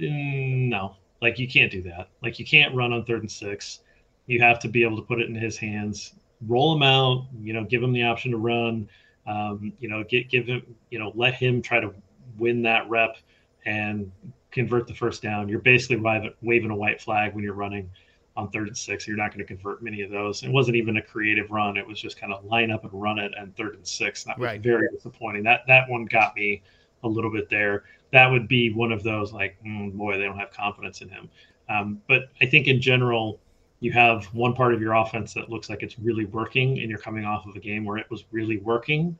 Mm, 0.00 0.68
no, 0.68 0.96
like 1.22 1.38
you 1.38 1.48
can't 1.48 1.70
do 1.70 1.82
that. 1.82 2.08
Like 2.22 2.38
you 2.38 2.44
can't 2.44 2.74
run 2.74 2.92
on 2.92 3.04
third 3.04 3.20
and 3.20 3.30
six. 3.30 3.80
You 4.26 4.40
have 4.40 4.58
to 4.60 4.68
be 4.68 4.82
able 4.82 4.96
to 4.96 5.02
put 5.02 5.20
it 5.20 5.28
in 5.28 5.34
his 5.34 5.56
hands, 5.56 6.14
roll 6.46 6.74
him 6.76 6.82
out, 6.82 7.26
you 7.40 7.52
know, 7.52 7.64
give 7.64 7.82
him 7.82 7.92
the 7.92 8.02
option 8.02 8.32
to 8.32 8.36
run, 8.36 8.88
um, 9.26 9.72
you 9.78 9.88
know, 9.88 10.04
get, 10.04 10.28
give 10.28 10.46
him, 10.46 10.62
you 10.90 10.98
know, 10.98 11.12
let 11.14 11.34
him 11.34 11.62
try 11.62 11.80
to 11.80 11.92
win 12.38 12.62
that 12.62 12.88
rep 12.90 13.16
and 13.64 14.10
convert 14.50 14.86
the 14.86 14.94
first 14.94 15.22
down. 15.22 15.48
You're 15.48 15.60
basically 15.60 15.96
waving 16.42 16.70
a 16.70 16.76
white 16.76 17.00
flag 17.00 17.34
when 17.34 17.44
you're 17.44 17.54
running 17.54 17.90
on 18.36 18.50
third 18.50 18.68
and 18.68 18.76
six. 18.76 19.06
You're 19.06 19.16
not 19.16 19.30
going 19.30 19.38
to 19.40 19.44
convert 19.44 19.82
many 19.82 20.02
of 20.02 20.10
those. 20.10 20.42
It 20.42 20.50
wasn't 20.50 20.76
even 20.76 20.98
a 20.98 21.02
creative 21.02 21.50
run. 21.50 21.76
It 21.76 21.86
was 21.86 22.00
just 22.00 22.20
kind 22.20 22.32
of 22.32 22.44
line 22.44 22.70
up 22.70 22.84
and 22.84 22.92
run 22.92 23.18
it 23.18 23.32
and 23.38 23.56
third 23.56 23.74
and 23.74 23.86
six. 23.86 24.24
That 24.24 24.38
was 24.38 24.46
right. 24.46 24.60
very 24.60 24.88
disappointing. 24.92 25.42
That 25.44 25.62
that 25.66 25.88
one 25.88 26.04
got 26.04 26.36
me 26.36 26.62
a 27.06 27.08
little 27.08 27.32
bit 27.32 27.48
there. 27.48 27.84
That 28.12 28.30
would 28.30 28.48
be 28.48 28.72
one 28.72 28.92
of 28.92 29.02
those 29.02 29.32
like, 29.32 29.56
mm, 29.64 29.92
boy, 29.92 30.16
they 30.16 30.24
don't 30.24 30.38
have 30.38 30.52
confidence 30.52 31.00
in 31.00 31.08
him. 31.08 31.28
Um, 31.68 32.02
but 32.08 32.30
I 32.40 32.46
think 32.46 32.66
in 32.66 32.80
general, 32.80 33.40
you 33.80 33.92
have 33.92 34.24
one 34.26 34.54
part 34.54 34.72
of 34.72 34.80
your 34.80 34.94
offense 34.94 35.34
that 35.34 35.50
looks 35.50 35.68
like 35.68 35.82
it's 35.82 35.98
really 35.98 36.24
working, 36.24 36.78
and 36.78 36.88
you're 36.88 36.98
coming 36.98 37.24
off 37.24 37.46
of 37.46 37.56
a 37.56 37.60
game 37.60 37.84
where 37.84 37.98
it 37.98 38.10
was 38.10 38.24
really 38.30 38.58
working. 38.58 39.16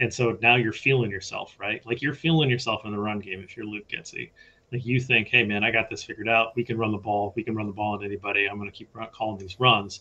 And 0.00 0.12
so 0.12 0.38
now 0.40 0.54
you're 0.54 0.72
feeling 0.72 1.10
yourself, 1.10 1.56
right? 1.58 1.84
Like 1.84 2.00
you're 2.00 2.14
feeling 2.14 2.48
yourself 2.48 2.82
in 2.84 2.92
the 2.92 2.98
run 2.98 3.18
game 3.18 3.40
if 3.40 3.56
you're 3.56 3.66
Luke 3.66 3.88
Getsy 3.88 4.30
like 4.72 4.84
you 4.84 5.00
think, 5.00 5.28
hey 5.28 5.44
man, 5.44 5.64
I 5.64 5.70
got 5.70 5.88
this 5.88 6.02
figured 6.02 6.28
out. 6.28 6.54
We 6.56 6.64
can 6.64 6.76
run 6.76 6.92
the 6.92 6.98
ball. 6.98 7.32
We 7.36 7.42
can 7.42 7.54
run 7.54 7.66
the 7.66 7.72
ball 7.72 7.94
on 7.94 8.04
anybody. 8.04 8.46
I'm 8.46 8.58
going 8.58 8.70
to 8.70 8.76
keep 8.76 8.90
calling 9.12 9.38
these 9.38 9.58
runs. 9.58 10.00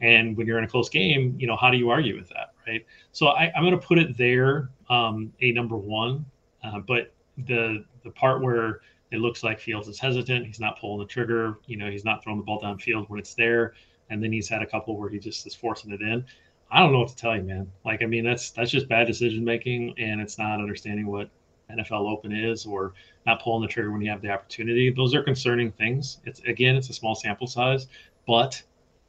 And 0.00 0.36
when 0.36 0.46
you're 0.46 0.58
in 0.58 0.64
a 0.64 0.68
close 0.68 0.88
game, 0.88 1.36
you 1.38 1.46
know 1.46 1.56
how 1.56 1.70
do 1.70 1.76
you 1.76 1.90
argue 1.90 2.16
with 2.16 2.28
that, 2.30 2.54
right? 2.66 2.84
So 3.12 3.28
I, 3.28 3.52
am 3.54 3.62
going 3.62 3.78
to 3.78 3.86
put 3.86 3.98
it 3.98 4.16
there, 4.16 4.70
um, 4.90 5.32
a 5.40 5.52
number 5.52 5.76
one. 5.76 6.26
Uh, 6.64 6.80
but 6.80 7.12
the 7.46 7.84
the 8.04 8.10
part 8.10 8.42
where 8.42 8.80
it 9.10 9.18
looks 9.18 9.42
like 9.42 9.60
Fields 9.60 9.88
is 9.88 9.98
hesitant, 9.98 10.46
he's 10.46 10.60
not 10.60 10.78
pulling 10.80 11.00
the 11.00 11.06
trigger. 11.06 11.58
You 11.66 11.76
know, 11.76 11.90
he's 11.90 12.04
not 12.04 12.22
throwing 12.22 12.38
the 12.38 12.44
ball 12.44 12.60
downfield 12.60 13.08
when 13.08 13.18
it's 13.18 13.34
there, 13.34 13.74
and 14.10 14.22
then 14.22 14.32
he's 14.32 14.48
had 14.48 14.62
a 14.62 14.66
couple 14.66 14.96
where 14.96 15.08
he 15.08 15.18
just 15.18 15.46
is 15.46 15.54
forcing 15.54 15.92
it 15.92 16.00
in. 16.00 16.24
I 16.70 16.80
don't 16.80 16.92
know 16.92 17.00
what 17.00 17.08
to 17.08 17.16
tell 17.16 17.36
you, 17.36 17.42
man. 17.42 17.70
Like, 17.84 18.02
I 18.02 18.06
mean, 18.06 18.24
that's 18.24 18.50
that's 18.50 18.70
just 18.70 18.88
bad 18.88 19.06
decision 19.06 19.44
making, 19.44 19.94
and 19.98 20.20
it's 20.20 20.38
not 20.38 20.60
understanding 20.60 21.06
what 21.06 21.28
NFL 21.70 22.10
Open 22.10 22.32
is, 22.32 22.64
or 22.64 22.94
not 23.26 23.42
pulling 23.42 23.62
the 23.62 23.68
trigger 23.68 23.92
when 23.92 24.00
you 24.00 24.10
have 24.10 24.22
the 24.22 24.30
opportunity. 24.30 24.90
Those 24.90 25.14
are 25.14 25.22
concerning 25.22 25.70
things. 25.72 26.18
It's 26.24 26.40
again, 26.40 26.76
it's 26.76 26.88
a 26.88 26.94
small 26.94 27.14
sample 27.14 27.46
size, 27.46 27.88
but 28.26 28.60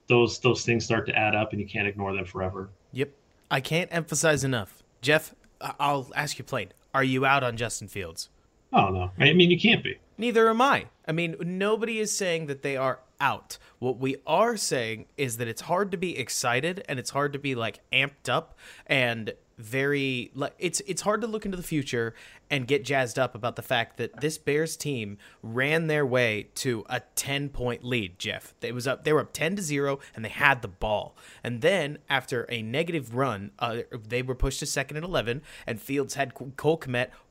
those 0.08 0.40
those 0.40 0.66
things 0.66 0.84
start 0.84 1.06
to 1.08 1.18
add 1.18 1.36
up, 1.36 1.52
and 1.52 1.62
you 1.62 1.68
can't 1.68 1.88
ignore 1.88 2.14
them 2.14 2.26
forever. 2.26 2.70
Yep, 2.92 3.12
I 3.50 3.62
can't 3.62 3.90
emphasize 3.94 4.44
enough, 4.44 4.84
Jeff. 5.02 5.34
I'll 5.62 6.12
ask 6.16 6.38
you 6.38 6.44
plain: 6.44 6.74
Are 6.94 7.04
you 7.04 7.26
out 7.26 7.44
on 7.44 7.58
Justin 7.58 7.88
Fields? 7.88 8.30
Oh 8.72 8.90
no, 8.90 9.12
I 9.20 9.34
mean 9.34 9.52
you 9.52 9.60
can't 9.60 9.84
be. 9.84 9.98
Neither 10.18 10.50
am 10.50 10.62
I. 10.62 10.88
I 11.08 11.12
mean, 11.12 11.36
nobody 11.40 12.00
is 12.00 12.12
saying 12.12 12.46
that 12.48 12.62
they 12.62 12.78
are 12.78 13.00
out. 13.20 13.58
What 13.80 13.98
we 13.98 14.18
are 14.28 14.58
saying 14.58 15.06
is 15.18 15.38
that 15.38 15.48
it's 15.48 15.62
hard 15.62 15.92
to 15.92 15.98
be 15.98 16.18
excited 16.18 16.84
and 16.88 17.00
it's 17.00 17.10
hard 17.10 17.34
to 17.34 17.40
be 17.40 17.56
like 17.56 17.80
amped 17.92 18.30
up 18.30 18.58
and 18.86 19.34
very 19.64 20.30
like 20.36 20.54
it's 20.60 20.82
it's 20.82 21.02
hard 21.02 21.22
to 21.22 21.28
look 21.28 21.46
into 21.46 21.56
the 21.56 21.64
future 21.64 22.14
and 22.50 22.68
get 22.68 22.84
jazzed 22.84 23.18
up 23.18 23.34
about 23.34 23.56
the 23.56 23.62
fact 23.62 23.98
that 23.98 24.20
this 24.20 24.38
Bears 24.38 24.76
team 24.76 25.18
ran 25.42 25.88
their 25.88 26.06
way 26.06 26.50
to 26.56 26.86
a 26.90 27.02
10 27.16 27.50
point 27.50 27.84
lead, 27.84 28.20
Jeff. 28.20 28.54
It 28.62 28.76
was 28.76 28.86
up 28.88 29.06
they 29.06 29.14
were 29.14 29.22
up 29.22 29.34
10 29.34 29.56
to 29.56 29.62
0 29.62 30.00
and 30.16 30.26
they 30.26 30.30
had 30.30 30.62
the 30.62 30.68
ball. 30.68 31.16
And 31.44 31.62
then 31.62 32.00
after 32.10 32.46
a 32.50 32.62
negative 32.62 33.16
run, 33.16 33.52
uh, 33.60 33.80
they 34.08 34.22
were 34.22 34.36
pushed 34.36 34.60
to 34.60 34.66
second 34.66 34.98
and 34.98 35.06
11 35.06 35.42
and 35.66 35.82
Fields 35.82 36.16
had 36.16 36.34
Cole 36.58 36.82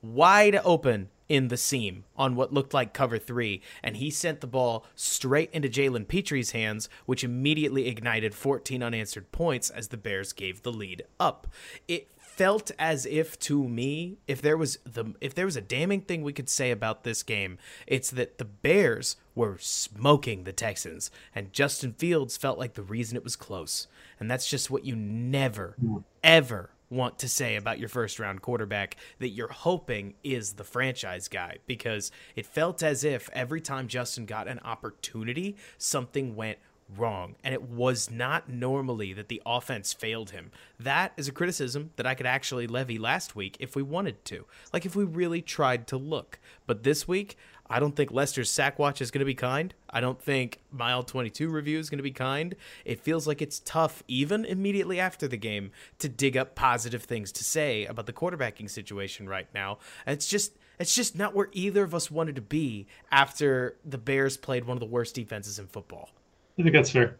wide 0.03 0.61
open 0.64 1.11
in 1.33 1.49
the 1.49 1.57
seam 1.57 2.05
on 2.14 2.37
what 2.37 2.53
looked 2.53 2.75
like 2.75 2.92
cover 2.92 3.16
three, 3.18 3.62
and 3.83 3.97
he 3.97 4.11
sent 4.11 4.42
the 4.42 4.47
ball 4.47 4.85
straight 4.95 5.49
into 5.51 5.66
Jalen 5.66 6.07
Pitre's 6.07 6.51
hands, 6.51 6.90
which 7.07 7.25
immediately 7.25 7.88
ignited 7.88 8.35
14 8.35 8.83
unanswered 8.83 9.33
points 9.33 9.71
as 9.71 9.88
the 9.88 9.97
Bears 9.97 10.35
gave 10.35 10.62
the 10.62 10.71
lead 10.71 11.03
up. 11.18 11.47
It 11.88 12.09
felt 12.37 12.71
as 12.79 13.07
if 13.07 13.38
to 13.38 13.68
me 13.68 14.18
if 14.27 14.40
there 14.42 14.57
was 14.57 14.79
the 14.85 15.14
if 15.21 15.35
there 15.35 15.45
was 15.45 15.57
a 15.57 15.61
damning 15.61 16.01
thing 16.01 16.23
we 16.23 16.33
could 16.33 16.49
say 16.49 16.71
about 16.71 17.05
this 17.05 17.23
game 17.23 17.59
it's 17.87 18.11
that 18.11 18.38
the 18.38 18.45
bears 18.45 19.16
were 19.35 19.57
smoking 19.59 20.45
the 20.45 20.53
texans 20.53 21.11
and 21.35 21.53
justin 21.53 21.92
fields 21.92 22.37
felt 22.37 22.59
like 22.59 22.75
the 22.75 22.83
reason 22.83 23.16
it 23.16 23.25
was 23.25 23.37
close. 23.37 23.87
And 24.18 24.31
that's 24.31 24.49
just 24.49 24.71
what 24.71 24.85
you 24.85 24.97
never 24.97 25.77
ever 26.23 26.71
want 26.90 27.18
to 27.18 27.29
say 27.29 27.57
about 27.57 27.79
your 27.79 27.88
first 27.88 28.18
round 28.18 28.42
quarterback 28.42 28.97
that 29.18 29.31
you're 29.31 29.49
hoping 29.49 30.14
is 30.23 30.53
the 30.55 30.64
franchise 30.64 31.27
guy 31.27 31.57
because 31.66 32.12
it 32.37 32.45
felt 32.45 32.83
as 32.83 33.03
if 33.03 33.31
every 33.33 33.62
time 33.62 33.88
justin 33.88 34.27
got 34.27 34.47
an 34.47 34.61
opportunity 34.62 35.57
something 35.79 36.37
went 36.37 36.59
wrong. 36.96 37.37
And 37.42 37.55
it 37.55 37.62
was 37.62 38.11
not 38.11 38.48
normally 38.48 39.12
that 39.12 39.28
the 39.28 39.42
offense 39.44 39.92
failed 39.92 40.31
him. 40.31 40.50
That 40.78 41.12
is 41.16 41.28
a 41.28 41.33
criticism 41.33 41.90
that 41.96 42.07
I 42.07 42.14
could 42.14 42.26
actually 42.26 42.66
levy 42.66 42.98
last 42.98 43.37
week 43.37 43.57
if 43.61 43.76
we 43.76 43.83
wanted 43.83 44.24
to. 44.26 44.46
Like 44.72 44.87
if 44.87 44.96
we 44.96 45.05
really 45.05 45.42
tried 45.42 45.87
to 45.88 45.96
look. 45.96 46.38
But 46.66 46.83
this 46.83 47.07
week, 47.07 47.37
I 47.72 47.81
don't 47.81 47.96
think 47.96 48.12
Lester's 48.12 48.50
sack 48.50 48.78
watch 48.78 49.00
is 49.00 49.11
going 49.11 49.20
to 49.20 49.24
be 49.24 49.35
kind. 49.35 49.72
I 49.88 50.00
don't 50.00 50.20
think 50.20 50.61
All 50.78 51.02
22 51.02 51.48
review 51.48 51.78
is 51.78 51.88
going 51.88 51.98
to 51.98 52.02
be 52.02 52.11
kind. 52.11 52.55
It 52.85 53.00
feels 53.00 53.26
like 53.26 53.40
it's 53.40 53.61
tough, 53.61 54.02
even 54.07 54.44
immediately 54.44 55.00
after 55.00 55.26
the 55.26 55.38
game, 55.38 55.70
to 55.98 56.09
dig 56.09 56.37
up 56.37 56.55
positive 56.55 57.05
things 57.05 57.33
to 57.33 57.44
say 57.44 57.87
about 57.87 58.05
the 58.05 58.12
quarterbacking 58.12 58.68
situation 58.68 59.26
right 59.28 59.48
now. 59.55 59.78
And 60.07 60.14
it's 60.14 60.26
just. 60.26 60.52
It's 60.78 60.96
just 60.96 61.16
not 61.16 61.33
where 61.33 61.48
either 61.52 61.85
of 61.85 61.94
us 61.94 62.11
wanted 62.11 62.35
to 62.35 62.42
be 62.42 62.88
after 63.12 63.76
the 63.85 63.98
Bears 63.98 64.37
played 64.37 64.64
one 64.64 64.76
of 64.76 64.81
the 64.81 64.87
worst 64.87 65.14
defenses 65.14 65.61
in 65.61 65.68
football. 65.68 66.11
I 66.58 66.62
think 66.62 66.74
that's 66.74 66.90
fair. 66.90 67.18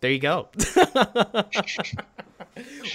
There 0.00 0.10
you 0.10 0.18
go. 0.18 0.48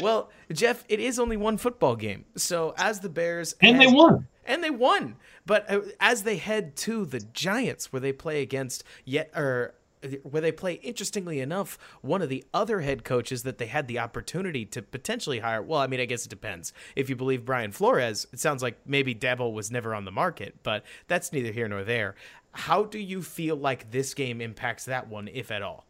well, 0.02 0.30
Jeff, 0.52 0.86
it 0.88 1.00
is 1.00 1.19
only 1.19 1.38
one 1.38 1.58
football 1.58 1.95
game. 1.95 2.26
So 2.36 2.74
as 2.78 3.00
the 3.00 3.10
Bears 3.10 3.56
and 3.62 3.82
they 3.82 3.88
won. 3.88 4.28
And 4.45 4.63
they 4.63 4.69
won. 4.69 5.15
But 5.45 5.69
uh, 5.69 5.82
as 6.00 6.24
they 6.24 6.38
head 6.38 6.76
to 6.78 7.06
the 7.06 7.19
Giants 7.19 7.91
where 7.91 8.00
they 8.00 8.13
play 8.13 8.41
against 8.41 8.84
yet 9.06 9.32
or 9.36 9.76
where 10.24 10.41
they 10.41 10.52
play 10.52 10.74
interestingly 10.76 11.39
enough 11.39 11.78
one 12.02 12.21
of 12.21 12.30
the 12.30 12.43
other 12.54 12.82
head 12.82 13.04
coaches 13.04 13.43
that 13.43 13.58
they 13.58 13.67
had 13.67 13.88
the 13.88 14.00
opportunity 14.00 14.65
to 14.65 14.82
potentially 14.82 15.39
hire 15.39 15.62
well 15.62 15.80
i 15.80 15.86
mean 15.86 16.00
i 16.00 16.06
guess 16.06 16.26
it 16.26 16.30
depends 16.30 16.74
if 16.95 17.08
you 17.08 17.15
believe 17.15 17.45
brian 17.45 17.71
flores 17.71 18.26
it 18.34 18.39
sounds 18.39 18.64
like 18.64 18.80
maybe 18.86 19.14
Daboll 19.14 19.53
was 19.53 19.70
never 19.70 19.93
on 19.93 20.05
the 20.05 20.12
market 20.12 20.55
but 20.64 20.84
that's 21.07 21.32
neither 21.32 21.51
here 21.51 21.68
nor 21.68 21.84
there 21.84 22.16
how 22.54 22.84
do 22.84 22.99
you 22.99 23.22
feel 23.22 23.56
like 23.56 23.91
this 23.91 24.14
game 24.14 24.41
impacts 24.41 24.86
that 24.86 25.08
one, 25.08 25.28
if 25.28 25.52
at 25.52 25.62
all? 25.62 25.86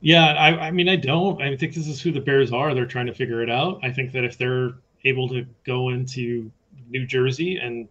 Yeah, 0.00 0.34
I, 0.34 0.66
I 0.66 0.70
mean, 0.70 0.88
I 0.88 0.96
don't. 0.96 1.40
I 1.40 1.56
think 1.56 1.74
this 1.74 1.86
is 1.86 2.00
who 2.00 2.10
the 2.10 2.20
Bears 2.20 2.52
are. 2.52 2.74
They're 2.74 2.86
trying 2.86 3.06
to 3.06 3.14
figure 3.14 3.42
it 3.42 3.50
out. 3.50 3.80
I 3.82 3.90
think 3.90 4.12
that 4.12 4.24
if 4.24 4.36
they're 4.36 4.72
able 5.04 5.28
to 5.28 5.46
go 5.64 5.90
into 5.90 6.50
New 6.88 7.06
Jersey 7.06 7.56
and, 7.56 7.88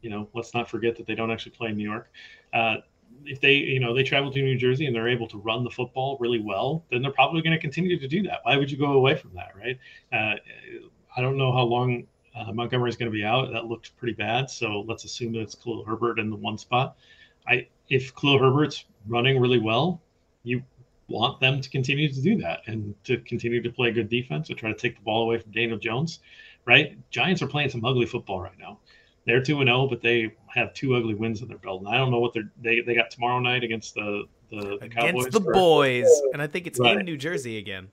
you 0.00 0.10
know, 0.10 0.28
let's 0.34 0.54
not 0.54 0.70
forget 0.70 0.96
that 0.96 1.06
they 1.06 1.14
don't 1.14 1.30
actually 1.30 1.52
play 1.52 1.68
in 1.68 1.76
New 1.76 1.88
York. 1.88 2.10
Uh, 2.52 2.76
if 3.24 3.40
they 3.40 3.54
you 3.54 3.80
know 3.80 3.94
they 3.94 4.02
travel 4.02 4.30
to 4.32 4.40
New 4.40 4.56
Jersey 4.56 4.86
and 4.86 4.94
they're 4.94 5.08
able 5.08 5.28
to 5.28 5.38
run 5.38 5.64
the 5.64 5.70
football 5.70 6.16
really 6.20 6.40
well, 6.40 6.84
then 6.90 7.02
they're 7.02 7.12
probably 7.12 7.42
going 7.42 7.52
to 7.52 7.58
continue 7.58 7.98
to 7.98 8.08
do 8.08 8.22
that. 8.22 8.40
Why 8.44 8.56
would 8.56 8.70
you 8.70 8.78
go 8.78 8.92
away 8.92 9.16
from 9.16 9.32
that, 9.34 9.52
right? 9.56 9.78
Uh, 10.12 10.36
I 11.16 11.20
don't 11.20 11.36
know 11.36 11.52
how 11.52 11.62
long 11.62 12.06
uh, 12.34 12.50
is 12.50 12.96
going 12.96 13.10
to 13.10 13.10
be 13.10 13.24
out. 13.24 13.52
That 13.52 13.66
looked 13.66 13.96
pretty 13.96 14.14
bad, 14.14 14.48
so 14.48 14.84
let's 14.86 15.04
assume 15.04 15.32
that 15.32 15.40
it's 15.40 15.54
Khalil 15.54 15.84
Herbert 15.84 16.18
in 16.18 16.30
the 16.30 16.36
one 16.36 16.56
spot. 16.56 16.96
I 17.50 17.66
if 17.88 18.14
Khalil 18.14 18.38
Herbert's 18.38 18.84
running 19.06 19.40
really 19.40 19.58
well, 19.58 20.00
you 20.44 20.62
want 21.08 21.40
them 21.40 21.60
to 21.60 21.68
continue 21.68 22.08
to 22.08 22.22
do 22.22 22.36
that 22.38 22.60
and 22.66 22.94
to 23.04 23.18
continue 23.18 23.60
to 23.60 23.70
play 23.70 23.90
good 23.90 24.08
defense 24.08 24.46
to 24.46 24.54
try 24.54 24.70
to 24.70 24.78
take 24.78 24.96
the 24.96 25.02
ball 25.02 25.24
away 25.24 25.38
from 25.38 25.50
Daniel 25.50 25.76
Jones, 25.76 26.20
right? 26.64 26.96
Giants 27.10 27.42
are 27.42 27.48
playing 27.48 27.70
some 27.70 27.84
ugly 27.84 28.06
football 28.06 28.40
right 28.40 28.58
now. 28.58 28.78
They're 29.26 29.42
two 29.42 29.60
and 29.60 29.68
zero, 29.68 29.82
oh, 29.82 29.86
but 29.86 30.00
they 30.00 30.32
have 30.46 30.72
two 30.72 30.94
ugly 30.94 31.14
wins 31.14 31.42
in 31.42 31.48
their 31.48 31.58
belt. 31.58 31.82
And 31.82 31.88
I 31.88 31.98
don't 31.98 32.10
know 32.10 32.20
what 32.20 32.32
they're 32.32 32.50
they, 32.62 32.80
they 32.80 32.94
got 32.94 33.10
tomorrow 33.10 33.40
night 33.40 33.64
against 33.64 33.94
the 33.94 34.24
the, 34.50 34.78
the 34.80 34.88
Cowboys. 34.88 35.26
Against 35.26 35.32
the 35.32 35.50
or, 35.50 35.52
boys, 35.52 36.08
and 36.32 36.40
I 36.40 36.46
think 36.46 36.66
it's 36.66 36.78
right. 36.78 36.96
in 36.96 37.04
New 37.04 37.16
Jersey 37.16 37.58
again. 37.58 37.88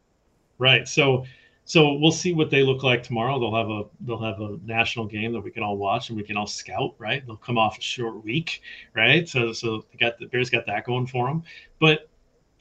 Right. 0.60 0.88
So 0.88 1.26
so 1.68 1.96
we'll 1.96 2.12
see 2.14 2.34
what 2.34 2.50
they 2.50 2.64
look 2.64 2.82
like 2.82 3.04
tomorrow. 3.04 3.38
They'll 3.38 3.54
have 3.54 3.70
a 3.70 3.84
they'll 4.00 4.24
have 4.24 4.40
a 4.40 4.58
national 4.64 5.06
game 5.06 5.34
that 5.34 5.42
we 5.42 5.52
can 5.52 5.64
all 5.64 5.76
watch 5.76 6.08
and 6.08 6.18
we 6.18 6.24
can 6.24 6.38
all 6.38 6.48
scout. 6.48 6.96
Right. 6.98 7.26
They'll 7.28 7.36
come 7.36 7.58
off 7.58 7.78
a 7.78 7.82
short 7.82 8.24
week. 8.24 8.62
Right. 8.96 9.28
So 9.28 9.52
so 9.52 9.84
they 9.92 9.98
got 9.98 10.18
the 10.18 10.28
Bears 10.28 10.50
got 10.50 10.66
that 10.66 10.86
going 10.86 11.08
for 11.08 11.28
them. 11.28 11.44
But 11.80 12.10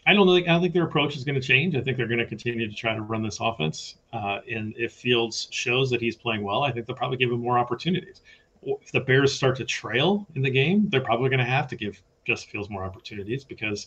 I 0.08 0.12
don't 0.12 0.26
think 0.26 0.48
I 0.48 0.52
don't 0.52 0.60
think 0.60 0.74
their 0.74 0.82
approach 0.82 1.16
is 1.16 1.22
going 1.22 1.40
to 1.40 1.46
change. 1.46 1.76
I 1.76 1.82
think 1.82 1.96
they're 1.96 2.08
going 2.08 2.18
to 2.18 2.26
continue 2.26 2.68
to 2.68 2.74
try 2.74 2.96
to 2.96 3.00
run 3.00 3.22
this 3.22 3.38
offense. 3.40 3.94
Uh, 4.12 4.40
and 4.50 4.74
if 4.76 4.92
Fields 4.92 5.46
shows 5.52 5.88
that 5.90 6.00
he's 6.00 6.16
playing 6.16 6.42
well, 6.42 6.64
I 6.64 6.72
think 6.72 6.86
they'll 6.86 6.96
probably 6.96 7.16
give 7.16 7.30
him 7.30 7.38
more 7.38 7.60
opportunities. 7.60 8.22
If 8.64 8.90
the 8.90 9.00
Bears 9.00 9.32
start 9.32 9.56
to 9.58 9.64
trail 9.64 10.26
in 10.34 10.42
the 10.42 10.50
game, 10.50 10.88
they're 10.88 11.00
probably 11.00 11.30
going 11.30 11.38
to 11.38 11.44
have 11.44 11.68
to 11.68 11.76
give 11.76 12.02
Justin 12.24 12.50
Fields 12.50 12.70
more 12.70 12.84
opportunities 12.84 13.44
because 13.44 13.86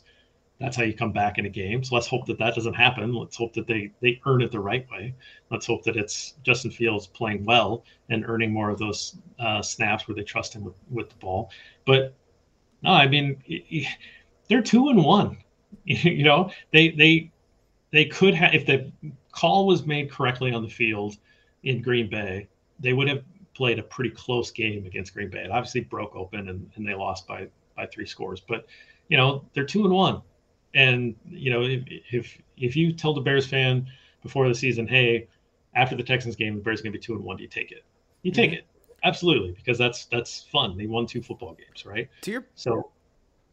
that's 0.59 0.75
how 0.75 0.83
you 0.83 0.93
come 0.93 1.13
back 1.13 1.37
in 1.37 1.45
a 1.45 1.49
game. 1.49 1.83
So 1.83 1.95
let's 1.95 2.07
hope 2.07 2.25
that 2.25 2.37
that 2.39 2.53
doesn't 2.53 2.73
happen. 2.73 3.13
Let's 3.13 3.37
hope 3.37 3.53
that 3.53 3.65
they 3.65 3.91
they 4.01 4.21
earn 4.25 4.41
it 4.41 4.51
the 4.51 4.59
right 4.59 4.85
way. 4.91 5.15
Let's 5.49 5.65
hope 5.65 5.83
that 5.83 5.95
it's 5.95 6.33
Justin 6.43 6.71
Fields 6.71 7.07
playing 7.07 7.45
well 7.45 7.85
and 8.09 8.25
earning 8.27 8.51
more 8.51 8.69
of 8.69 8.77
those 8.77 9.17
uh, 9.39 9.61
snaps 9.61 10.07
where 10.07 10.15
they 10.15 10.23
trust 10.23 10.53
him 10.53 10.65
with, 10.65 10.75
with 10.89 11.09
the 11.09 11.15
ball. 11.15 11.49
But 11.85 12.13
no, 12.81 12.91
I 12.91 13.07
mean 13.07 13.41
they're 14.49 14.61
two 14.61 14.89
and 14.89 15.03
one. 15.03 15.37
you 15.85 16.23
know, 16.23 16.51
they 16.71 16.89
they 16.89 17.31
they 17.91 18.05
could 18.05 18.33
have 18.33 18.53
if 18.53 18.65
the 18.65 18.91
call 19.31 19.65
was 19.65 19.85
made 19.85 20.11
correctly 20.11 20.53
on 20.53 20.61
the 20.61 20.69
field 20.69 21.15
in 21.63 21.81
Green 21.81 22.09
Bay, 22.09 22.49
they 22.79 22.91
would 22.91 23.07
have 23.07 23.23
played 23.53 23.79
a 23.79 23.83
pretty 23.83 24.09
close 24.09 24.51
game 24.51 24.85
against 24.85 25.13
Green 25.13 25.29
Bay. 25.29 25.43
It 25.43 25.51
obviously 25.51 25.81
broke 25.81 26.15
open 26.15 26.49
and, 26.49 26.69
and 26.75 26.85
they 26.85 26.95
lost 26.95 27.27
by 27.27 27.47
by 27.77 27.85
three 27.85 28.05
scores. 28.05 28.41
But 28.41 28.65
you 29.07 29.15
know, 29.15 29.45
they're 29.53 29.65
two 29.65 29.85
and 29.85 29.93
one. 29.93 30.21
And 30.73 31.15
you 31.27 31.51
know, 31.51 31.63
if 31.63 31.83
if, 32.11 32.37
if 32.57 32.75
you 32.75 32.93
tell 32.93 33.13
the 33.13 33.21
Bears 33.21 33.47
fan 33.47 33.87
before 34.21 34.47
the 34.47 34.55
season, 34.55 34.87
hey, 34.87 35.27
after 35.75 35.95
the 35.95 36.03
Texans 36.03 36.35
game, 36.35 36.55
the 36.55 36.61
Bears 36.61 36.81
are 36.81 36.83
gonna 36.83 36.93
be 36.93 36.99
two 36.99 37.13
and 37.13 37.23
one, 37.23 37.37
do 37.37 37.43
you 37.43 37.49
take 37.49 37.71
it? 37.71 37.83
You 38.21 38.31
take 38.31 38.51
mm-hmm. 38.51 38.59
it. 38.59 38.65
Absolutely, 39.03 39.51
because 39.51 39.77
that's 39.77 40.05
that's 40.05 40.43
fun. 40.51 40.77
They 40.77 40.85
won 40.85 41.05
two 41.05 41.21
football 41.21 41.55
games, 41.55 41.85
right? 41.85 42.09
To 42.21 42.31
your 42.31 42.45
so 42.55 42.91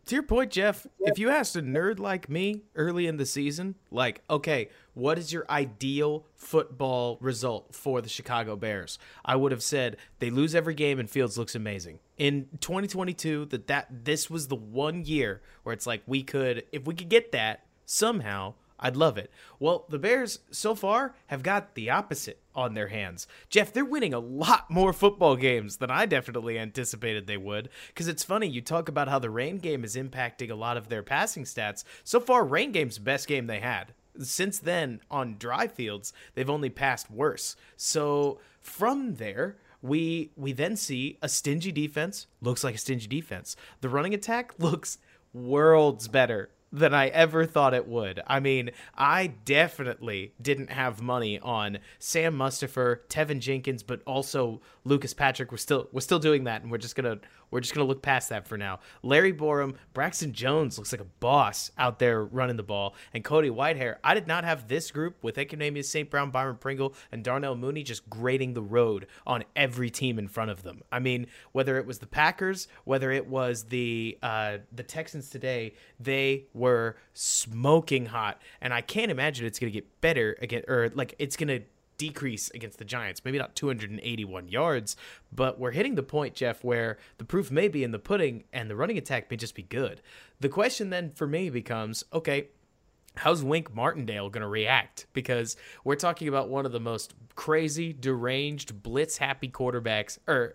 to 0.06 0.14
your 0.14 0.22
point, 0.22 0.52
Jeff, 0.52 0.86
if 1.00 1.18
you 1.18 1.30
asked 1.30 1.56
a 1.56 1.62
nerd 1.62 1.98
like 1.98 2.30
me 2.30 2.62
early 2.76 3.06
in 3.06 3.16
the 3.16 3.26
season, 3.26 3.74
like, 3.90 4.22
okay, 4.30 4.68
what 4.94 5.18
is 5.18 5.32
your 5.32 5.44
ideal 5.50 6.24
football 6.36 7.18
result 7.20 7.74
for 7.74 8.00
the 8.00 8.08
Chicago 8.08 8.54
Bears? 8.54 8.98
I 9.24 9.34
would 9.34 9.50
have 9.50 9.64
said 9.64 9.96
they 10.20 10.30
lose 10.30 10.54
every 10.54 10.74
game 10.74 11.00
and 11.00 11.10
Fields 11.10 11.36
looks 11.36 11.56
amazing. 11.56 11.98
In 12.16 12.46
2022, 12.60 13.46
that 13.46 13.66
that 13.66 14.04
this 14.04 14.30
was 14.30 14.46
the 14.46 14.56
one 14.56 15.04
year 15.04 15.42
where 15.64 15.72
it's 15.72 15.86
like 15.86 16.02
we 16.06 16.22
could 16.22 16.64
if 16.70 16.86
we 16.86 16.94
could 16.94 17.08
get 17.08 17.32
that 17.32 17.64
somehow 17.84 18.54
I'd 18.78 18.96
love 18.96 19.16
it. 19.16 19.30
Well, 19.58 19.86
the 19.88 19.98
Bears 19.98 20.40
so 20.50 20.74
far 20.74 21.14
have 21.26 21.42
got 21.42 21.74
the 21.74 21.90
opposite 21.90 22.42
on 22.54 22.74
their 22.74 22.88
hands. 22.88 23.26
Jeff, 23.48 23.72
they're 23.72 23.84
winning 23.84 24.14
a 24.14 24.18
lot 24.18 24.70
more 24.70 24.92
football 24.92 25.36
games 25.36 25.78
than 25.78 25.90
I 25.90 26.06
definitely 26.06 26.58
anticipated 26.58 27.26
they 27.26 27.36
would. 27.36 27.68
Because 27.88 28.08
it's 28.08 28.24
funny, 28.24 28.46
you 28.46 28.60
talk 28.60 28.88
about 28.88 29.08
how 29.08 29.18
the 29.18 29.30
rain 29.30 29.58
game 29.58 29.84
is 29.84 29.96
impacting 29.96 30.50
a 30.50 30.54
lot 30.54 30.76
of 30.76 30.88
their 30.88 31.02
passing 31.02 31.44
stats. 31.44 31.84
So 32.04 32.20
far, 32.20 32.44
rain 32.44 32.72
game's 32.72 32.98
best 32.98 33.28
game 33.28 33.46
they 33.46 33.60
had. 33.60 33.94
Since 34.18 34.58
then, 34.58 35.00
on 35.10 35.36
dry 35.38 35.68
fields, 35.68 36.12
they've 36.34 36.48
only 36.48 36.70
passed 36.70 37.10
worse. 37.10 37.56
So 37.76 38.40
from 38.60 39.16
there, 39.16 39.56
we 39.82 40.30
we 40.36 40.52
then 40.52 40.76
see 40.76 41.18
a 41.22 41.28
stingy 41.28 41.70
defense 41.70 42.26
looks 42.40 42.64
like 42.64 42.74
a 42.74 42.78
stingy 42.78 43.06
defense. 43.06 43.56
The 43.80 43.88
running 43.88 44.14
attack 44.14 44.54
looks 44.58 44.98
worlds 45.32 46.08
better 46.08 46.50
than 46.72 46.92
I 46.92 47.08
ever 47.08 47.46
thought 47.46 47.74
it 47.74 47.86
would. 47.86 48.20
I 48.26 48.40
mean, 48.40 48.70
I 48.96 49.28
definitely 49.28 50.32
didn't 50.40 50.70
have 50.70 51.00
money 51.00 51.38
on 51.38 51.78
Sam 51.98 52.36
Mustipher, 52.36 52.98
Teven 53.08 53.40
Jenkins, 53.40 53.82
but 53.82 54.02
also 54.06 54.60
Lucas 54.84 55.14
Patrick. 55.14 55.50
We're 55.52 55.58
still 55.58 55.88
we're 55.92 56.00
still 56.00 56.18
doing 56.18 56.44
that, 56.44 56.62
and 56.62 56.70
we're 56.70 56.78
just 56.78 56.96
gonna 56.96 57.18
we're 57.56 57.60
just 57.60 57.74
going 57.74 57.86
to 57.86 57.88
look 57.88 58.02
past 58.02 58.28
that 58.28 58.46
for 58.46 58.58
now. 58.58 58.80
Larry 59.02 59.32
Borom, 59.32 59.76
Braxton 59.94 60.34
Jones 60.34 60.76
looks 60.76 60.92
like 60.92 61.00
a 61.00 61.06
boss 61.20 61.70
out 61.78 61.98
there 61.98 62.22
running 62.22 62.58
the 62.58 62.62
ball. 62.62 62.94
And 63.14 63.24
Cody 63.24 63.48
Whitehair, 63.48 63.96
I 64.04 64.12
did 64.12 64.26
not 64.26 64.44
have 64.44 64.68
this 64.68 64.90
group 64.90 65.16
with 65.22 65.36
Equanimeous 65.36 65.86
St. 65.86 66.10
Brown, 66.10 66.30
Byron 66.30 66.56
Pringle, 66.56 66.92
and 67.10 67.24
Darnell 67.24 67.56
Mooney 67.56 67.82
just 67.82 68.10
grading 68.10 68.52
the 68.52 68.60
road 68.60 69.06
on 69.26 69.42
every 69.56 69.88
team 69.88 70.18
in 70.18 70.28
front 70.28 70.50
of 70.50 70.64
them. 70.64 70.82
I 70.92 70.98
mean, 70.98 71.28
whether 71.52 71.78
it 71.78 71.86
was 71.86 71.98
the 71.98 72.06
Packers, 72.06 72.68
whether 72.84 73.10
it 73.10 73.26
was 73.26 73.64
the 73.64 74.18
uh, 74.22 74.58
the 74.70 74.82
Texans 74.82 75.30
today, 75.30 75.72
they 75.98 76.48
were 76.52 76.98
smoking 77.14 78.04
hot. 78.04 78.42
And 78.60 78.74
I 78.74 78.82
can't 78.82 79.10
imagine 79.10 79.46
it's 79.46 79.58
going 79.58 79.72
to 79.72 79.74
get 79.74 80.02
better 80.02 80.36
again, 80.42 80.64
or 80.68 80.90
like 80.94 81.14
it's 81.18 81.38
going 81.38 81.48
to 81.48 81.62
decrease 81.98 82.50
against 82.54 82.78
the 82.78 82.84
Giants. 82.84 83.24
Maybe 83.24 83.38
not 83.38 83.54
281 83.54 84.48
yards, 84.48 84.96
but 85.32 85.58
we're 85.58 85.72
hitting 85.72 85.94
the 85.94 86.02
point, 86.02 86.34
Jeff, 86.34 86.62
where 86.62 86.98
the 87.18 87.24
proof 87.24 87.50
may 87.50 87.68
be 87.68 87.84
in 87.84 87.90
the 87.90 87.98
pudding 87.98 88.44
and 88.52 88.70
the 88.70 88.76
running 88.76 88.98
attack 88.98 89.30
may 89.30 89.36
just 89.36 89.54
be 89.54 89.62
good. 89.62 90.00
The 90.40 90.48
question 90.48 90.90
then 90.90 91.10
for 91.10 91.26
me 91.26 91.50
becomes 91.50 92.04
okay, 92.12 92.48
how's 93.16 93.42
Wink 93.42 93.74
Martindale 93.74 94.28
going 94.30 94.42
to 94.42 94.48
react? 94.48 95.06
Because 95.12 95.56
we're 95.84 95.96
talking 95.96 96.28
about 96.28 96.48
one 96.48 96.66
of 96.66 96.72
the 96.72 96.80
most 96.80 97.14
crazy, 97.34 97.92
deranged, 97.92 98.82
blitz 98.82 99.18
happy 99.18 99.48
quarterbacks 99.48 100.18
or 100.26 100.52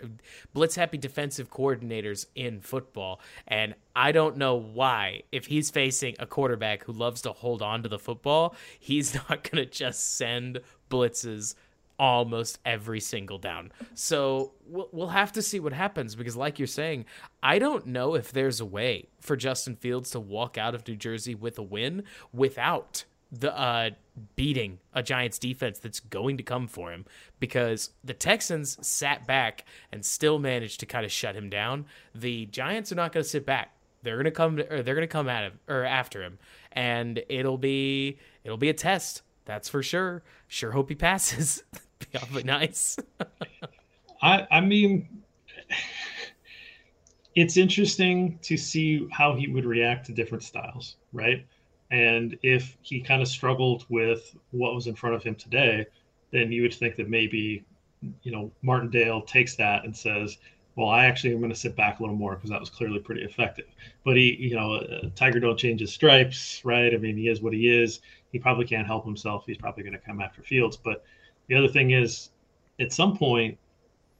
blitz 0.53 0.75
happy 0.75 0.97
defensive 0.97 1.49
coordinators 1.49 2.25
in 2.35 2.59
football. 2.59 3.19
And 3.47 3.75
I 3.95 4.11
don't 4.11 4.37
know 4.37 4.55
why, 4.55 5.23
if 5.31 5.45
he's 5.45 5.69
facing 5.69 6.15
a 6.19 6.25
quarterback 6.25 6.83
who 6.83 6.93
loves 6.93 7.21
to 7.23 7.31
hold 7.31 7.61
on 7.61 7.83
to 7.83 7.89
the 7.89 7.99
football, 7.99 8.55
he's 8.79 9.13
not 9.29 9.49
going 9.49 9.63
to 9.63 9.65
just 9.65 10.17
send 10.17 10.61
blitzes 10.89 11.55
almost 12.01 12.57
every 12.65 12.99
single 12.99 13.37
down. 13.37 13.71
So 13.93 14.53
we'll, 14.65 14.89
we'll 14.91 15.09
have 15.09 15.31
to 15.33 15.41
see 15.43 15.59
what 15.59 15.71
happens 15.71 16.15
because, 16.15 16.35
like 16.35 16.57
you're 16.57 16.67
saying, 16.67 17.05
I 17.43 17.59
don't 17.59 17.85
know 17.85 18.15
if 18.15 18.31
there's 18.31 18.59
a 18.59 18.65
way 18.65 19.09
for 19.19 19.37
Justin 19.37 19.75
Fields 19.75 20.09
to 20.11 20.19
walk 20.19 20.57
out 20.57 20.73
of 20.73 20.85
New 20.87 20.95
Jersey 20.95 21.35
with 21.35 21.59
a 21.59 21.63
win 21.63 22.03
without 22.33 23.05
the 23.31 23.55
uh, 23.57 23.91
beating 24.35 24.79
a 24.93 25.03
Giants 25.03 25.37
defense 25.37 25.77
that's 25.77 25.99
going 25.99 26.37
to 26.37 26.43
come 26.43 26.67
for 26.67 26.91
him 26.91 27.05
because 27.39 27.91
the 28.03 28.15
Texans 28.15 28.77
sat 28.85 29.27
back 29.27 29.63
and 29.91 30.03
still 30.03 30.39
managed 30.39 30.79
to 30.79 30.87
kind 30.87 31.05
of 31.05 31.11
shut 31.11 31.35
him 31.35 31.51
down. 31.51 31.85
The 32.15 32.47
Giants 32.47 32.91
are 32.91 32.95
not 32.95 33.13
going 33.13 33.23
to 33.23 33.29
sit 33.29 33.45
back. 33.45 33.75
They're 34.01 34.15
going 34.15 34.25
to 34.25 34.31
come 34.31 34.59
or 34.71 34.81
they're 34.81 34.95
going 34.95 35.07
to 35.07 35.07
come 35.07 35.29
at 35.29 35.43
him 35.43 35.59
or 35.67 35.85
after 35.85 36.23
him 36.23 36.39
and 36.71 37.21
it'll 37.29 37.59
be 37.59 38.17
it'll 38.43 38.57
be 38.57 38.69
a 38.69 38.73
test 38.73 39.21
that's 39.45 39.69
for 39.69 39.83
sure. 39.83 40.23
Sure 40.47 40.71
hope 40.71 40.89
he 40.89 40.95
passes. 40.95 41.63
Be 42.11 42.17
awfully 42.17 42.43
nice. 42.43 42.97
I 44.21 44.47
I 44.49 44.61
mean 44.61 45.21
it's 47.35 47.57
interesting 47.57 48.37
to 48.41 48.57
see 48.57 49.07
how 49.11 49.35
he 49.35 49.47
would 49.47 49.65
react 49.65 50.05
to 50.07 50.11
different 50.11 50.43
styles, 50.43 50.97
right? 51.13 51.45
And 51.89 52.37
if 52.43 52.77
he 52.81 53.01
kind 53.01 53.21
of 53.21 53.27
struggled 53.27 53.85
with 53.89 54.35
what 54.51 54.75
was 54.75 54.87
in 54.87 54.95
front 54.95 55.15
of 55.15 55.23
him 55.23 55.35
today, 55.35 55.85
then 56.31 56.51
you 56.51 56.61
would 56.61 56.73
think 56.73 56.95
that 56.97 57.09
maybe, 57.09 57.63
you 58.23 58.31
know, 58.31 58.51
Martindale 58.61 59.21
takes 59.21 59.55
that 59.57 59.83
and 59.85 59.95
says, 59.95 60.37
well, 60.75 60.89
I 60.89 61.05
actually 61.05 61.33
am 61.33 61.39
going 61.39 61.51
to 61.51 61.59
sit 61.59 61.75
back 61.75 61.99
a 61.99 62.03
little 62.03 62.15
more 62.15 62.35
because 62.35 62.49
that 62.49 62.59
was 62.59 62.69
clearly 62.69 62.99
pretty 62.99 63.23
effective. 63.23 63.67
But 64.05 64.15
he, 64.15 64.35
you 64.39 64.55
know, 64.55 64.75
uh, 64.75 65.09
Tiger 65.15 65.39
don't 65.39 65.57
change 65.57 65.81
his 65.81 65.91
stripes, 65.91 66.63
right? 66.63 66.93
I 66.93 66.97
mean, 66.97 67.17
he 67.17 67.27
is 67.27 67.41
what 67.41 67.53
he 67.53 67.67
is. 67.69 67.99
He 68.31 68.39
probably 68.39 68.65
can't 68.65 68.87
help 68.87 69.03
himself. 69.03 69.43
He's 69.45 69.57
probably 69.57 69.83
going 69.83 69.93
to 69.93 69.99
come 69.99 70.21
after 70.21 70.41
Fields. 70.41 70.77
But 70.77 71.03
the 71.47 71.55
other 71.55 71.67
thing 71.67 71.91
is, 71.91 72.29
at 72.79 72.91
some 72.91 73.17
point, 73.17 73.57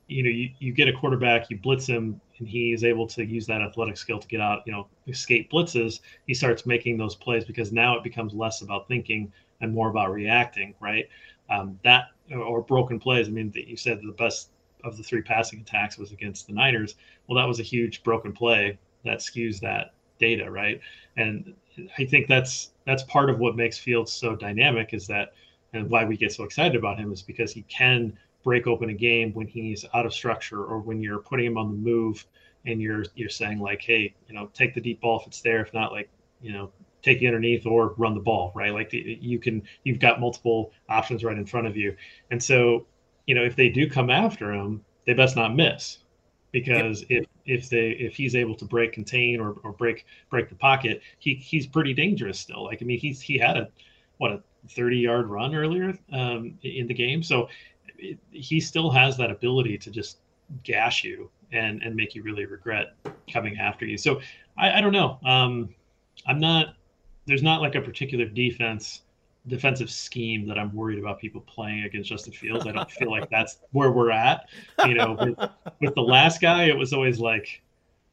you 0.08 0.24
know, 0.24 0.30
you, 0.30 0.50
you 0.60 0.74
get 0.74 0.88
a 0.88 0.94
quarterback, 0.94 1.50
you 1.50 1.58
blitz 1.58 1.88
him, 1.88 2.20
and 2.38 2.48
he 2.48 2.74
is 2.74 2.84
able 2.84 3.08
to 3.08 3.24
use 3.24 3.46
that 3.48 3.62
athletic 3.62 3.96
skill 3.96 4.20
to 4.20 4.28
get 4.28 4.42
out, 4.42 4.62
you 4.66 4.74
know, 4.74 4.88
escape 5.08 5.50
blitzes. 5.52 6.02
He 6.28 6.34
starts 6.34 6.66
making 6.66 6.98
those 6.98 7.16
plays 7.16 7.46
because 7.46 7.72
now 7.72 7.98
it 7.98 8.04
becomes 8.04 8.34
less 8.34 8.62
about 8.62 8.88
thinking 8.88 9.32
and 9.62 9.74
more 9.74 9.90
about 9.90 10.12
reacting, 10.12 10.74
right? 10.80 11.08
Um, 11.50 11.80
that 11.84 12.06
or 12.36 12.62
broken 12.62 13.00
plays. 13.00 13.28
I 13.28 13.32
mean, 13.32 13.54
you 13.56 13.78
said 13.78 14.02
the 14.02 14.14
best 14.14 14.50
of 14.84 14.98
the 14.98 15.04
three 15.04 15.22
passing 15.22 15.62
attacks 15.62 15.98
was 15.98 16.12
against 16.12 16.48
the 16.48 16.54
Niners. 16.54 16.96
Well, 17.28 17.38
that 17.38 17.48
was 17.48 17.60
a 17.60 17.64
huge 17.64 18.04
broken 18.04 18.34
play 18.34 18.78
that 19.06 19.20
skews 19.20 19.60
that 19.62 19.94
data, 20.20 20.50
right? 20.50 20.80
And 21.18 21.54
I 21.98 22.06
think 22.06 22.28
that's 22.28 22.72
that's 22.86 23.04
part 23.04 23.30
of 23.30 23.40
what 23.40 23.56
makes 23.56 23.78
Fields 23.78 24.12
so 24.12 24.36
dynamic 24.36 24.94
is 24.94 25.08
that 25.08 25.34
and 25.74 25.90
why 25.90 26.06
we 26.06 26.18
get 26.18 26.32
so 26.34 26.44
excited 26.44 26.76
about 26.76 27.00
him 27.00 27.12
is 27.12 27.22
because 27.22 27.52
he 27.52 27.62
can 27.64 28.18
break 28.44 28.68
open 28.68 28.90
a 28.90 28.94
game 28.94 29.32
when 29.34 29.48
he's 29.48 29.86
out 29.94 30.06
of 30.06 30.14
structure 30.14 30.64
or 30.64 30.80
when 30.80 31.02
you're 31.02 31.20
putting 31.20 31.46
him 31.46 31.58
on 31.58 31.72
the 31.72 31.78
move 31.78 32.26
and 32.66 32.82
you're 32.82 33.06
you're 33.16 33.30
saying 33.30 33.60
like, 33.60 33.82
hey, 33.82 34.14
you 34.28 34.36
know, 34.36 34.50
take 34.54 34.74
the 34.74 34.82
deep 34.82 35.02
ball 35.02 35.20
if 35.20 35.28
it's 35.28 35.42
there. 35.42 35.62
If 35.62 35.74
not, 35.74 35.92
like, 35.92 36.10
you 36.42 36.52
know, 36.52 36.72
take 37.02 37.20
the 37.20 37.28
underneath 37.28 37.66
or 37.66 37.94
run 37.98 38.14
the 38.14 38.22
ball, 38.22 38.52
right? 38.56 38.74
Like 38.74 38.90
the, 38.90 39.18
you 39.22 39.40
can 39.40 39.64
you've 39.84 40.00
got 40.00 40.20
multiple 40.20 40.72
options 40.90 41.24
right 41.24 41.38
in 41.38 41.46
front 41.46 41.68
of 41.68 41.78
you. 41.78 41.96
And 42.30 42.42
so, 42.42 42.86
you 43.26 43.36
know, 43.36 43.44
if 43.44 43.56
they 43.56 43.70
do 43.70 43.90
come 43.90 44.10
after 44.10 44.52
him, 44.54 44.84
they 45.06 45.14
best 45.14 45.36
not 45.36 45.56
miss. 45.56 46.00
Because 46.52 47.06
if 47.10 47.26
if 47.46 47.70
they 47.70 47.92
if 47.92 48.16
he's 48.16 48.36
able 48.36 48.56
to 48.56 48.66
break 48.66 48.92
contain 48.92 49.40
or, 49.40 49.56
or 49.64 49.72
break 49.72 50.06
break 50.30 50.50
the 50.50 50.56
pocket, 50.56 51.02
he 51.20 51.36
he's 51.36 51.66
pretty 51.66 51.94
dangerous 51.94 52.40
still. 52.40 52.66
Like 52.66 52.82
I 52.82 52.86
mean, 52.86 53.00
he's 53.00 53.22
he 53.22 53.38
had 53.38 53.56
a 53.56 53.70
what 54.18 54.32
a 54.34 54.44
30 54.70 54.98
yard 54.98 55.28
run 55.28 55.56
earlier 55.56 55.98
um, 56.14 56.58
in 56.64 56.88
the 56.88 56.94
game. 56.94 57.24
So 57.24 57.50
it, 57.98 58.18
he 58.32 58.60
still 58.60 58.90
has 58.92 59.18
that 59.18 59.32
ability 59.32 59.78
to 59.80 59.92
just 59.92 60.18
gash 60.64 61.04
you 61.04 61.30
and 61.54 61.82
and 61.82 61.96
make 61.96 62.16
you 62.16 62.24
really 62.24 62.46
regret 62.46 62.96
coming 63.32 63.58
after 63.58 63.86
you. 63.86 63.98
So 63.98 64.22
I, 64.58 64.80
I 64.80 64.82
don't 64.82 64.94
know. 64.94 65.20
Um, 65.24 65.74
I'm 66.26 66.40
not. 66.40 66.76
There's 67.26 67.44
not 67.44 67.62
like 67.62 67.76
a 67.76 67.82
particular 67.82 68.26
defense 68.26 69.02
defensive 69.48 69.90
scheme 69.90 70.48
that 70.48 70.60
I'm 70.60 70.74
worried 70.74 71.00
about 71.00 71.20
people 71.20 71.42
playing 71.42 71.84
against 71.84 72.10
Justin 72.10 72.34
Fields. 72.34 72.68
I 72.68 72.72
don't 72.72 72.92
feel 72.92 73.10
like 73.10 73.30
that's 73.32 73.58
where 73.72 73.92
we're 73.92 74.12
at. 74.12 74.48
You 74.86 74.94
know, 74.94 75.18
with, 75.20 75.50
with 75.80 75.96
the 75.96 76.02
last 76.02 76.42
guy, 76.42 76.66
it 76.66 76.78
was 76.78 76.94
always 76.94 77.20
like 77.20 77.62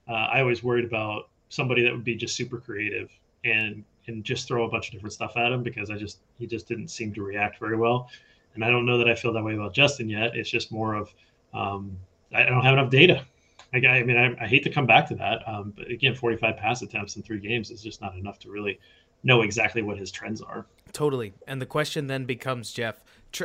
uh, 0.08 0.12
I 0.12 0.40
always 0.40 0.62
worried 0.62 0.84
about 0.84 1.28
somebody 1.50 1.82
that 1.82 1.92
would 1.92 2.04
be 2.04 2.14
just 2.14 2.34
super 2.34 2.58
creative 2.58 3.10
and 3.44 3.84
and 4.08 4.24
just 4.24 4.48
throw 4.48 4.64
a 4.64 4.68
bunch 4.68 4.88
of 4.88 4.92
different 4.92 5.12
stuff 5.12 5.36
at 5.36 5.52
him 5.52 5.62
because 5.62 5.90
I 5.90 5.96
just 5.96 6.18
he 6.38 6.46
just 6.46 6.68
didn't 6.68 6.88
seem 6.88 7.12
to 7.14 7.22
react 7.22 7.58
very 7.58 7.76
well. 7.76 8.10
And 8.54 8.64
I 8.64 8.70
don't 8.70 8.86
know 8.86 8.98
that 8.98 9.08
I 9.08 9.14
feel 9.14 9.32
that 9.32 9.44
way 9.44 9.54
about 9.54 9.72
Justin 9.72 10.08
yet. 10.08 10.34
It's 10.34 10.50
just 10.50 10.72
more 10.72 10.94
of 10.94 11.14
um, 11.54 11.96
I 12.32 12.44
don't 12.44 12.62
have 12.62 12.74
enough 12.74 12.90
data. 12.90 13.24
I, 13.72 13.78
I 13.78 14.02
mean, 14.02 14.16
I, 14.16 14.44
I, 14.44 14.48
hate 14.48 14.64
to 14.64 14.70
come 14.70 14.86
back 14.86 15.08
to 15.08 15.14
that, 15.16 15.46
um, 15.46 15.74
but 15.76 15.90
again, 15.90 16.14
45 16.14 16.56
pass 16.56 16.80
attempts 16.80 17.16
in 17.16 17.22
three 17.22 17.38
games 17.38 17.70
is 17.70 17.82
just 17.82 18.00
not 18.00 18.16
enough 18.16 18.38
to 18.40 18.50
really 18.50 18.80
know 19.24 19.42
exactly 19.42 19.82
what 19.82 19.98
his 19.98 20.10
trends 20.10 20.40
are. 20.40 20.66
Totally. 20.92 21.34
And 21.46 21.60
the 21.60 21.66
question 21.66 22.06
then 22.06 22.24
becomes, 22.24 22.72
Jeff. 22.72 23.02
Tr- 23.32 23.44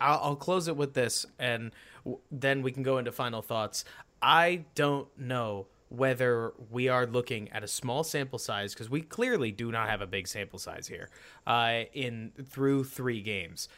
I'll, 0.00 0.20
I'll 0.22 0.36
close 0.36 0.66
it 0.66 0.76
with 0.76 0.94
this, 0.94 1.26
and 1.38 1.72
w- 2.04 2.22
then 2.30 2.62
we 2.62 2.72
can 2.72 2.82
go 2.82 2.96
into 2.96 3.12
final 3.12 3.42
thoughts. 3.42 3.84
I 4.22 4.64
don't 4.74 5.08
know 5.18 5.66
whether 5.90 6.52
we 6.70 6.88
are 6.88 7.04
looking 7.04 7.50
at 7.50 7.62
a 7.62 7.68
small 7.68 8.02
sample 8.02 8.38
size 8.38 8.72
because 8.72 8.88
we 8.88 9.02
clearly 9.02 9.50
do 9.50 9.70
not 9.70 9.88
have 9.88 10.00
a 10.00 10.06
big 10.06 10.26
sample 10.26 10.58
size 10.58 10.86
here 10.86 11.10
uh, 11.46 11.80
in 11.92 12.32
through 12.48 12.84
three 12.84 13.20
games 13.20 13.68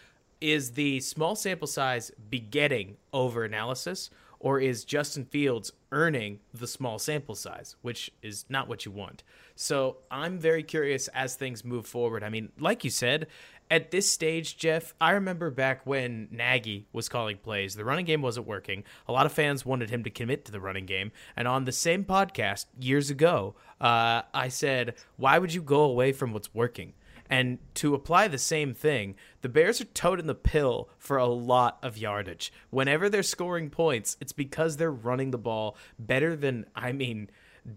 is 0.40 0.72
the 0.72 1.00
small 1.00 1.34
sample 1.34 1.68
size 1.68 2.10
begetting 2.28 2.96
over 3.12 3.44
analysis 3.44 4.10
or 4.42 4.58
is 4.60 4.84
Justin 4.84 5.24
Fields 5.24 5.72
earning 5.92 6.40
the 6.52 6.66
small 6.66 6.98
sample 6.98 7.36
size, 7.36 7.76
which 7.80 8.10
is 8.22 8.44
not 8.48 8.66
what 8.66 8.84
you 8.84 8.90
want. 8.90 9.22
So 9.54 9.98
I'm 10.10 10.38
very 10.38 10.64
curious 10.64 11.06
as 11.08 11.36
things 11.36 11.64
move 11.64 11.86
forward. 11.86 12.24
I 12.24 12.28
mean, 12.28 12.50
like 12.58 12.82
you 12.82 12.90
said, 12.90 13.28
at 13.72 13.90
this 13.90 14.08
stage, 14.08 14.58
Jeff, 14.58 14.92
I 15.00 15.12
remember 15.12 15.50
back 15.50 15.86
when 15.86 16.28
Nagy 16.30 16.86
was 16.92 17.08
calling 17.08 17.38
plays, 17.38 17.74
the 17.74 17.86
running 17.86 18.04
game 18.04 18.20
wasn't 18.20 18.46
working. 18.46 18.84
A 19.08 19.12
lot 19.12 19.24
of 19.24 19.32
fans 19.32 19.64
wanted 19.64 19.88
him 19.88 20.04
to 20.04 20.10
commit 20.10 20.44
to 20.44 20.52
the 20.52 20.60
running 20.60 20.84
game. 20.84 21.10
And 21.36 21.48
on 21.48 21.64
the 21.64 21.72
same 21.72 22.04
podcast 22.04 22.66
years 22.78 23.08
ago, 23.08 23.54
uh, 23.80 24.22
I 24.34 24.48
said, 24.48 24.96
Why 25.16 25.38
would 25.38 25.54
you 25.54 25.62
go 25.62 25.80
away 25.80 26.12
from 26.12 26.34
what's 26.34 26.54
working? 26.54 26.92
And 27.30 27.60
to 27.76 27.94
apply 27.94 28.28
the 28.28 28.36
same 28.36 28.74
thing, 28.74 29.14
the 29.40 29.48
Bears 29.48 29.80
are 29.80 29.86
toting 29.86 30.26
the 30.26 30.34
pill 30.34 30.90
for 30.98 31.16
a 31.16 31.24
lot 31.24 31.78
of 31.82 31.96
yardage. 31.96 32.52
Whenever 32.68 33.08
they're 33.08 33.22
scoring 33.22 33.70
points, 33.70 34.18
it's 34.20 34.32
because 34.32 34.76
they're 34.76 34.92
running 34.92 35.30
the 35.30 35.38
ball 35.38 35.78
better 35.98 36.36
than, 36.36 36.66
I 36.76 36.92
mean, 36.92 37.30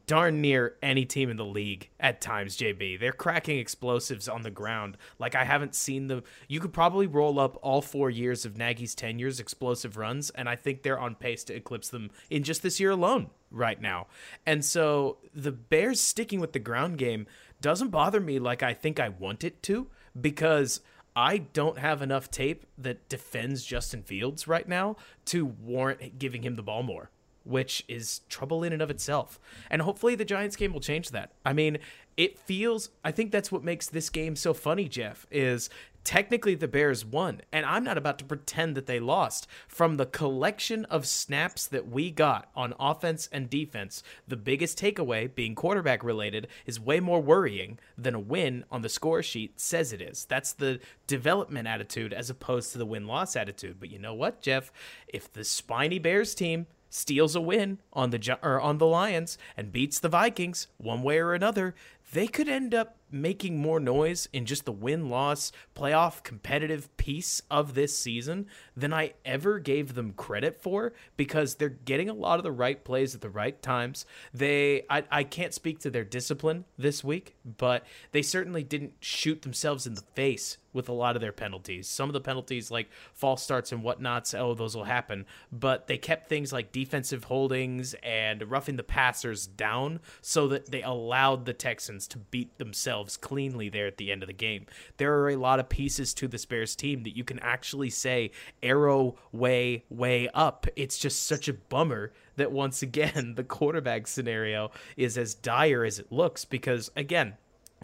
darn 0.08 0.42
near 0.42 0.76
any 0.82 1.06
team 1.06 1.30
in 1.30 1.38
the 1.38 1.46
league 1.46 1.90
at 2.00 2.22
times, 2.22 2.58
JB. 2.58 3.00
They're 3.00 3.12
cracking 3.12 3.60
explosives 3.60 4.28
on 4.28 4.42
the 4.42 4.52
ground 4.52 4.98
like 5.20 5.36
I 5.36 5.44
haven't 5.44 5.76
seen 5.76 6.08
them. 6.08 6.24
You 6.48 6.60
could 6.60 6.74
probably 6.74 7.08
roll 7.08 7.40
up 7.40 7.58
all 7.62 7.82
four 7.82 8.10
years 8.10 8.46
of 8.46 8.58
Nagy's 8.58 8.96
tenure's 8.96 9.40
explosive 9.40 9.98
runs, 9.98 10.30
and 10.32 10.50
I 10.50 10.56
think 10.56 10.82
they're 10.82 11.00
on 11.00 11.16
pace 11.16 11.44
to 11.46 11.56
eclipse 11.56 11.90
them 11.90 12.10
in 12.30 12.44
just 12.44 12.64
this 12.64 12.80
year 12.80 12.92
alone 12.92 13.30
right 13.52 13.80
now. 13.80 14.08
And 14.46 14.66
so 14.66 15.18
the 15.34 15.52
Bears 15.52 16.02
sticking 16.02 16.40
with 16.40 16.54
the 16.54 16.60
ground 16.60 16.98
game 16.98 17.28
doesn't 17.62 17.90
bother 17.90 18.20
me 18.20 18.40
like 18.40 18.64
I 18.64 18.74
think 18.74 19.00
I 19.00 19.10
want 19.10 19.44
it 19.44 19.62
to 19.64 19.88
because 20.20 20.82
I 21.16 21.38
don't 21.38 21.80
have 21.80 22.02
enough 22.02 22.30
tape 22.30 22.66
that 22.78 23.08
defends 23.08 23.64
Justin 23.64 24.04
Fields 24.04 24.48
right 24.48 24.68
now 24.68 24.98
to 25.26 25.46
warrant 25.46 26.20
giving 26.20 26.44
him 26.44 26.56
the 26.56 26.64
ball 26.64 26.84
more, 26.84 27.10
which 27.46 27.84
is 27.88 28.22
trouble 28.30 28.64
in 28.64 28.74
and 28.74 28.82
of 28.82 28.90
itself. 28.90 29.40
And 29.70 29.82
hopefully 29.82 30.16
the 30.16 30.26
Giants 30.26 30.56
game 30.56 30.74
will 30.74 30.82
change 30.82 31.12
that. 31.12 31.32
I 31.46 31.54
mean, 31.54 31.78
it 32.18 32.40
feels 32.40 32.90
I 33.04 33.12
think 33.12 33.32
that's 33.32 33.52
what 33.52 33.64
makes 33.64 33.88
this 33.88 34.10
game 34.10 34.36
so 34.36 34.54
funny, 34.54 34.88
Jeff, 34.88 35.26
is 35.32 35.70
technically 36.06 36.54
the 36.54 36.68
Bears 36.68 37.04
won, 37.04 37.42
and 37.52 37.66
I'm 37.66 37.84
not 37.84 37.98
about 37.98 38.20
to 38.20 38.26
pretend 38.26 38.76
that 38.76 38.86
they 38.86 39.00
lost. 39.00 39.48
From 39.68 39.98
the 39.98 40.06
collection 40.06 40.86
of 40.86 41.06
snaps 41.06 41.66
that 41.68 41.90
we 41.90 42.12
got 42.12 42.50
on 42.56 42.76
offense 42.80 43.28
and 43.32 43.50
defense, 43.50 44.04
the 44.28 44.38
biggest 44.38 44.80
takeaway, 44.80 45.34
being 45.34 45.56
quarterback 45.56 46.04
related, 46.04 46.48
is 46.66 46.80
way 46.80 47.00
more 47.00 47.22
worrying 47.22 47.80
than 47.98 48.16
a 48.16 48.20
win 48.20 48.64
on 48.72 48.82
the 48.84 48.90
score 48.90 49.24
sheet 49.24 49.60
says 49.60 49.92
it 49.92 50.02
is. 50.02 50.26
That's 50.26 50.54
the 50.54 50.80
development 51.08 51.68
attitude 51.68 52.14
as 52.14 52.30
opposed 52.30 52.72
to 52.72 52.78
the 52.78 52.86
win 52.86 53.08
loss 53.08 53.36
attitude. 53.36 53.78
But 53.80 53.90
you 53.90 54.00
know 54.00 54.14
what, 54.14 54.42
Jeff? 54.42 54.72
If 55.08 55.34
the 55.34 55.44
spiny 55.44 56.00
Bears 56.00 56.36
team 56.36 56.68
steals 56.96 57.36
a 57.36 57.42
win 57.42 57.80
on 57.94 58.10
the 58.10 58.38
or 58.42 58.60
on 58.62 58.78
the 58.78 58.86
Lions 58.86 59.38
and 59.58 59.72
beats 59.72 60.00
the 60.00 60.10
Vikings 60.10 60.68
one 60.78 61.04
way 61.04 61.20
or 61.20 61.34
another, 61.34 61.76
they 62.14 62.28
could 62.28 62.48
end 62.48 62.74
up 62.74 62.98
making 63.16 63.58
more 63.58 63.80
noise 63.80 64.28
in 64.34 64.46
just 64.46 64.66
the 64.66 64.72
win 64.72 65.10
loss 65.10 65.52
playoff 65.76 66.22
competitive 66.22 66.96
piece 66.98 67.42
of 67.50 67.74
this 67.74 67.98
season 67.98 68.46
than 68.76 68.94
I 68.94 69.14
ever 69.24 69.58
gave 69.60 69.94
them 69.94 70.12
credit 70.12 70.62
for 70.62 70.94
because 71.16 71.56
they're 71.56 71.70
getting 71.70 72.10
a 72.10 72.14
lot 72.14 72.40
of 72.40 72.44
the 72.44 72.52
right 72.52 72.84
plays 72.84 73.16
at 73.16 73.22
the 73.22 73.30
right 73.30 73.60
times. 73.62 74.06
They 74.34 74.84
I, 74.90 75.04
I 75.10 75.24
can't 75.24 75.54
speak 75.54 75.80
to 75.80 75.90
their 75.90 76.04
discipline 76.04 76.66
this 76.78 77.04
week, 77.04 77.36
but 77.46 77.86
they 78.12 78.22
certainly 78.22 78.64
didn't 78.64 78.94
shoot 79.00 79.42
themselves 79.42 79.88
in 79.88 79.96
the 79.96 80.04
face 80.14 80.58
with 80.76 80.90
a 80.90 80.94
lot 80.94 81.16
of 81.16 81.22
their 81.22 81.32
penalties. 81.32 81.88
Some 81.88 82.10
of 82.10 82.14
the 82.14 82.22
penalties, 82.22 82.70
like 82.70 82.90
false 83.14 83.42
starts 83.42 83.72
and 83.72 83.82
whatnots, 83.82 84.34
oh, 84.34 84.54
those 84.54 84.76
will 84.76 84.84
happen. 84.84 85.26
But 85.52 85.88
they 85.88 85.98
kept 85.98 86.28
things 86.28 86.52
like 86.52 86.74
defensive 86.74 87.24
holdings 87.24 87.96
and 88.04 88.52
roughing 88.52 88.76
the 88.76 88.84
passers 88.84 89.48
down 89.48 90.02
so 90.22 90.50
that 90.50 90.70
they 90.72 90.84
allowed 90.84 91.46
the 91.46 91.54
Texans 91.54 92.08
to 92.10 92.18
beat 92.18 92.58
themselves 92.58 93.05
cleanly 93.18 93.70
there 93.70 93.88
at 93.88 93.98
the 93.98 94.12
end 94.12 94.24
of 94.24 94.28
the 94.28 94.34
game. 94.34 94.66
There 94.98 95.20
are 95.20 95.30
a 95.30 95.36
lot 95.36 95.60
of 95.60 95.70
pieces 95.70 96.14
to 96.16 96.28
the 96.28 96.44
Bears 96.50 96.76
team 96.76 97.04
that 97.04 97.16
you 97.16 97.24
can 97.24 97.40
actually 97.40 97.90
say 97.90 98.32
arrow 98.62 99.16
way, 99.32 99.84
way 99.90 100.30
up. 100.34 100.68
It's 100.76 100.98
just 100.98 101.26
such 101.26 101.48
a 101.48 101.54
bummer 101.54 102.12
that 102.36 102.52
once 102.52 102.82
again 102.82 103.34
the 103.36 103.44
quarterback 103.44 104.08
scenario 104.08 104.72
is 104.98 105.18
as 105.18 105.34
dire 105.34 105.84
as 105.84 106.00
it 106.00 106.12
looks 106.12 106.46
because, 106.46 106.92
again, 106.96 107.36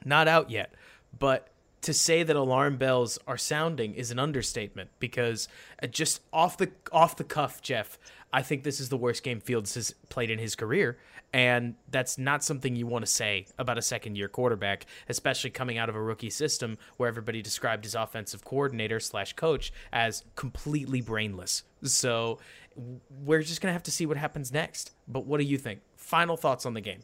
not 0.05 0.27
out 0.27 0.49
yet. 0.49 0.73
But 1.17 1.50
to 1.81 1.93
say 1.93 2.23
that 2.23 2.35
alarm 2.35 2.77
bells 2.77 3.17
are 3.27 3.37
sounding 3.37 3.95
is 3.95 4.11
an 4.11 4.19
understatement 4.19 4.89
because 4.99 5.47
uh, 5.81 5.87
just 5.87 6.21
off 6.31 6.57
the 6.57 6.71
off 6.91 7.15
the 7.15 7.23
cuff, 7.23 7.61
Jeff, 7.61 7.97
I 8.31 8.41
think 8.41 8.63
this 8.63 8.79
is 8.79 8.89
the 8.89 8.97
worst 8.97 9.23
game 9.23 9.39
Fields 9.39 9.73
has 9.75 9.93
played 10.09 10.29
in 10.29 10.39
his 10.39 10.55
career, 10.55 10.99
and 11.33 11.75
that's 11.89 12.17
not 12.17 12.43
something 12.43 12.75
you 12.75 12.85
want 12.85 13.05
to 13.05 13.11
say 13.11 13.47
about 13.57 13.77
a 13.77 13.81
second 13.81 14.15
year 14.15 14.27
quarterback, 14.27 14.85
especially 15.09 15.49
coming 15.49 15.77
out 15.77 15.89
of 15.89 15.95
a 15.95 16.01
rookie 16.01 16.29
system 16.29 16.77
where 16.97 17.09
everybody 17.09 17.41
described 17.41 17.83
his 17.83 17.95
offensive 17.95 18.45
coordinator 18.45 18.99
slash 18.99 19.33
coach 19.33 19.73
as 19.91 20.23
completely 20.35 21.01
brainless. 21.01 21.63
So 21.83 22.39
we're 23.23 23.41
just 23.41 23.59
gonna 23.59 23.73
have 23.73 23.83
to 23.83 23.91
see 23.91 24.05
what 24.05 24.17
happens 24.17 24.51
next. 24.51 24.91
But 25.07 25.25
what 25.25 25.39
do 25.39 25.45
you 25.45 25.57
think? 25.57 25.81
Final 25.95 26.37
thoughts 26.37 26.65
on 26.65 26.75
the 26.75 26.81
game? 26.81 27.01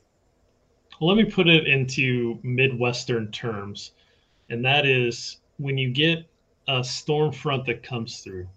Let 0.99 1.17
me 1.17 1.25
put 1.25 1.47
it 1.47 1.67
into 1.67 2.39
Midwestern 2.41 3.31
terms 3.31 3.91
and 4.49 4.63
that 4.63 4.85
is 4.85 5.37
when 5.57 5.77
you 5.77 5.89
get 5.89 6.25
a 6.67 6.83
storm 6.83 7.31
front 7.31 7.65
that 7.65 7.83
comes 7.83 8.19
through 8.19 8.47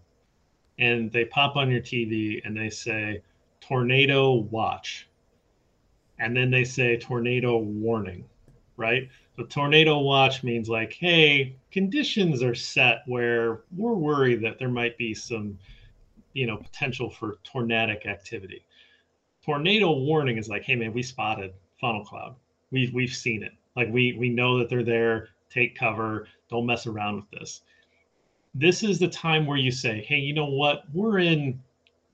and 0.78 1.12
they 1.12 1.24
pop 1.24 1.56
on 1.56 1.70
your 1.70 1.80
TV 1.80 2.40
and 2.44 2.56
they 2.56 2.70
say 2.70 3.22
tornado 3.60 4.32
watch 4.32 5.08
and 6.18 6.36
then 6.36 6.50
they 6.50 6.64
say 6.64 6.96
tornado 6.96 7.58
warning 7.58 8.24
right 8.76 9.08
so 9.36 9.44
tornado 9.44 9.98
watch 9.98 10.42
means 10.42 10.68
like 10.68 10.92
hey 10.94 11.54
conditions 11.70 12.42
are 12.42 12.54
set 12.54 13.02
where 13.06 13.60
we're 13.76 13.94
worried 13.94 14.42
that 14.42 14.58
there 14.58 14.70
might 14.70 14.96
be 14.96 15.14
some 15.14 15.58
you 16.32 16.46
know 16.46 16.56
potential 16.56 17.10
for 17.10 17.38
tornadic 17.44 18.06
activity 18.06 18.64
tornado 19.44 19.92
warning 19.92 20.38
is 20.38 20.48
like 20.48 20.62
hey 20.62 20.74
man 20.74 20.92
we 20.92 21.02
spotted 21.02 21.52
funnel 21.78 22.04
cloud 22.04 22.34
We've 22.70 22.92
we've 22.94 23.14
seen 23.14 23.42
it. 23.42 23.52
Like 23.76 23.88
we 23.92 24.14
we 24.18 24.28
know 24.28 24.58
that 24.58 24.68
they're 24.68 24.84
there. 24.84 25.28
Take 25.50 25.76
cover. 25.76 26.28
Don't 26.48 26.66
mess 26.66 26.86
around 26.86 27.16
with 27.16 27.30
this. 27.30 27.62
This 28.54 28.82
is 28.82 28.98
the 28.98 29.08
time 29.08 29.46
where 29.46 29.56
you 29.56 29.70
say, 29.70 30.04
hey, 30.08 30.18
you 30.18 30.34
know 30.34 30.46
what? 30.46 30.84
We're 30.92 31.18
in 31.18 31.60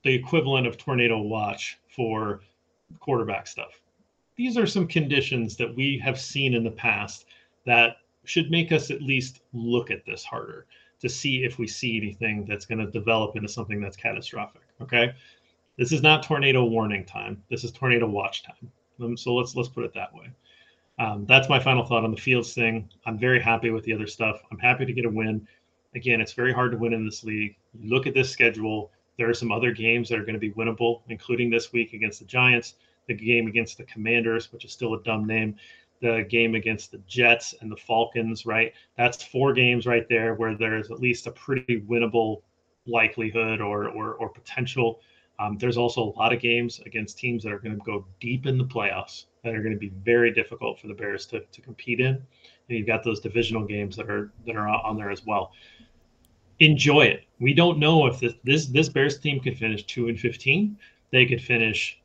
the 0.03 0.15
equivalent 0.15 0.67
of 0.67 0.77
tornado 0.77 1.19
watch 1.19 1.79
for 1.89 2.41
quarterback 3.01 3.47
stuff. 3.47 3.81
These 4.37 4.59
are 4.59 4.67
some 4.67 4.87
conditions 4.87 5.57
that 5.57 5.75
we 5.75 5.99
have 6.05 6.21
seen 6.21 6.55
in 6.55 6.63
the 6.63 6.71
past 6.71 7.27
that 7.65 7.97
should 8.25 8.51
make 8.51 8.73
us 8.73 8.91
at 8.91 9.03
least 9.03 9.41
look 9.53 9.91
at 9.91 10.05
this 10.05 10.25
harder 10.25 10.67
to 11.01 11.09
see 11.09 11.45
if 11.45 11.59
we 11.59 11.67
see 11.67 11.97
anything 11.97 12.45
that's 12.45 12.67
going 12.67 12.79
to 12.79 12.91
develop 12.91 13.37
into 13.37 13.49
something 13.49 13.81
that's 13.81 13.97
catastrophic. 13.97 14.63
Okay. 14.81 15.13
This 15.77 15.93
is 15.93 16.03
not 16.03 16.23
tornado 16.23 16.65
warning 16.65 17.05
time. 17.05 17.43
This 17.51 17.65
is 17.65 17.73
tornado 17.73 18.09
watch 18.09 18.43
time. 18.43 18.71
Um, 19.01 19.17
so 19.17 19.35
let's 19.35 19.55
let's 19.55 19.69
put 19.69 19.85
it 19.85 19.93
that 19.95 20.15
way. 20.15 20.31
Um, 20.99 21.27
that's 21.27 21.49
my 21.49 21.59
final 21.59 21.85
thought 21.85 22.05
on 22.05 22.11
the 22.11 22.21
Fields 22.21 22.55
thing. 22.55 22.89
I'm 23.05 23.19
very 23.19 23.41
happy 23.41 23.71
with 23.71 23.85
the 23.85 23.93
other 23.93 24.07
stuff. 24.07 24.41
I'm 24.51 24.59
happy 24.59 24.87
to 24.87 24.93
get 24.93 25.05
a 25.05 25.11
win. 25.11 25.47
Again, 25.95 26.21
it's 26.21 26.33
very 26.33 26.53
hard 26.53 26.73
to 26.73 26.79
win 26.79 26.93
in 26.93 27.05
this 27.05 27.25
league. 27.25 27.57
You 27.79 27.91
look 27.91 28.07
at 28.07 28.15
this 28.15 28.31
schedule. 28.31 28.91
There 29.19 29.29
are 29.29 29.35
some 29.35 29.53
other 29.53 29.73
games 29.73 30.09
that 30.09 30.19
are 30.19 30.25
going 30.25 30.35
to 30.35 30.41
be 30.41 30.53
winnable, 30.53 31.03
including 31.09 31.51
this 31.51 31.73
week 31.73 31.93
against 31.93 32.21
the 32.21 32.27
Giants, 32.27 32.75
the 33.09 33.15
game 33.15 33.47
against 33.47 33.79
the 33.79 33.85
Commanders, 33.85 34.53
which 34.53 34.65
is 34.65 34.73
still 34.73 34.95
a 34.95 35.03
dumb 35.03 35.27
name, 35.27 35.57
the 36.01 36.27
game 36.29 36.55
against 36.55 36.93
the 36.93 36.99
Jets 37.07 37.55
and 37.61 37.71
the 37.71 37.77
Falcons, 37.77 38.45
right? 38.45 38.73
That's 38.97 39.23
four 39.23 39.53
games 39.53 39.87
right 39.87 40.07
there 40.09 40.35
where 40.35 40.57
there's 40.57 40.91
at 40.91 41.01
least 41.01 41.27
a 41.27 41.31
pretty 41.31 41.81
winnable 41.83 42.43
likelihood 42.87 43.61
or 43.61 43.89
or, 43.89 44.15
or 44.15 44.29
potential. 44.29 45.01
Um, 45.39 45.59
there's 45.59 45.77
also 45.77 46.03
a 46.03 46.13
lot 46.19 46.33
of 46.33 46.41
games 46.41 46.81
against 46.87 47.19
teams 47.19 47.43
that 47.45 47.53
are 47.53 47.59
going 47.59 47.77
to 47.77 47.85
go 47.85 48.07
deep 48.21 48.47
in 48.47 48.57
the 48.57 48.65
playoffs 48.65 49.27
that 49.45 49.55
are 49.55 49.63
going 49.63 49.75
to 49.75 49.79
be 49.79 49.93
very 50.05 50.33
difficult 50.33 50.81
for 50.81 50.89
the 50.89 50.95
Bears 50.95 51.27
to, 51.27 51.41
to 51.41 51.61
compete 51.61 52.01
in. 52.01 52.15
And 52.15 52.79
you've 52.79 52.87
got 52.87 53.05
those 53.05 53.21
divisional 53.21 53.65
games 53.65 53.97
that 53.97 54.11
are 54.11 54.33
that 54.47 54.57
are 54.57 54.69
on 54.69 54.97
there 54.97 55.11
as 55.11 55.25
well. 55.25 55.53
Enjoy 56.59 57.03
it. 57.03 57.25
We 57.39 57.53
don't 57.53 57.79
know 57.79 58.07
if 58.07 58.19
this 58.19 58.35
this, 58.45 58.67
this 58.67 58.89
Bears 58.89 59.19
team 59.19 59.41
could 59.41 59.59
finish 59.59 59.85
two 59.85 60.09
and 60.09 60.19
fifteen. 60.19 60.79
They 61.13 61.27
could 61.27 61.43
finish 61.43 62.01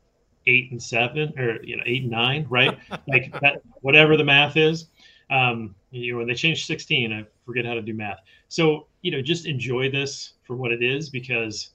eight 0.47 0.71
and 0.71 0.81
seven 0.81 1.33
or 1.37 1.63
you 1.63 1.77
know 1.77 1.83
eight 1.85 2.03
and 2.03 2.11
nine, 2.11 2.45
right? 2.49 2.77
like 3.07 3.33
that, 3.41 3.61
whatever 3.81 4.17
the 4.17 4.25
math 4.25 4.57
is. 4.57 4.87
Um, 5.29 5.75
you 5.91 6.11
know, 6.11 6.17
when 6.19 6.27
they 6.27 6.33
changed 6.33 6.65
16, 6.67 7.13
I 7.13 7.25
forget 7.45 7.65
how 7.65 7.73
to 7.73 7.81
do 7.81 7.93
math. 7.93 8.19
So, 8.49 8.87
you 9.01 9.11
know, 9.11 9.21
just 9.21 9.45
enjoy 9.45 9.89
this 9.89 10.33
for 10.43 10.57
what 10.57 10.73
it 10.73 10.83
is 10.83 11.09
because 11.09 11.69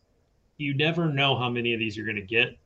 you 0.58 0.74
never 0.74 1.12
know 1.12 1.36
how 1.36 1.50
many 1.50 1.74
of 1.74 1.80
these 1.80 1.96
you're 1.96 2.06
going 2.06 2.16
to 2.16 2.22
get, 2.22 2.56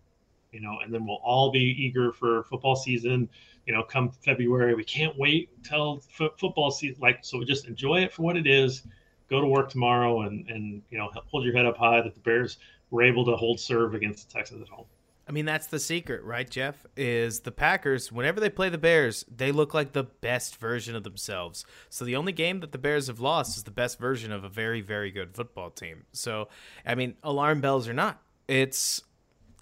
you 0.53 0.61
know, 0.61 0.78
and 0.82 0.93
then 0.93 1.07
we'll 1.07 1.20
all 1.22 1.51
be 1.51 1.61
eager 1.61 2.12
for 2.12 2.45
football 2.45 2.76
season, 2.76 3.28
you 3.66 3.72
know, 3.72 3.82
come 3.82 4.11
February. 4.11 4.74
We 4.74 4.84
can't 4.84 5.16
wait 5.18 5.51
till 5.64 6.03
f- 6.18 6.32
football 6.38 6.70
season. 6.70 7.01
Like, 7.01 7.18
so 7.22 7.43
just 7.45 7.66
enjoy 7.66 8.03
it 8.03 8.12
for 8.12 8.22
what 8.22 8.36
it 8.36 8.47
is. 8.47 8.82
Go 9.28 9.41
to 9.41 9.47
work 9.47 9.70
tomorrow 9.70 10.22
and, 10.22 10.49
and, 10.49 10.82
you 10.91 10.99
know, 10.99 11.11
hold 11.26 11.45
your 11.45 11.55
head 11.55 11.66
up 11.66 11.76
high 11.76 12.01
that 12.01 12.14
the 12.14 12.20
Bears 12.20 12.59
were 12.91 13.03
able 13.03 13.24
to 13.24 13.36
hold 13.36 13.61
serve 13.61 13.95
against 13.95 14.28
the 14.28 14.34
Texans 14.34 14.62
at 14.62 14.68
home. 14.68 14.86
I 15.31 15.33
mean, 15.33 15.45
that's 15.45 15.68
the 15.68 15.78
secret, 15.78 16.24
right, 16.24 16.51
Jeff? 16.51 16.85
Is 16.97 17.41
the 17.41 17.53
Packers, 17.53 18.11
whenever 18.11 18.41
they 18.41 18.51
play 18.51 18.68
the 18.68 18.78
Bears, 18.78 19.24
they 19.33 19.53
look 19.53 19.72
like 19.72 19.93
the 19.93 20.03
best 20.03 20.57
version 20.57 20.97
of 20.97 21.05
themselves. 21.05 21.64
So 21.89 22.05
the 22.05 22.16
only 22.16 22.33
game 22.33 22.59
that 22.59 22.72
the 22.72 22.78
Bears 22.78 23.07
have 23.07 23.20
lost 23.20 23.57
is 23.57 23.62
the 23.62 23.70
best 23.70 24.01
version 24.01 24.33
of 24.33 24.43
a 24.43 24.49
very, 24.49 24.81
very 24.81 25.12
good 25.12 25.37
football 25.37 25.70
team. 25.70 26.05
So, 26.11 26.49
I 26.85 26.97
mean, 26.97 27.14
alarm 27.22 27.61
bells 27.61 27.87
or 27.87 27.93
not, 27.93 28.20
it's. 28.49 29.05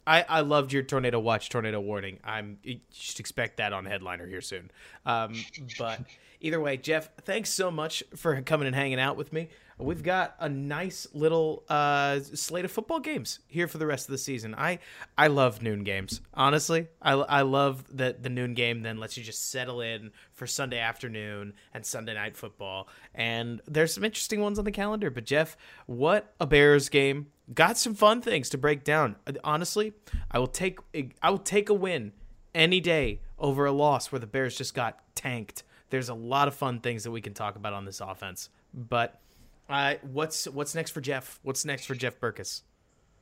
I, 0.06 0.24
I 0.26 0.40
loved 0.40 0.72
your 0.72 0.84
tornado 0.84 1.20
watch, 1.20 1.50
tornado 1.50 1.80
warning. 1.80 2.18
I'm 2.24 2.56
you 2.62 2.80
should 2.90 3.20
expect 3.20 3.58
that 3.58 3.74
on 3.74 3.84
headliner 3.84 4.26
here 4.26 4.40
soon. 4.40 4.70
Um, 5.04 5.34
but 5.78 6.00
either 6.40 6.58
way, 6.62 6.78
Jeff, 6.78 7.10
thanks 7.26 7.50
so 7.50 7.70
much 7.70 8.02
for 8.16 8.40
coming 8.40 8.66
and 8.66 8.74
hanging 8.74 9.00
out 9.00 9.18
with 9.18 9.34
me 9.34 9.50
we've 9.78 10.02
got 10.02 10.34
a 10.40 10.48
nice 10.48 11.06
little 11.12 11.64
uh, 11.68 12.20
slate 12.20 12.64
of 12.64 12.72
football 12.72 13.00
games 13.00 13.40
here 13.46 13.68
for 13.68 13.78
the 13.78 13.86
rest 13.86 14.08
of 14.08 14.12
the 14.12 14.18
season. 14.18 14.54
I 14.56 14.78
I 15.16 15.28
love 15.28 15.62
noon 15.62 15.84
games. 15.84 16.20
Honestly, 16.34 16.88
I, 17.00 17.12
I 17.12 17.42
love 17.42 17.84
that 17.96 18.22
the 18.22 18.28
noon 18.28 18.54
game 18.54 18.82
then 18.82 18.98
lets 18.98 19.16
you 19.16 19.22
just 19.22 19.50
settle 19.50 19.80
in 19.80 20.10
for 20.32 20.46
Sunday 20.46 20.78
afternoon 20.78 21.54
and 21.72 21.84
Sunday 21.84 22.14
night 22.14 22.36
football. 22.36 22.88
And 23.14 23.60
there's 23.66 23.94
some 23.94 24.04
interesting 24.04 24.40
ones 24.40 24.58
on 24.58 24.64
the 24.64 24.72
calendar. 24.72 25.10
But 25.10 25.24
Jeff, 25.24 25.56
what 25.86 26.34
a 26.40 26.46
Bears 26.46 26.88
game! 26.88 27.28
Got 27.54 27.78
some 27.78 27.94
fun 27.94 28.20
things 28.20 28.48
to 28.50 28.58
break 28.58 28.84
down. 28.84 29.16
Honestly, 29.42 29.92
I 30.30 30.38
will 30.38 30.46
take 30.46 30.78
I 31.22 31.30
will 31.30 31.38
take 31.38 31.68
a 31.68 31.74
win 31.74 32.12
any 32.54 32.80
day 32.80 33.20
over 33.38 33.66
a 33.66 33.72
loss 33.72 34.10
where 34.10 34.18
the 34.18 34.26
Bears 34.26 34.56
just 34.56 34.74
got 34.74 34.98
tanked. 35.14 35.62
There's 35.90 36.08
a 36.08 36.14
lot 36.14 36.48
of 36.48 36.54
fun 36.54 36.80
things 36.80 37.04
that 37.04 37.10
we 37.10 37.20
can 37.20 37.32
talk 37.32 37.56
about 37.56 37.72
on 37.72 37.84
this 37.84 38.00
offense. 38.00 38.50
But 38.74 39.20
uh, 39.68 39.94
what's 40.12 40.46
what's 40.48 40.74
next 40.74 40.90
for 40.92 41.00
Jeff? 41.00 41.38
What's 41.42 41.64
next 41.64 41.86
for 41.86 41.94
Jeff 41.94 42.18
Berckes? 42.20 42.62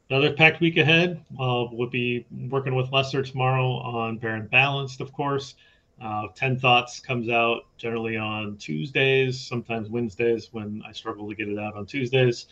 Another 0.09 0.33
packed 0.33 0.61
week 0.61 0.77
ahead. 0.77 1.21
Uh, 1.39 1.65
we'll 1.73 1.89
be 1.91 2.27
working 2.49 2.77
with 2.77 2.93
Lester 2.93 3.23
tomorrow 3.23 3.67
on 3.67 4.19
Baron 4.19 4.47
Balanced, 4.47 5.01
of 5.01 5.13
course. 5.13 5.57
Uh, 6.01 6.29
10 6.35 6.59
Thoughts 6.61 7.01
comes 7.01 7.29
out 7.29 7.63
generally 7.77 8.17
on 8.17 8.57
Tuesdays, 8.59 9.41
sometimes 9.41 9.89
Wednesdays 9.89 10.51
when 10.53 10.83
I 10.87 10.93
struggle 10.93 11.29
to 11.29 11.35
get 11.35 11.49
it 11.49 11.59
out 11.59 11.75
on 11.75 11.87
Tuesdays. 11.87 12.47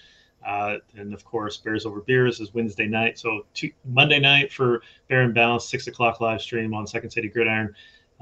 Uh, 0.45 0.79
and 0.97 1.15
of 1.15 1.25
course, 1.25 1.59
Bears 1.59 1.87
Over 1.87 2.01
Beers 2.01 2.41
is 2.41 2.53
Wednesday 2.55 2.87
night. 2.87 3.19
So 3.19 3.47
Monday 3.85 4.19
night 4.19 4.53
for 4.53 4.83
Baron 5.09 5.33
Balance, 5.33 5.69
6 5.69 5.87
o'clock 5.87 6.21
live 6.21 6.41
stream 6.41 6.75
on 6.75 6.87
Second 6.87 7.11
City 7.11 7.29
Gridiron. 7.29 7.75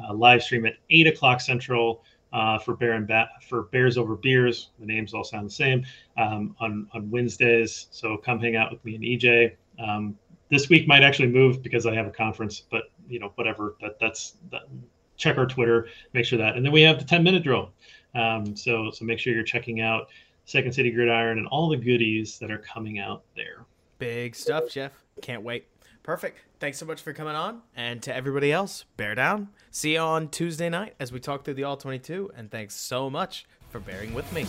Uh, 0.03 0.13
live 0.13 0.43
stream 0.43 0.67
at 0.67 0.75
8 0.91 1.07
o'clock 1.07 1.41
Central 1.41 2.05
uh, 2.33 2.59
for 2.59 2.77
Bear 2.77 2.93
and 2.93 3.07
ba- 3.07 3.31
for 3.49 3.65
Bears 3.65 3.99
Over 3.99 4.17
Beers. 4.17 4.71
The 4.79 4.87
names 4.87 5.15
all 5.15 5.25
sound 5.25 5.47
the 5.47 5.53
same 5.53 5.85
um, 6.17 6.57
on 6.61 6.89
on 6.93 7.11
Wednesdays. 7.11 7.89
So 7.91 8.17
come 8.17 8.41
hang 8.41 8.57
out 8.57 8.71
with 8.71 8.85
me 8.85 8.95
and 8.95 9.05
EJ. 9.05 9.57
Um, 9.79 10.19
this 10.51 10.69
week 10.69 10.87
might 10.87 11.03
actually 11.03 11.29
move 11.29 11.63
because 11.63 11.87
I 11.87 11.95
have 11.95 12.07
a 12.07 12.11
conference, 12.11 12.63
but 12.71 12.85
you 13.09 13.19
know 13.19 13.33
whatever. 13.37 13.77
That 13.81 13.99
that's 13.99 14.37
that, 14.51 14.63
check 15.17 15.39
our 15.39 15.47
Twitter, 15.47 15.89
make 16.13 16.25
sure 16.25 16.39
that, 16.39 16.57
and 16.57 16.65
then 16.65 16.73
we 16.73 16.83
have 16.83 16.99
the 16.99 17.05
10 17.05 17.23
minute 17.23 17.43
drill. 17.43 17.71
Um, 18.15 18.57
so 18.57 18.91
so 18.91 19.05
make 19.05 19.19
sure 19.19 19.33
you're 19.33 19.45
checking 19.45 19.81
out 19.81 20.09
Second 20.45 20.73
City 20.73 20.91
Gridiron 20.91 21.39
and 21.39 21.47
all 21.49 21.69
the 21.69 21.77
goodies 21.77 22.39
that 22.39 22.51
are 22.51 22.59
coming 22.59 22.99
out 22.99 23.23
there. 23.37 23.65
Big 23.99 24.35
stuff, 24.35 24.69
Jeff. 24.69 24.93
Can't 25.21 25.43
wait. 25.43 25.67
Perfect. 26.03 26.39
Thanks 26.59 26.79
so 26.79 26.87
much 26.87 27.01
for 27.01 27.13
coming 27.13 27.35
on. 27.35 27.63
And 27.77 28.03
to 28.03 28.15
everybody 28.15 28.53
else, 28.53 28.85
bear 28.97 29.15
down. 29.15 29.49
See 29.71 29.95
you 29.95 30.01
on 30.01 30.29
Tuesday 30.29 30.69
night 30.69 30.95
as 30.99 31.13
we 31.13 31.21
talk 31.21 31.45
through 31.45 31.55
the 31.55 31.65
All 31.65 31.77
22. 31.77 32.33
And 32.37 32.51
thanks 32.51 32.75
so 32.75 33.09
much 33.09 33.47
for 33.71 33.79
bearing 33.79 34.13
with 34.13 34.31
me. 34.33 34.47